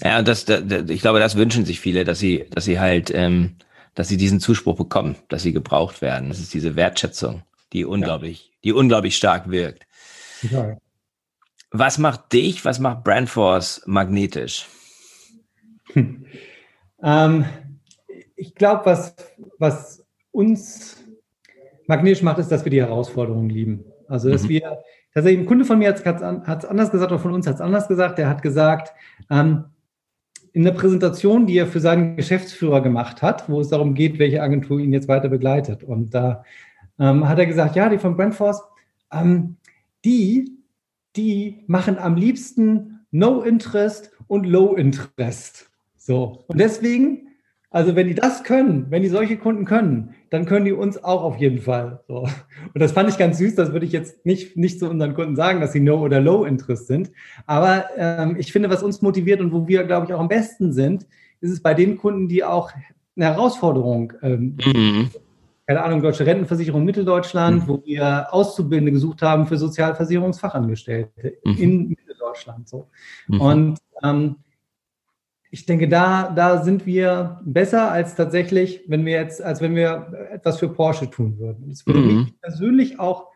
Ja, 0.03 0.21
das, 0.21 0.45
das, 0.45 0.63
ich 0.89 1.01
glaube, 1.01 1.19
das 1.19 1.35
wünschen 1.35 1.65
sich 1.65 1.79
viele, 1.79 2.03
dass 2.03 2.19
sie, 2.19 2.45
dass 2.49 2.65
sie 2.65 2.79
halt, 2.79 3.11
ähm, 3.13 3.55
dass 3.93 4.07
sie 4.07 4.17
diesen 4.17 4.39
Zuspruch 4.39 4.75
bekommen, 4.75 5.15
dass 5.29 5.43
sie 5.43 5.53
gebraucht 5.53 6.01
werden. 6.01 6.29
Das 6.29 6.39
ist 6.39 6.53
diese 6.53 6.75
Wertschätzung, 6.75 7.43
die 7.71 7.85
unglaublich, 7.85 8.47
ja. 8.47 8.53
die 8.65 8.73
unglaublich 8.73 9.15
stark 9.15 9.49
wirkt. 9.49 9.85
Ja. 10.51 10.77
Was 11.77 11.97
macht 11.97 12.31
dich, 12.31 12.63
was 12.63 12.79
macht 12.79 13.03
Brandforce 13.03 13.81
magnetisch? 13.85 14.67
Hm. 15.93 16.25
Ähm, 17.03 17.45
ich 18.35 18.55
glaube, 18.55 18.85
was, 18.85 19.15
was 19.59 20.03
uns 20.31 21.03
magnetisch 21.87 22.23
macht, 22.23 22.39
ist, 22.39 22.51
dass 22.51 22.65
wir 22.65 22.71
die 22.71 22.81
Herausforderungen 22.81 23.49
lieben. 23.49 23.85
Also, 24.07 24.31
dass 24.31 24.43
mhm. 24.43 24.49
wir, 24.49 24.79
tatsächlich 25.13 25.41
ein 25.41 25.45
Kunde 25.45 25.65
von 25.65 25.77
mir 25.77 25.93
hat 25.93 25.99
es 25.99 26.65
anders 26.65 26.89
gesagt, 26.91 27.11
oder 27.11 27.21
von 27.21 27.33
uns 27.33 27.45
hat 27.45 27.55
es 27.55 27.61
anders 27.61 27.87
gesagt, 27.87 28.17
der 28.17 28.29
hat 28.29 28.41
gesagt, 28.41 28.93
ähm, 29.29 29.65
in 30.53 30.63
der 30.63 30.71
Präsentation, 30.71 31.45
die 31.45 31.57
er 31.57 31.67
für 31.67 31.81
seinen 31.81 32.15
Geschäftsführer 32.15 32.81
gemacht 32.81 33.21
hat, 33.21 33.49
wo 33.49 33.59
es 33.59 33.69
darum 33.69 33.93
geht, 33.93 34.17
welche 34.17 34.41
Agentur 34.41 34.79
ihn 34.79 34.93
jetzt 34.93 35.07
weiter 35.07 35.29
begleitet. 35.29 35.83
Und 35.83 36.13
da 36.13 36.43
ähm, 36.97 37.27
hat 37.27 37.37
er 37.37 37.45
gesagt, 37.45 37.75
ja, 37.75 37.89
die 37.89 37.97
von 37.97 38.15
Brandforce, 38.15 38.63
ähm, 39.11 39.57
die 40.05 40.49
die 41.15 41.63
machen 41.67 41.97
am 41.97 42.15
liebsten 42.15 43.05
No 43.11 43.41
Interest 43.41 44.11
und 44.27 44.45
Low 44.45 44.75
Interest. 44.75 45.69
So. 45.97 46.43
Und 46.47 46.59
deswegen, 46.59 47.27
also 47.69 47.95
wenn 47.95 48.07
die 48.07 48.15
das 48.15 48.43
können, 48.43 48.87
wenn 48.89 49.01
die 49.01 49.09
solche 49.09 49.37
Kunden 49.37 49.65
können, 49.65 50.15
dann 50.29 50.45
können 50.45 50.65
die 50.65 50.73
uns 50.73 51.03
auch 51.03 51.23
auf 51.23 51.37
jeden 51.37 51.59
Fall. 51.59 52.03
So. 52.07 52.27
Und 52.73 52.81
das 52.81 52.91
fand 52.91 53.09
ich 53.09 53.17
ganz 53.17 53.37
süß. 53.37 53.55
Das 53.55 53.71
würde 53.71 53.85
ich 53.85 53.91
jetzt 53.91 54.25
nicht, 54.25 54.57
nicht 54.57 54.79
zu 54.79 54.89
unseren 54.89 55.13
Kunden 55.13 55.35
sagen, 55.35 55.61
dass 55.61 55.71
sie 55.71 55.79
No 55.79 55.99
oder 55.99 56.19
Low 56.19 56.45
Interest 56.45 56.87
sind. 56.87 57.11
Aber 57.45 57.85
ähm, 57.97 58.35
ich 58.37 58.51
finde, 58.51 58.69
was 58.69 58.83
uns 58.83 59.01
motiviert 59.01 59.41
und 59.41 59.51
wo 59.51 59.67
wir, 59.67 59.83
glaube 59.83 60.07
ich, 60.07 60.13
auch 60.13 60.19
am 60.19 60.27
besten 60.27 60.73
sind, 60.73 61.07
ist 61.41 61.51
es 61.51 61.61
bei 61.61 61.73
den 61.73 61.97
Kunden, 61.97 62.27
die 62.27 62.43
auch 62.43 62.71
eine 63.15 63.25
Herausforderung 63.25 64.13
ähm, 64.21 64.57
mhm 64.65 65.09
keine 65.67 65.83
Ahnung, 65.83 66.01
Deutsche 66.01 66.25
Rentenversicherung 66.25 66.85
Mitteldeutschland, 66.85 67.63
mhm. 67.63 67.67
wo 67.67 67.83
wir 67.85 68.27
Auszubildende 68.31 68.91
gesucht 68.91 69.21
haben 69.21 69.47
für 69.47 69.57
Sozialversicherungsfachangestellte 69.57 71.37
mhm. 71.43 71.57
in 71.57 71.87
Mitteldeutschland. 71.89 72.69
So. 72.69 72.87
Mhm. 73.27 73.41
Und 73.41 73.79
ähm, 74.03 74.35
ich 75.49 75.65
denke, 75.65 75.87
da, 75.87 76.31
da 76.35 76.63
sind 76.63 76.85
wir 76.85 77.39
besser 77.45 77.91
als 77.91 78.15
tatsächlich, 78.15 78.83
wenn 78.87 79.05
wir 79.05 79.13
jetzt, 79.13 79.41
als 79.41 79.61
wenn 79.61 79.75
wir 79.75 80.27
etwas 80.31 80.59
für 80.59 80.69
Porsche 80.69 81.09
tun 81.09 81.39
würden. 81.39 81.69
Es 81.71 81.87
würde 81.87 81.99
mhm. 81.99 82.19
mich 82.19 82.41
persönlich 82.41 82.99
auch 82.99 83.27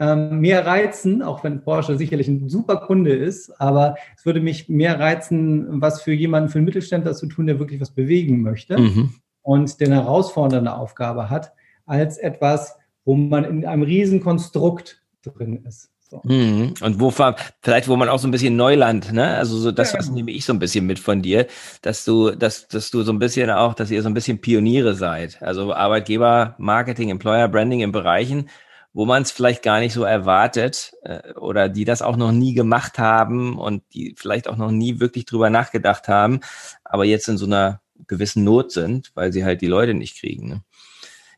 ähm, 0.00 0.40
mehr 0.40 0.66
reizen, 0.66 1.22
auch 1.22 1.44
wenn 1.44 1.62
Porsche 1.62 1.96
sicherlich 1.96 2.26
ein 2.26 2.48
super 2.48 2.76
Kunde 2.76 3.14
ist, 3.14 3.60
aber 3.60 3.96
es 4.16 4.24
würde 4.24 4.40
mich 4.40 4.68
mehr 4.68 4.98
reizen, 4.98 5.80
was 5.80 6.02
für 6.02 6.12
jemanden, 6.12 6.48
für 6.48 6.58
einen 6.58 6.64
Mittelständler 6.64 7.14
zu 7.14 7.26
tun, 7.26 7.46
der 7.46 7.58
wirklich 7.58 7.80
was 7.80 7.90
bewegen 7.90 8.42
möchte 8.42 8.78
mhm. 8.78 9.14
und 9.42 9.80
der 9.80 9.88
eine 9.88 9.96
herausfordernde 9.96 10.74
Aufgabe 10.74 11.30
hat, 11.30 11.52
als 11.88 12.18
etwas, 12.18 12.76
wo 13.04 13.14
man 13.14 13.44
in 13.44 13.64
einem 13.64 13.82
Riesenkonstrukt 13.82 15.02
drin 15.22 15.64
ist. 15.66 15.90
So. 16.10 16.22
Mhm. 16.24 16.74
Und 16.80 17.00
wo 17.00 17.10
vielleicht, 17.10 17.88
wo 17.88 17.96
man 17.96 18.08
auch 18.08 18.18
so 18.18 18.28
ein 18.28 18.30
bisschen 18.30 18.56
Neuland, 18.56 19.12
ne? 19.12 19.36
Also 19.36 19.58
so 19.58 19.72
das, 19.72 19.92
ja, 19.92 19.98
was 19.98 20.10
nehme 20.10 20.30
ich 20.30 20.46
so 20.46 20.54
ein 20.54 20.58
bisschen 20.58 20.86
mit 20.86 20.98
von 20.98 21.20
dir, 21.20 21.46
dass 21.82 22.04
du, 22.04 22.30
dass, 22.30 22.66
dass 22.68 22.90
du 22.90 23.02
so 23.02 23.12
ein 23.12 23.18
bisschen 23.18 23.50
auch, 23.50 23.74
dass 23.74 23.90
ihr 23.90 24.02
so 24.02 24.08
ein 24.08 24.14
bisschen 24.14 24.40
Pioniere 24.40 24.94
seid. 24.94 25.42
Also 25.42 25.74
Arbeitgeber, 25.74 26.54
Marketing, 26.58 27.10
Employer 27.10 27.48
Branding 27.48 27.80
in 27.80 27.92
Bereichen, 27.92 28.48
wo 28.94 29.04
man 29.04 29.22
es 29.22 29.32
vielleicht 29.32 29.62
gar 29.62 29.80
nicht 29.80 29.92
so 29.92 30.02
erwartet 30.04 30.94
äh, 31.02 31.34
oder 31.34 31.68
die 31.68 31.84
das 31.84 32.00
auch 32.00 32.16
noch 32.16 32.32
nie 32.32 32.54
gemacht 32.54 32.98
haben 32.98 33.58
und 33.58 33.82
die 33.92 34.14
vielleicht 34.16 34.48
auch 34.48 34.56
noch 34.56 34.70
nie 34.70 35.00
wirklich 35.00 35.26
drüber 35.26 35.50
nachgedacht 35.50 36.08
haben, 36.08 36.40
aber 36.84 37.04
jetzt 37.04 37.28
in 37.28 37.36
so 37.36 37.44
einer 37.44 37.82
gewissen 38.06 38.44
Not 38.44 38.72
sind, 38.72 39.10
weil 39.14 39.32
sie 39.32 39.44
halt 39.44 39.60
die 39.60 39.66
Leute 39.66 39.92
nicht 39.92 40.18
kriegen. 40.18 40.48
Ne? 40.48 40.62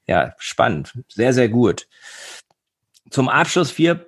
Ja, 0.07 0.35
spannend. 0.39 0.93
Sehr, 1.09 1.33
sehr 1.33 1.49
gut. 1.49 1.87
Zum 3.11 3.29
Abschluss 3.29 3.71
vier 3.71 4.07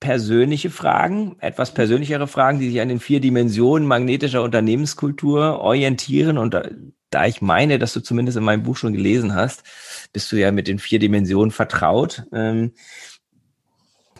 persönliche 0.00 0.68
Fragen, 0.68 1.36
etwas 1.40 1.72
persönlichere 1.72 2.26
Fragen, 2.26 2.58
die 2.58 2.68
sich 2.68 2.80
an 2.80 2.88
den 2.88 3.00
vier 3.00 3.20
Dimensionen 3.20 3.88
magnetischer 3.88 4.42
Unternehmenskultur 4.42 5.60
orientieren. 5.60 6.36
Und 6.36 6.52
da, 6.52 6.68
da 7.08 7.26
ich 7.26 7.40
meine, 7.40 7.78
dass 7.78 7.94
du 7.94 8.00
zumindest 8.00 8.36
in 8.36 8.44
meinem 8.44 8.64
Buch 8.64 8.76
schon 8.76 8.92
gelesen 8.92 9.34
hast, 9.34 9.62
bist 10.12 10.30
du 10.30 10.36
ja 10.36 10.52
mit 10.52 10.68
den 10.68 10.78
vier 10.78 10.98
Dimensionen 10.98 11.50
vertraut. 11.50 12.24
Ähm, 12.32 12.72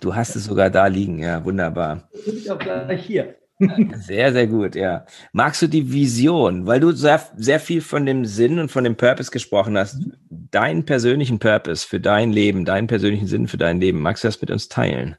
du 0.00 0.14
hast 0.14 0.36
es 0.36 0.44
sogar 0.44 0.70
da 0.70 0.86
liegen, 0.86 1.18
ja, 1.18 1.44
wunderbar. 1.44 2.08
Ich 2.24 2.50
auch 2.50 2.58
gleich 2.58 3.04
hier. 3.04 3.36
Sehr, 3.58 4.32
sehr 4.32 4.46
gut, 4.46 4.74
ja. 4.74 5.06
Magst 5.32 5.62
du 5.62 5.68
die 5.68 5.92
Vision, 5.92 6.66
weil 6.66 6.80
du 6.80 6.90
sehr, 6.92 7.20
sehr 7.36 7.60
viel 7.60 7.80
von 7.80 8.04
dem 8.04 8.24
Sinn 8.24 8.58
und 8.58 8.70
von 8.70 8.84
dem 8.84 8.96
Purpose 8.96 9.30
gesprochen 9.30 9.78
hast, 9.78 9.98
deinen 10.28 10.84
persönlichen 10.84 11.38
Purpose 11.38 11.86
für 11.86 12.00
dein 12.00 12.32
Leben, 12.32 12.64
deinen 12.64 12.88
persönlichen 12.88 13.26
Sinn 13.26 13.46
für 13.46 13.56
dein 13.56 13.80
Leben, 13.80 14.00
magst 14.00 14.24
du 14.24 14.28
das 14.28 14.40
mit 14.40 14.50
uns 14.50 14.68
teilen? 14.68 15.16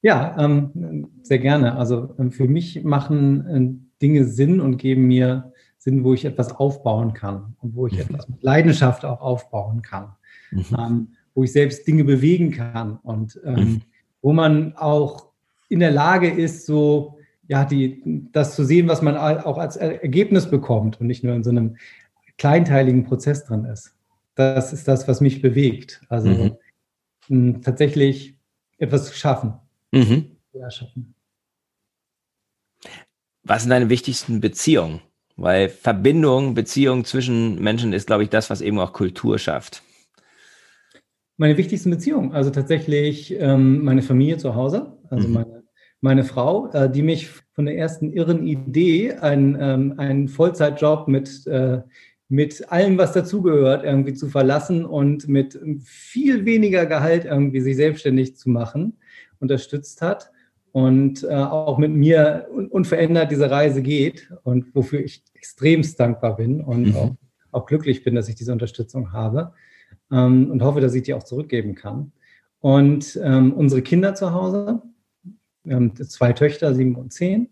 Ja, 0.00 0.36
ähm, 0.38 1.08
sehr 1.22 1.38
gerne. 1.38 1.76
Also 1.76 2.14
ähm, 2.18 2.30
für 2.30 2.48
mich 2.48 2.82
machen 2.84 3.46
äh, 3.46 4.00
Dinge 4.02 4.24
Sinn 4.24 4.60
und 4.60 4.78
geben 4.78 5.06
mir 5.06 5.52
Sinn, 5.78 6.04
wo 6.04 6.14
ich 6.14 6.24
etwas 6.24 6.52
aufbauen 6.52 7.12
kann 7.12 7.56
und 7.60 7.74
wo 7.74 7.86
ich 7.86 7.94
mhm. 7.94 8.00
etwas 8.00 8.28
mit 8.28 8.42
Leidenschaft 8.42 9.04
auch 9.04 9.20
aufbauen 9.20 9.82
kann, 9.82 10.12
mhm. 10.50 10.64
ähm, 10.78 11.08
wo 11.34 11.44
ich 11.44 11.52
selbst 11.52 11.86
Dinge 11.86 12.04
bewegen 12.04 12.50
kann 12.52 12.98
und 13.02 13.40
ähm, 13.44 13.54
mhm. 13.54 13.80
wo 14.22 14.32
man 14.32 14.74
auch 14.76 15.28
in 15.68 15.80
der 15.80 15.90
Lage 15.90 16.30
ist, 16.30 16.66
so 16.66 17.18
ja, 17.48 17.64
die, 17.64 18.02
das 18.32 18.54
zu 18.54 18.64
sehen, 18.64 18.88
was 18.88 19.02
man 19.02 19.16
auch 19.16 19.58
als 19.58 19.76
Ergebnis 19.76 20.48
bekommt 20.48 21.00
und 21.00 21.06
nicht 21.06 21.24
nur 21.24 21.34
in 21.34 21.44
so 21.44 21.50
einem 21.50 21.76
kleinteiligen 22.38 23.04
Prozess 23.04 23.44
drin 23.44 23.64
ist. 23.64 23.94
Das 24.34 24.72
ist 24.72 24.88
das, 24.88 25.06
was 25.06 25.20
mich 25.20 25.42
bewegt. 25.42 26.00
Also 26.08 26.28
mhm. 26.28 26.56
mh, 27.28 27.58
tatsächlich 27.62 28.36
etwas 28.78 29.06
zu 29.06 29.14
schaffen. 29.14 29.54
Mhm. 29.92 30.36
Ja, 30.52 30.70
schaffen. 30.70 31.14
Was 33.42 33.62
sind 33.62 33.70
deine 33.70 33.90
wichtigsten 33.90 34.40
Beziehungen? 34.40 35.00
Weil 35.36 35.68
Verbindung, 35.68 36.54
Beziehung 36.54 37.04
zwischen 37.04 37.60
Menschen 37.60 37.92
ist, 37.92 38.06
glaube 38.06 38.22
ich, 38.22 38.30
das, 38.30 38.50
was 38.50 38.60
eben 38.60 38.78
auch 38.78 38.92
Kultur 38.92 39.38
schafft. 39.38 39.82
Meine 41.36 41.56
wichtigsten 41.56 41.90
Beziehungen, 41.90 42.32
also 42.32 42.50
tatsächlich 42.50 43.34
ähm, 43.38 43.82
meine 43.82 44.02
Familie 44.02 44.38
zu 44.38 44.54
Hause, 44.54 44.96
also 45.10 45.26
mhm. 45.26 45.34
meine, 45.34 45.53
meine 46.04 46.24
Frau, 46.24 46.70
äh, 46.72 46.90
die 46.90 47.02
mich 47.02 47.30
von 47.54 47.64
der 47.64 47.78
ersten 47.78 48.12
irren 48.12 48.46
Idee, 48.46 49.14
einen, 49.14 49.56
ähm, 49.58 49.94
einen 49.96 50.28
Vollzeitjob 50.28 51.08
mit, 51.08 51.46
äh, 51.46 51.80
mit 52.28 52.70
allem, 52.70 52.98
was 52.98 53.12
dazugehört, 53.12 53.84
irgendwie 53.84 54.12
zu 54.12 54.28
verlassen 54.28 54.84
und 54.84 55.28
mit 55.28 55.58
viel 55.82 56.44
weniger 56.44 56.84
Gehalt 56.84 57.24
irgendwie 57.24 57.62
sich 57.62 57.76
selbstständig 57.76 58.36
zu 58.36 58.50
machen, 58.50 58.98
unterstützt 59.40 60.02
hat 60.02 60.30
und 60.72 61.24
äh, 61.24 61.34
auch 61.34 61.78
mit 61.78 61.92
mir 61.92 62.48
un 62.54 62.68
unverändert 62.68 63.30
diese 63.30 63.50
Reise 63.50 63.80
geht 63.80 64.30
und 64.42 64.74
wofür 64.74 65.00
ich 65.00 65.24
extremst 65.32 65.98
dankbar 65.98 66.36
bin 66.36 66.60
und 66.60 66.88
mhm. 66.88 66.96
auch, 66.96 67.16
auch, 67.50 67.66
glücklich 67.66 68.04
bin, 68.04 68.14
dass 68.14 68.28
ich 68.28 68.34
diese 68.34 68.52
Unterstützung 68.52 69.14
habe 69.14 69.54
ähm, 70.12 70.50
und 70.50 70.62
hoffe, 70.62 70.82
dass 70.82 70.94
ich 70.94 71.04
die 71.04 71.14
auch 71.14 71.22
zurückgeben 71.22 71.74
kann. 71.74 72.12
Und 72.60 73.18
ähm, 73.22 73.54
unsere 73.54 73.80
Kinder 73.80 74.14
zu 74.14 74.34
Hause, 74.34 74.82
zwei 76.08 76.32
Töchter, 76.32 76.74
sieben 76.74 76.94
und 76.96 77.12
zehn, 77.12 77.48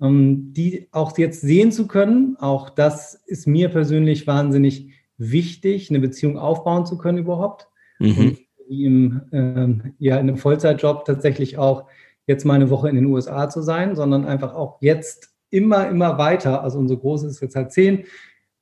ähm, 0.00 0.52
die 0.52 0.88
auch 0.90 1.16
jetzt 1.18 1.40
sehen 1.40 1.72
zu 1.72 1.86
können, 1.86 2.36
auch 2.38 2.70
das 2.70 3.14
ist 3.26 3.46
mir 3.46 3.68
persönlich 3.68 4.26
wahnsinnig 4.26 4.90
wichtig, 5.18 5.90
eine 5.90 6.00
Beziehung 6.00 6.38
aufbauen 6.38 6.86
zu 6.86 6.98
können 6.98 7.18
überhaupt. 7.18 7.68
Mhm. 7.98 8.38
Im, 8.68 9.22
ähm, 9.32 9.94
ja, 9.98 10.16
in 10.16 10.28
einem 10.28 10.38
Vollzeitjob 10.38 11.04
tatsächlich 11.04 11.58
auch 11.58 11.88
jetzt 12.26 12.44
mal 12.44 12.54
eine 12.54 12.70
Woche 12.70 12.88
in 12.88 12.94
den 12.94 13.06
USA 13.06 13.48
zu 13.48 13.60
sein, 13.62 13.96
sondern 13.96 14.24
einfach 14.24 14.54
auch 14.54 14.80
jetzt 14.80 15.34
immer, 15.50 15.88
immer 15.88 16.18
weiter, 16.18 16.62
also 16.62 16.78
unsere 16.78 16.98
Große 16.98 17.26
ist 17.26 17.40
jetzt 17.42 17.56
halt 17.56 17.72
zehn, 17.72 18.04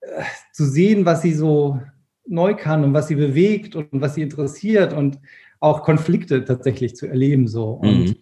äh, 0.00 0.22
zu 0.52 0.64
sehen, 0.64 1.06
was 1.06 1.22
sie 1.22 1.32
so 1.32 1.80
neu 2.26 2.54
kann 2.54 2.84
und 2.84 2.94
was 2.94 3.08
sie 3.08 3.14
bewegt 3.14 3.76
und 3.76 3.88
was 3.92 4.14
sie 4.14 4.22
interessiert 4.22 4.92
und 4.92 5.18
auch 5.60 5.82
Konflikte 5.82 6.44
tatsächlich 6.44 6.96
zu 6.96 7.06
erleben 7.06 7.46
so. 7.46 7.70
Und 7.70 8.04
mhm. 8.04 8.16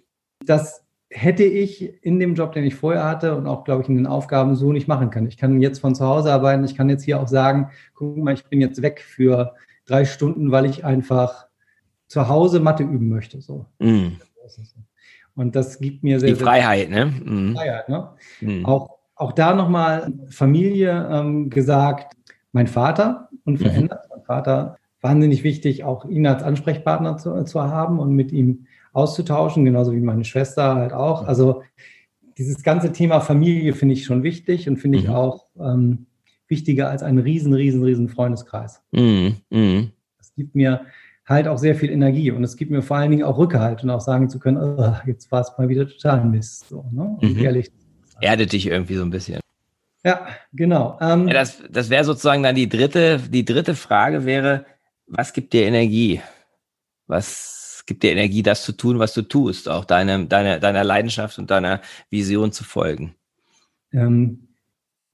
Das 0.49 0.85
hätte 1.11 1.45
ich 1.45 2.05
in 2.05 2.19
dem 2.19 2.35
Job, 2.35 2.53
den 2.53 2.65
ich 2.65 2.75
vorher 2.75 3.05
hatte 3.05 3.35
und 3.37 3.47
auch, 3.47 3.65
glaube 3.65 3.83
ich, 3.83 3.89
in 3.89 3.97
den 3.97 4.07
Aufgaben 4.07 4.55
so 4.57 4.73
nicht 4.73 4.89
machen 4.89 5.11
können. 5.11 5.27
Ich 5.27 5.39
kann 5.39 5.61
jetzt 5.61 5.81
von 5.81 5.95
zu 5.95 6.07
Hause 6.07 6.33
arbeiten. 6.33 6.65
Ich 6.65 6.77
kann 6.77 6.91
jetzt 6.91 7.05
hier 7.05 7.21
auch 7.21 7.29
sagen, 7.29 7.71
guck 7.95 8.17
mal, 8.19 8.35
ich 8.35 8.45
bin 8.45 8.61
jetzt 8.61 8.83
weg 8.83 9.01
für 9.01 9.55
drei 9.87 10.05
Stunden, 10.05 10.51
weil 10.51 10.67
ich 10.67 10.85
einfach 10.85 11.47
zu 12.09 12.29
Hause 12.29 12.61
Mathe 12.61 12.83
üben 12.83 13.09
möchte. 13.09 13.41
So. 13.41 13.67
Mhm. 13.79 14.17
Und 15.35 15.57
das 15.57 15.79
gibt 15.79 16.03
mir 16.03 16.21
sehr, 16.21 16.31
Die 16.31 16.35
Freiheit, 16.35 16.89
sehr, 16.89 17.07
ne? 17.07 17.13
Mhm. 17.25 17.55
Freiheit, 17.55 17.89
ne? 17.89 18.11
Mhm. 18.41 18.67
Auch, 18.67 18.99
auch 19.15 19.33
da 19.33 19.55
nochmal 19.55 20.13
Familie 20.29 21.09
ähm, 21.11 21.49
gesagt, 21.49 22.17
mein 22.53 22.67
Vater 22.67 23.29
unverändert. 23.45 24.05
Mhm. 24.05 24.17
Mein 24.17 24.25
Vater 24.25 24.77
wahnsinnig 25.01 25.43
wichtig, 25.43 25.85
auch 25.85 26.05
ihn 26.05 26.27
als 26.27 26.43
Ansprechpartner 26.43 27.17
zu, 27.17 27.45
zu 27.45 27.63
haben 27.63 27.99
und 27.99 28.13
mit 28.13 28.33
ihm 28.33 28.67
auszutauschen, 28.93 29.65
genauso 29.65 29.93
wie 29.93 30.01
meine 30.01 30.25
Schwester 30.25 30.75
halt 30.77 30.93
auch. 30.93 31.27
Also 31.27 31.63
dieses 32.37 32.63
ganze 32.63 32.93
Thema 32.93 33.21
Familie 33.21 33.75
finde 33.75 33.95
ich 33.95 34.05
schon 34.05 34.23
wichtig 34.23 34.69
und 34.69 34.77
finde 34.77 34.99
ich 34.99 35.09
mhm. 35.09 35.15
auch 35.15 35.47
ähm, 35.59 36.07
wichtiger 36.47 36.89
als 36.89 37.03
ein 37.03 37.19
riesen, 37.19 37.53
riesen, 37.53 37.83
riesen 37.83 38.09
Freundeskreis. 38.09 38.83
Mhm. 38.93 39.37
Mhm. 39.51 39.91
Das 40.19 40.35
gibt 40.35 40.55
mir 40.55 40.87
halt 41.27 41.47
auch 41.47 41.59
sehr 41.59 41.75
viel 41.75 41.91
Energie 41.91 42.31
und 42.31 42.43
es 42.43 42.57
gibt 42.57 42.71
mir 42.71 42.83
vor 42.83 42.97
allen 42.97 43.11
Dingen 43.11 43.25
auch 43.25 43.37
Rückhalt 43.37 43.83
und 43.83 43.91
auch 43.91 44.01
sagen 44.01 44.31
zu 44.31 44.39
können, 44.39 44.57
oh, 44.57 44.95
jetzt 45.07 45.31
war 45.31 45.43
es 45.43 45.53
mal 45.59 45.69
wieder 45.69 45.87
total 45.87 46.25
Mist. 46.25 46.69
So, 46.69 46.85
ne? 46.91 47.19
Mhm. 47.21 47.39
ehrlich. 47.39 47.71
Erdet 48.21 48.53
dich 48.53 48.67
irgendwie 48.67 48.95
so 48.95 49.03
ein 49.03 49.11
bisschen. 49.11 49.41
Ja, 50.05 50.27
genau. 50.53 50.97
Ähm, 51.01 51.29
ja, 51.29 51.35
das 51.35 51.63
das 51.71 51.91
wäre 51.91 52.05
sozusagen 52.05 52.43
dann 52.43 52.55
die 52.55 52.69
dritte, 52.69 53.19
die 53.19 53.45
dritte 53.45 53.75
Frage 53.75 54.25
wäre, 54.25 54.65
was 55.07 55.33
gibt 55.33 55.53
dir 55.53 55.67
Energie? 55.67 56.21
Was 57.07 57.58
gibt 57.89 58.05
dir 58.05 58.13
Energie, 58.13 58.43
das 58.43 58.63
zu 58.63 58.73
tun, 58.73 59.01
was 59.01 59.15
du 59.15 59.23
tust, 59.23 59.69
auch 59.69 59.85
deine, 59.85 60.27
deine, 60.27 60.61
deiner 60.61 60.85
Leidenschaft 60.85 61.39
und 61.39 61.51
deiner 61.51 61.81
Vision 62.11 62.53
zu 62.53 62.63
folgen? 62.63 63.15
Ähm, 63.93 64.49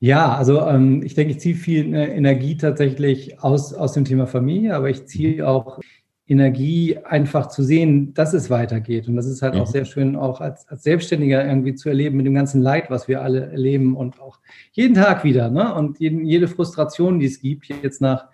ja, 0.01 0.35
also 0.35 0.61
ähm, 0.61 1.03
ich 1.03 1.15
denke, 1.15 1.33
ich 1.33 1.41
ziehe 1.41 1.55
viel 1.55 1.95
äh, 1.95 2.15
Energie 2.15 2.57
tatsächlich 2.57 3.41
aus, 3.41 3.73
aus 3.73 3.93
dem 3.93 4.05
Thema 4.05 4.27
Familie, 4.27 4.75
aber 4.75 4.91
ich 4.91 5.07
ziehe 5.07 5.49
auch 5.49 5.79
Energie, 6.27 6.99
einfach 6.99 7.49
zu 7.49 7.63
sehen, 7.63 8.13
dass 8.15 8.33
es 8.33 8.51
weitergeht. 8.51 9.09
Und 9.09 9.17
das 9.17 9.27
ist 9.27 9.43
halt 9.43 9.55
mhm. 9.55 9.61
auch 9.61 9.67
sehr 9.67 9.85
schön, 9.85 10.17
auch 10.17 10.41
als, 10.41 10.67
als 10.69 10.83
Selbstständiger 10.83 11.47
irgendwie 11.47 11.75
zu 11.75 11.91
erleben 11.91 12.17
mit 12.17 12.27
dem 12.27 12.35
ganzen 12.35 12.61
Leid, 12.61 12.91
was 12.91 13.09
wir 13.09 13.23
alle 13.23 13.51
erleben 13.51 13.97
und 13.97 14.21
auch 14.21 14.41
jeden 14.73 14.95
Tag 14.95 15.23
wieder. 15.23 15.51
Ne? 15.51 15.75
Und 15.75 16.01
jeden, 16.01 16.25
jede 16.25 16.49
Frustration, 16.49 17.21
die 17.21 17.27
es 17.27 17.41
gibt, 17.41 17.69
jetzt 17.69 18.01
nach 18.01 18.27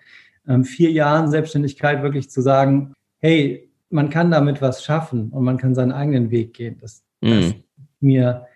ähm, 0.47 0.63
vier 0.63 0.91
Jahren 0.91 1.29
Selbstständigkeit 1.29 2.01
wirklich 2.01 2.29
zu 2.29 2.41
sagen, 2.41 2.93
hey, 3.19 3.70
man 3.91 4.09
kann 4.09 4.31
damit 4.31 4.61
was 4.61 4.83
schaffen 4.83 5.29
und 5.29 5.43
man 5.43 5.57
kann 5.57 5.75
seinen 5.75 5.91
eigenen 5.91 6.31
Weg 6.31 6.53
gehen. 6.53 6.77
Das, 6.79 7.03
mhm. 7.21 7.29
das 7.29 7.53
gibt 7.53 7.65
mir 7.99 8.47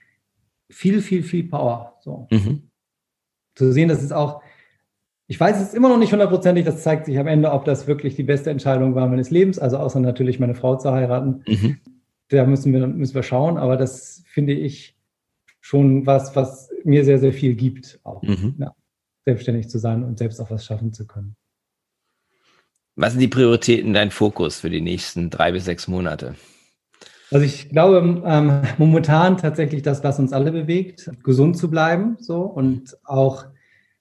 viel, 0.69 1.01
viel, 1.01 1.23
viel 1.23 1.43
Power. 1.45 1.97
So. 2.01 2.27
Mhm. 2.31 2.69
Zu 3.55 3.71
sehen, 3.71 3.89
dass 3.89 4.01
es 4.01 4.11
auch 4.11 4.41
ich 5.27 5.39
weiß 5.39 5.59
es 5.59 5.73
immer 5.73 5.89
noch 5.89 5.97
nicht 5.97 6.11
hundertprozentig, 6.11 6.65
das 6.65 6.83
zeigt 6.83 7.05
sich 7.05 7.17
am 7.17 7.27
Ende, 7.27 7.51
ob 7.51 7.65
das 7.65 7.87
wirklich 7.87 8.15
die 8.15 8.23
beste 8.23 8.51
Entscheidung 8.51 8.93
war 8.93 9.07
meines 9.07 9.31
Lebens, 9.31 9.57
also 9.57 9.77
außer 9.77 9.99
natürlich 9.99 10.39
meine 10.39 10.53
Frau 10.53 10.75
zu 10.75 10.91
heiraten. 10.91 11.43
Mhm. 11.47 11.77
Da 12.29 12.45
müssen 12.45 12.73
wir, 12.73 12.85
müssen 12.87 13.15
wir 13.15 13.23
schauen, 13.23 13.57
aber 13.57 13.77
das 13.77 14.23
finde 14.27 14.53
ich 14.53 14.97
schon 15.61 16.05
was, 16.05 16.35
was 16.35 16.69
mir 16.83 17.03
sehr, 17.03 17.17
sehr 17.17 17.33
viel 17.33 17.55
gibt, 17.55 17.99
auch 18.03 18.21
mhm. 18.21 18.55
ja, 18.59 18.75
selbstständig 19.25 19.69
zu 19.69 19.79
sein 19.79 20.03
und 20.03 20.19
selbst 20.19 20.39
auch 20.39 20.51
was 20.51 20.63
schaffen 20.63 20.93
zu 20.93 21.07
können. 21.07 21.35
Was 22.95 23.11
sind 23.11 23.19
die 23.19 23.27
Prioritäten, 23.27 23.93
dein 23.93 24.09
Fokus 24.09 24.61
für 24.61 24.69
die 24.69 24.81
nächsten 24.81 25.29
drei 25.29 25.51
bis 25.51 25.65
sechs 25.65 25.87
Monate? 25.87 26.35
Also 27.31 27.45
ich 27.45 27.69
glaube 27.69 28.23
ähm, 28.25 28.61
momentan 28.77 29.37
tatsächlich 29.37 29.81
das, 29.81 30.03
was 30.03 30.19
uns 30.19 30.31
alle 30.31 30.51
bewegt, 30.51 31.11
gesund 31.23 31.57
zu 31.57 31.69
bleiben 31.69 32.17
so 32.19 32.41
und 32.41 32.97
auch 33.03 33.45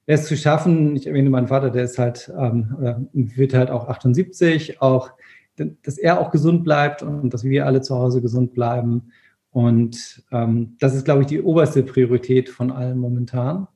es 0.06 0.26
zu 0.26 0.36
schaffen, 0.36 0.94
ich 0.94 1.06
erwähne 1.06 1.30
meinen 1.30 1.48
Vater, 1.48 1.70
der 1.70 1.84
ist 1.84 1.98
halt, 1.98 2.32
ähm, 2.38 3.08
wird 3.12 3.54
halt 3.54 3.70
auch 3.70 3.88
78, 3.88 4.80
auch, 4.82 5.10
dass 5.56 5.98
er 5.98 6.20
auch 6.20 6.30
gesund 6.30 6.62
bleibt 6.62 7.02
und 7.02 7.32
dass 7.32 7.42
wir 7.42 7.66
alle 7.66 7.80
zu 7.80 7.96
Hause 7.96 8.20
gesund 8.20 8.52
bleiben. 8.52 9.12
Und 9.50 10.22
ähm, 10.30 10.76
das 10.78 10.94
ist, 10.94 11.04
glaube 11.04 11.22
ich, 11.22 11.28
die 11.28 11.40
oberste 11.40 11.82
Priorität 11.82 12.50
von 12.50 12.70
allen 12.70 12.98
momentan. 12.98 13.66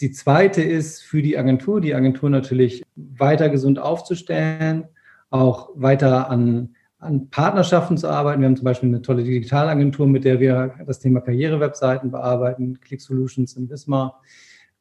Die 0.00 0.10
zweite 0.10 0.62
ist 0.62 1.02
für 1.02 1.22
die 1.22 1.38
Agentur, 1.38 1.80
die 1.80 1.94
Agentur 1.94 2.28
natürlich 2.28 2.82
weiter 2.96 3.48
gesund 3.48 3.78
aufzustellen, 3.78 4.84
auch 5.30 5.70
weiter 5.74 6.30
an, 6.30 6.74
an 6.98 7.30
Partnerschaften 7.30 7.96
zu 7.96 8.08
arbeiten. 8.08 8.40
Wir 8.40 8.48
haben 8.48 8.56
zum 8.56 8.64
Beispiel 8.64 8.88
eine 8.88 9.02
tolle 9.02 9.24
Digitalagentur, 9.24 10.06
mit 10.06 10.24
der 10.24 10.38
wir 10.40 10.74
das 10.86 11.00
Thema 11.00 11.20
Karrierewebseiten 11.20 12.10
bearbeiten, 12.10 12.78
Click 12.80 13.00
Solutions 13.00 13.56
in 13.56 13.70
Wismar. 13.70 14.20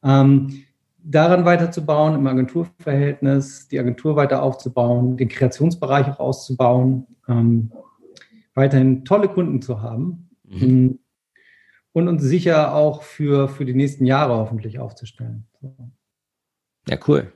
Ähm, 0.03 0.63
daran 1.03 1.45
weiterzubauen 1.45 2.15
im 2.15 2.27
Agenturverhältnis, 2.27 3.67
die 3.67 3.79
Agentur 3.79 4.15
weiter 4.15 4.41
aufzubauen, 4.41 5.17
den 5.17 5.29
Kreationsbereich 5.29 6.07
auch 6.07 6.19
auszubauen, 6.19 7.05
ähm, 7.27 7.71
weiterhin 8.53 9.05
tolle 9.05 9.29
Kunden 9.29 9.61
zu 9.61 9.81
haben 9.81 10.29
mhm. 10.43 10.99
Und 11.95 12.09
uns 12.09 12.21
sicher 12.23 12.75
auch 12.75 13.03
für, 13.03 13.47
für 13.47 13.63
die 13.63 13.73
nächsten 13.73 14.05
Jahre 14.05 14.35
hoffentlich 14.35 14.79
aufzustellen. 14.79 15.47
Ja, 16.89 16.97
cool. 17.07 17.31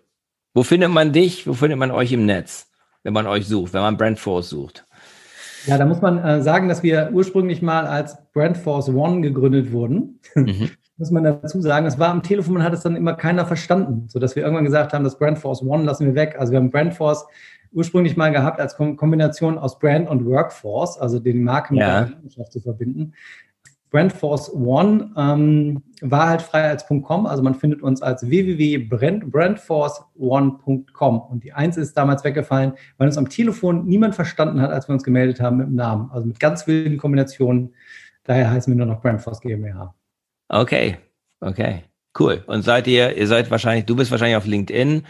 Wo 0.54 0.64
findet 0.64 0.92
man 0.92 1.14
dich? 1.14 1.48
Wo 1.48 1.54
findet 1.54 1.80
man 1.80 1.92
euch 1.92 2.12
im 2.12 2.26
Netz, 2.26 2.70
wenn 3.04 3.14
man 3.14 3.26
euch 3.26 3.48
sucht, 3.48 3.72
wenn 3.72 3.80
man 3.80 3.96
Brandforce 3.96 4.50
sucht? 4.50 4.86
Ja, 5.66 5.78
da 5.78 5.86
muss 5.86 6.02
man 6.02 6.18
äh, 6.18 6.42
sagen, 6.42 6.68
dass 6.68 6.84
wir 6.84 7.10
ursprünglich 7.14 7.62
mal 7.62 7.88
als 7.88 8.18
Brandforce 8.34 8.90
One 8.90 9.22
gegründet 9.22 9.72
wurden. 9.72 10.20
Mhm. 10.36 10.72
muss 10.98 11.12
man 11.12 11.24
dazu 11.24 11.62
sagen, 11.62 11.86
es 11.86 11.98
war 11.98 12.10
am 12.10 12.22
Telefon, 12.22 12.56
man 12.56 12.64
hat 12.64 12.74
es 12.74 12.82
dann 12.82 12.98
immer 12.98 13.14
keiner 13.14 13.46
verstanden, 13.46 14.10
sodass 14.10 14.36
wir 14.36 14.44
irgendwann 14.44 14.66
gesagt 14.66 14.92
haben, 14.92 15.06
das 15.06 15.18
Brand 15.18 15.40
Force 15.40 15.62
One 15.62 15.86
lassen 15.86 16.06
wir 16.06 16.16
weg. 16.16 16.36
Also 16.38 16.52
wir 16.52 16.60
haben 16.60 16.70
Brand 16.70 16.94
Force 16.94 17.26
ursprünglich 17.72 18.18
mal 18.18 18.34
gehabt 18.34 18.60
als 18.60 18.76
Kombination 18.76 19.58
aus 19.58 19.80
Brand 19.80 20.10
und 20.10 20.26
Workforce, 20.26 20.98
also 20.98 21.20
den 21.20 21.44
Marken 21.44 21.76
mit 21.76 21.84
ja. 21.84 22.02
der 22.02 22.10
Leidenschaft 22.16 22.52
zu 22.52 22.60
verbinden. 22.60 23.14
Brandforce 23.92 24.52
One 24.54 25.12
ähm, 25.18 25.82
wahrheitfrei 26.02 26.70
als 26.70 26.86
.com, 26.86 27.26
also 27.26 27.42
man 27.42 27.56
findet 27.56 27.82
uns 27.82 28.04
als 28.04 28.30
www.brandforceone.com 28.30 31.22
und 31.22 31.44
die 31.44 31.54
Eins 31.54 31.78
ist 31.78 31.98
damals 31.98 32.24
weggefallen, 32.24 32.74
weil 32.98 33.08
uns 33.08 33.18
am 33.18 33.30
Telefon 33.30 33.86
niemand 33.86 34.14
verstanden 34.16 34.62
hat, 34.62 34.72
als 34.72 34.88
wir 34.88 34.94
uns 34.94 35.04
gemeldet 35.04 35.42
haben 35.42 35.58
mit 35.58 35.66
dem 35.68 35.76
Namen, 35.76 36.10
also 36.12 36.28
mit 36.28 36.40
ganz 36.40 36.68
wilden 36.68 36.98
Kombinationen. 36.98 37.74
Daher 38.24 38.52
heißen 38.52 38.72
wir 38.72 38.78
nur 38.78 38.86
noch 38.94 39.02
Brandforce 39.02 39.42
GmbH. 39.42 39.96
Okay, 40.50 41.00
okay, 41.40 41.86
cool. 42.20 42.44
Und 42.46 42.62
seid 42.62 42.86
ihr, 42.88 43.18
ihr 43.18 43.28
seid 43.28 43.50
wahrscheinlich, 43.50 43.86
du 43.86 43.96
bist 43.96 44.12
wahrscheinlich 44.12 44.38
auf 44.38 44.46
LinkedIn. 44.46 45.08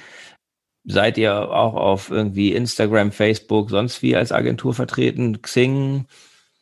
Seid 0.85 1.17
ihr 1.17 1.33
auch 1.33 1.75
auf 1.75 2.09
irgendwie 2.09 2.53
Instagram, 2.53 3.11
Facebook, 3.11 3.69
sonst 3.69 4.01
wie 4.01 4.15
als 4.15 4.31
Agentur 4.31 4.73
vertreten? 4.73 5.41
Xing? 5.41 6.05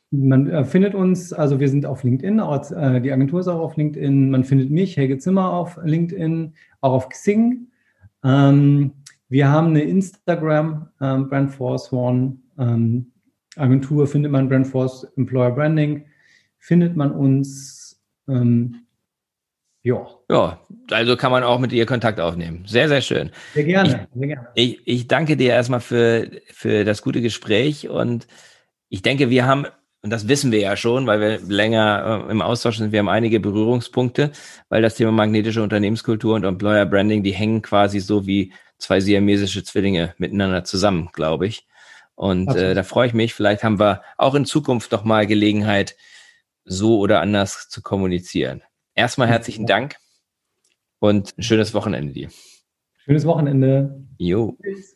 Man 0.09 0.47
äh, 0.49 0.63
findet 0.63 0.95
uns, 0.95 1.33
also 1.33 1.59
wir 1.59 1.67
sind 1.67 1.85
auf 1.85 2.03
LinkedIn, 2.03 2.39
äh, 2.39 3.01
die 3.01 3.11
Agentur 3.11 3.41
ist 3.41 3.47
auch 3.47 3.59
auf 3.59 3.75
LinkedIn. 3.75 4.31
Man 4.31 4.45
findet 4.45 4.71
mich, 4.71 4.95
Helge 4.95 5.17
Zimmer, 5.17 5.51
auf 5.51 5.77
LinkedIn, 5.83 6.53
auch 6.81 6.93
auf 6.93 7.09
Xing. 7.09 7.67
Ähm, 8.23 8.93
wir 9.29 9.49
haben 9.49 9.67
eine 9.67 9.81
Instagram, 9.81 10.87
ähm, 11.01 11.29
Brandforce 11.29 11.91
One 11.91 12.37
ähm, 12.57 13.11
Agentur, 13.57 14.07
findet 14.07 14.31
man 14.31 14.47
Brandforce 14.47 15.05
Employer 15.17 15.51
Branding, 15.51 16.05
findet 16.57 16.95
man 16.95 17.11
uns. 17.11 18.01
Ähm, 18.29 18.83
ja. 19.83 20.05
Ja, 20.29 20.61
also 20.91 21.15
kann 21.15 21.31
man 21.31 21.43
auch 21.43 21.59
mit 21.59 21.71
dir 21.71 21.85
Kontakt 21.85 22.19
aufnehmen. 22.19 22.63
Sehr, 22.65 22.87
sehr 22.87 23.01
schön. 23.01 23.31
Sehr 23.53 23.63
gerne, 23.63 23.89
ich, 23.89 24.19
sehr 24.19 24.27
gerne. 24.27 24.47
Ich, 24.55 24.81
ich 24.85 25.07
danke 25.07 25.37
dir 25.37 25.51
erstmal 25.51 25.79
für, 25.79 26.29
für 26.47 26.85
das 26.85 27.01
gute 27.01 27.21
Gespräch 27.21 27.89
und 27.89 28.27
ich 28.89 29.01
denke, 29.01 29.29
wir 29.29 29.45
haben 29.45 29.65
und 30.03 30.11
das 30.11 30.27
wissen 30.27 30.51
wir 30.51 30.59
ja 30.59 30.77
schon, 30.77 31.07
weil 31.07 31.19
wir 31.19 31.39
länger 31.41 32.25
äh, 32.27 32.31
im 32.31 32.41
Austausch 32.41 32.77
sind, 32.77 32.91
wir 32.91 32.99
haben 32.99 33.09
einige 33.09 33.39
Berührungspunkte, 33.39 34.31
weil 34.69 34.81
das 34.81 34.95
Thema 34.95 35.11
magnetische 35.11 35.63
Unternehmenskultur 35.63 36.35
und 36.35 36.43
Employer 36.43 36.85
Branding, 36.85 37.23
die 37.23 37.33
hängen 37.33 37.61
quasi 37.61 37.99
so 37.99 38.27
wie 38.27 38.53
zwei 38.77 38.99
siamesische 38.99 39.63
Zwillinge 39.63 40.13
miteinander 40.17 40.63
zusammen, 40.63 41.09
glaube 41.13 41.47
ich. 41.47 41.67
Und 42.15 42.55
äh, 42.55 42.73
da 42.73 42.83
freue 42.83 43.07
ich 43.07 43.13
mich. 43.13 43.33
Vielleicht 43.33 43.63
haben 43.63 43.79
wir 43.79 44.01
auch 44.17 44.33
in 44.35 44.45
Zukunft 44.45 44.91
noch 44.91 45.03
mal 45.03 45.27
Gelegenheit, 45.27 45.95
so 46.63 46.99
oder 46.99 47.21
anders 47.21 47.69
zu 47.69 47.81
kommunizieren. 47.81 48.61
Erstmal 48.93 49.27
herzlichen 49.27 49.65
Dank 49.65 49.95
und 50.99 51.37
ein 51.37 51.43
schönes 51.43 51.73
Wochenende 51.73 52.13
dir. 52.13 52.29
Schönes 52.97 53.25
Wochenende. 53.25 54.03
Jo. 54.17 54.57
Tschüss. 54.61 54.95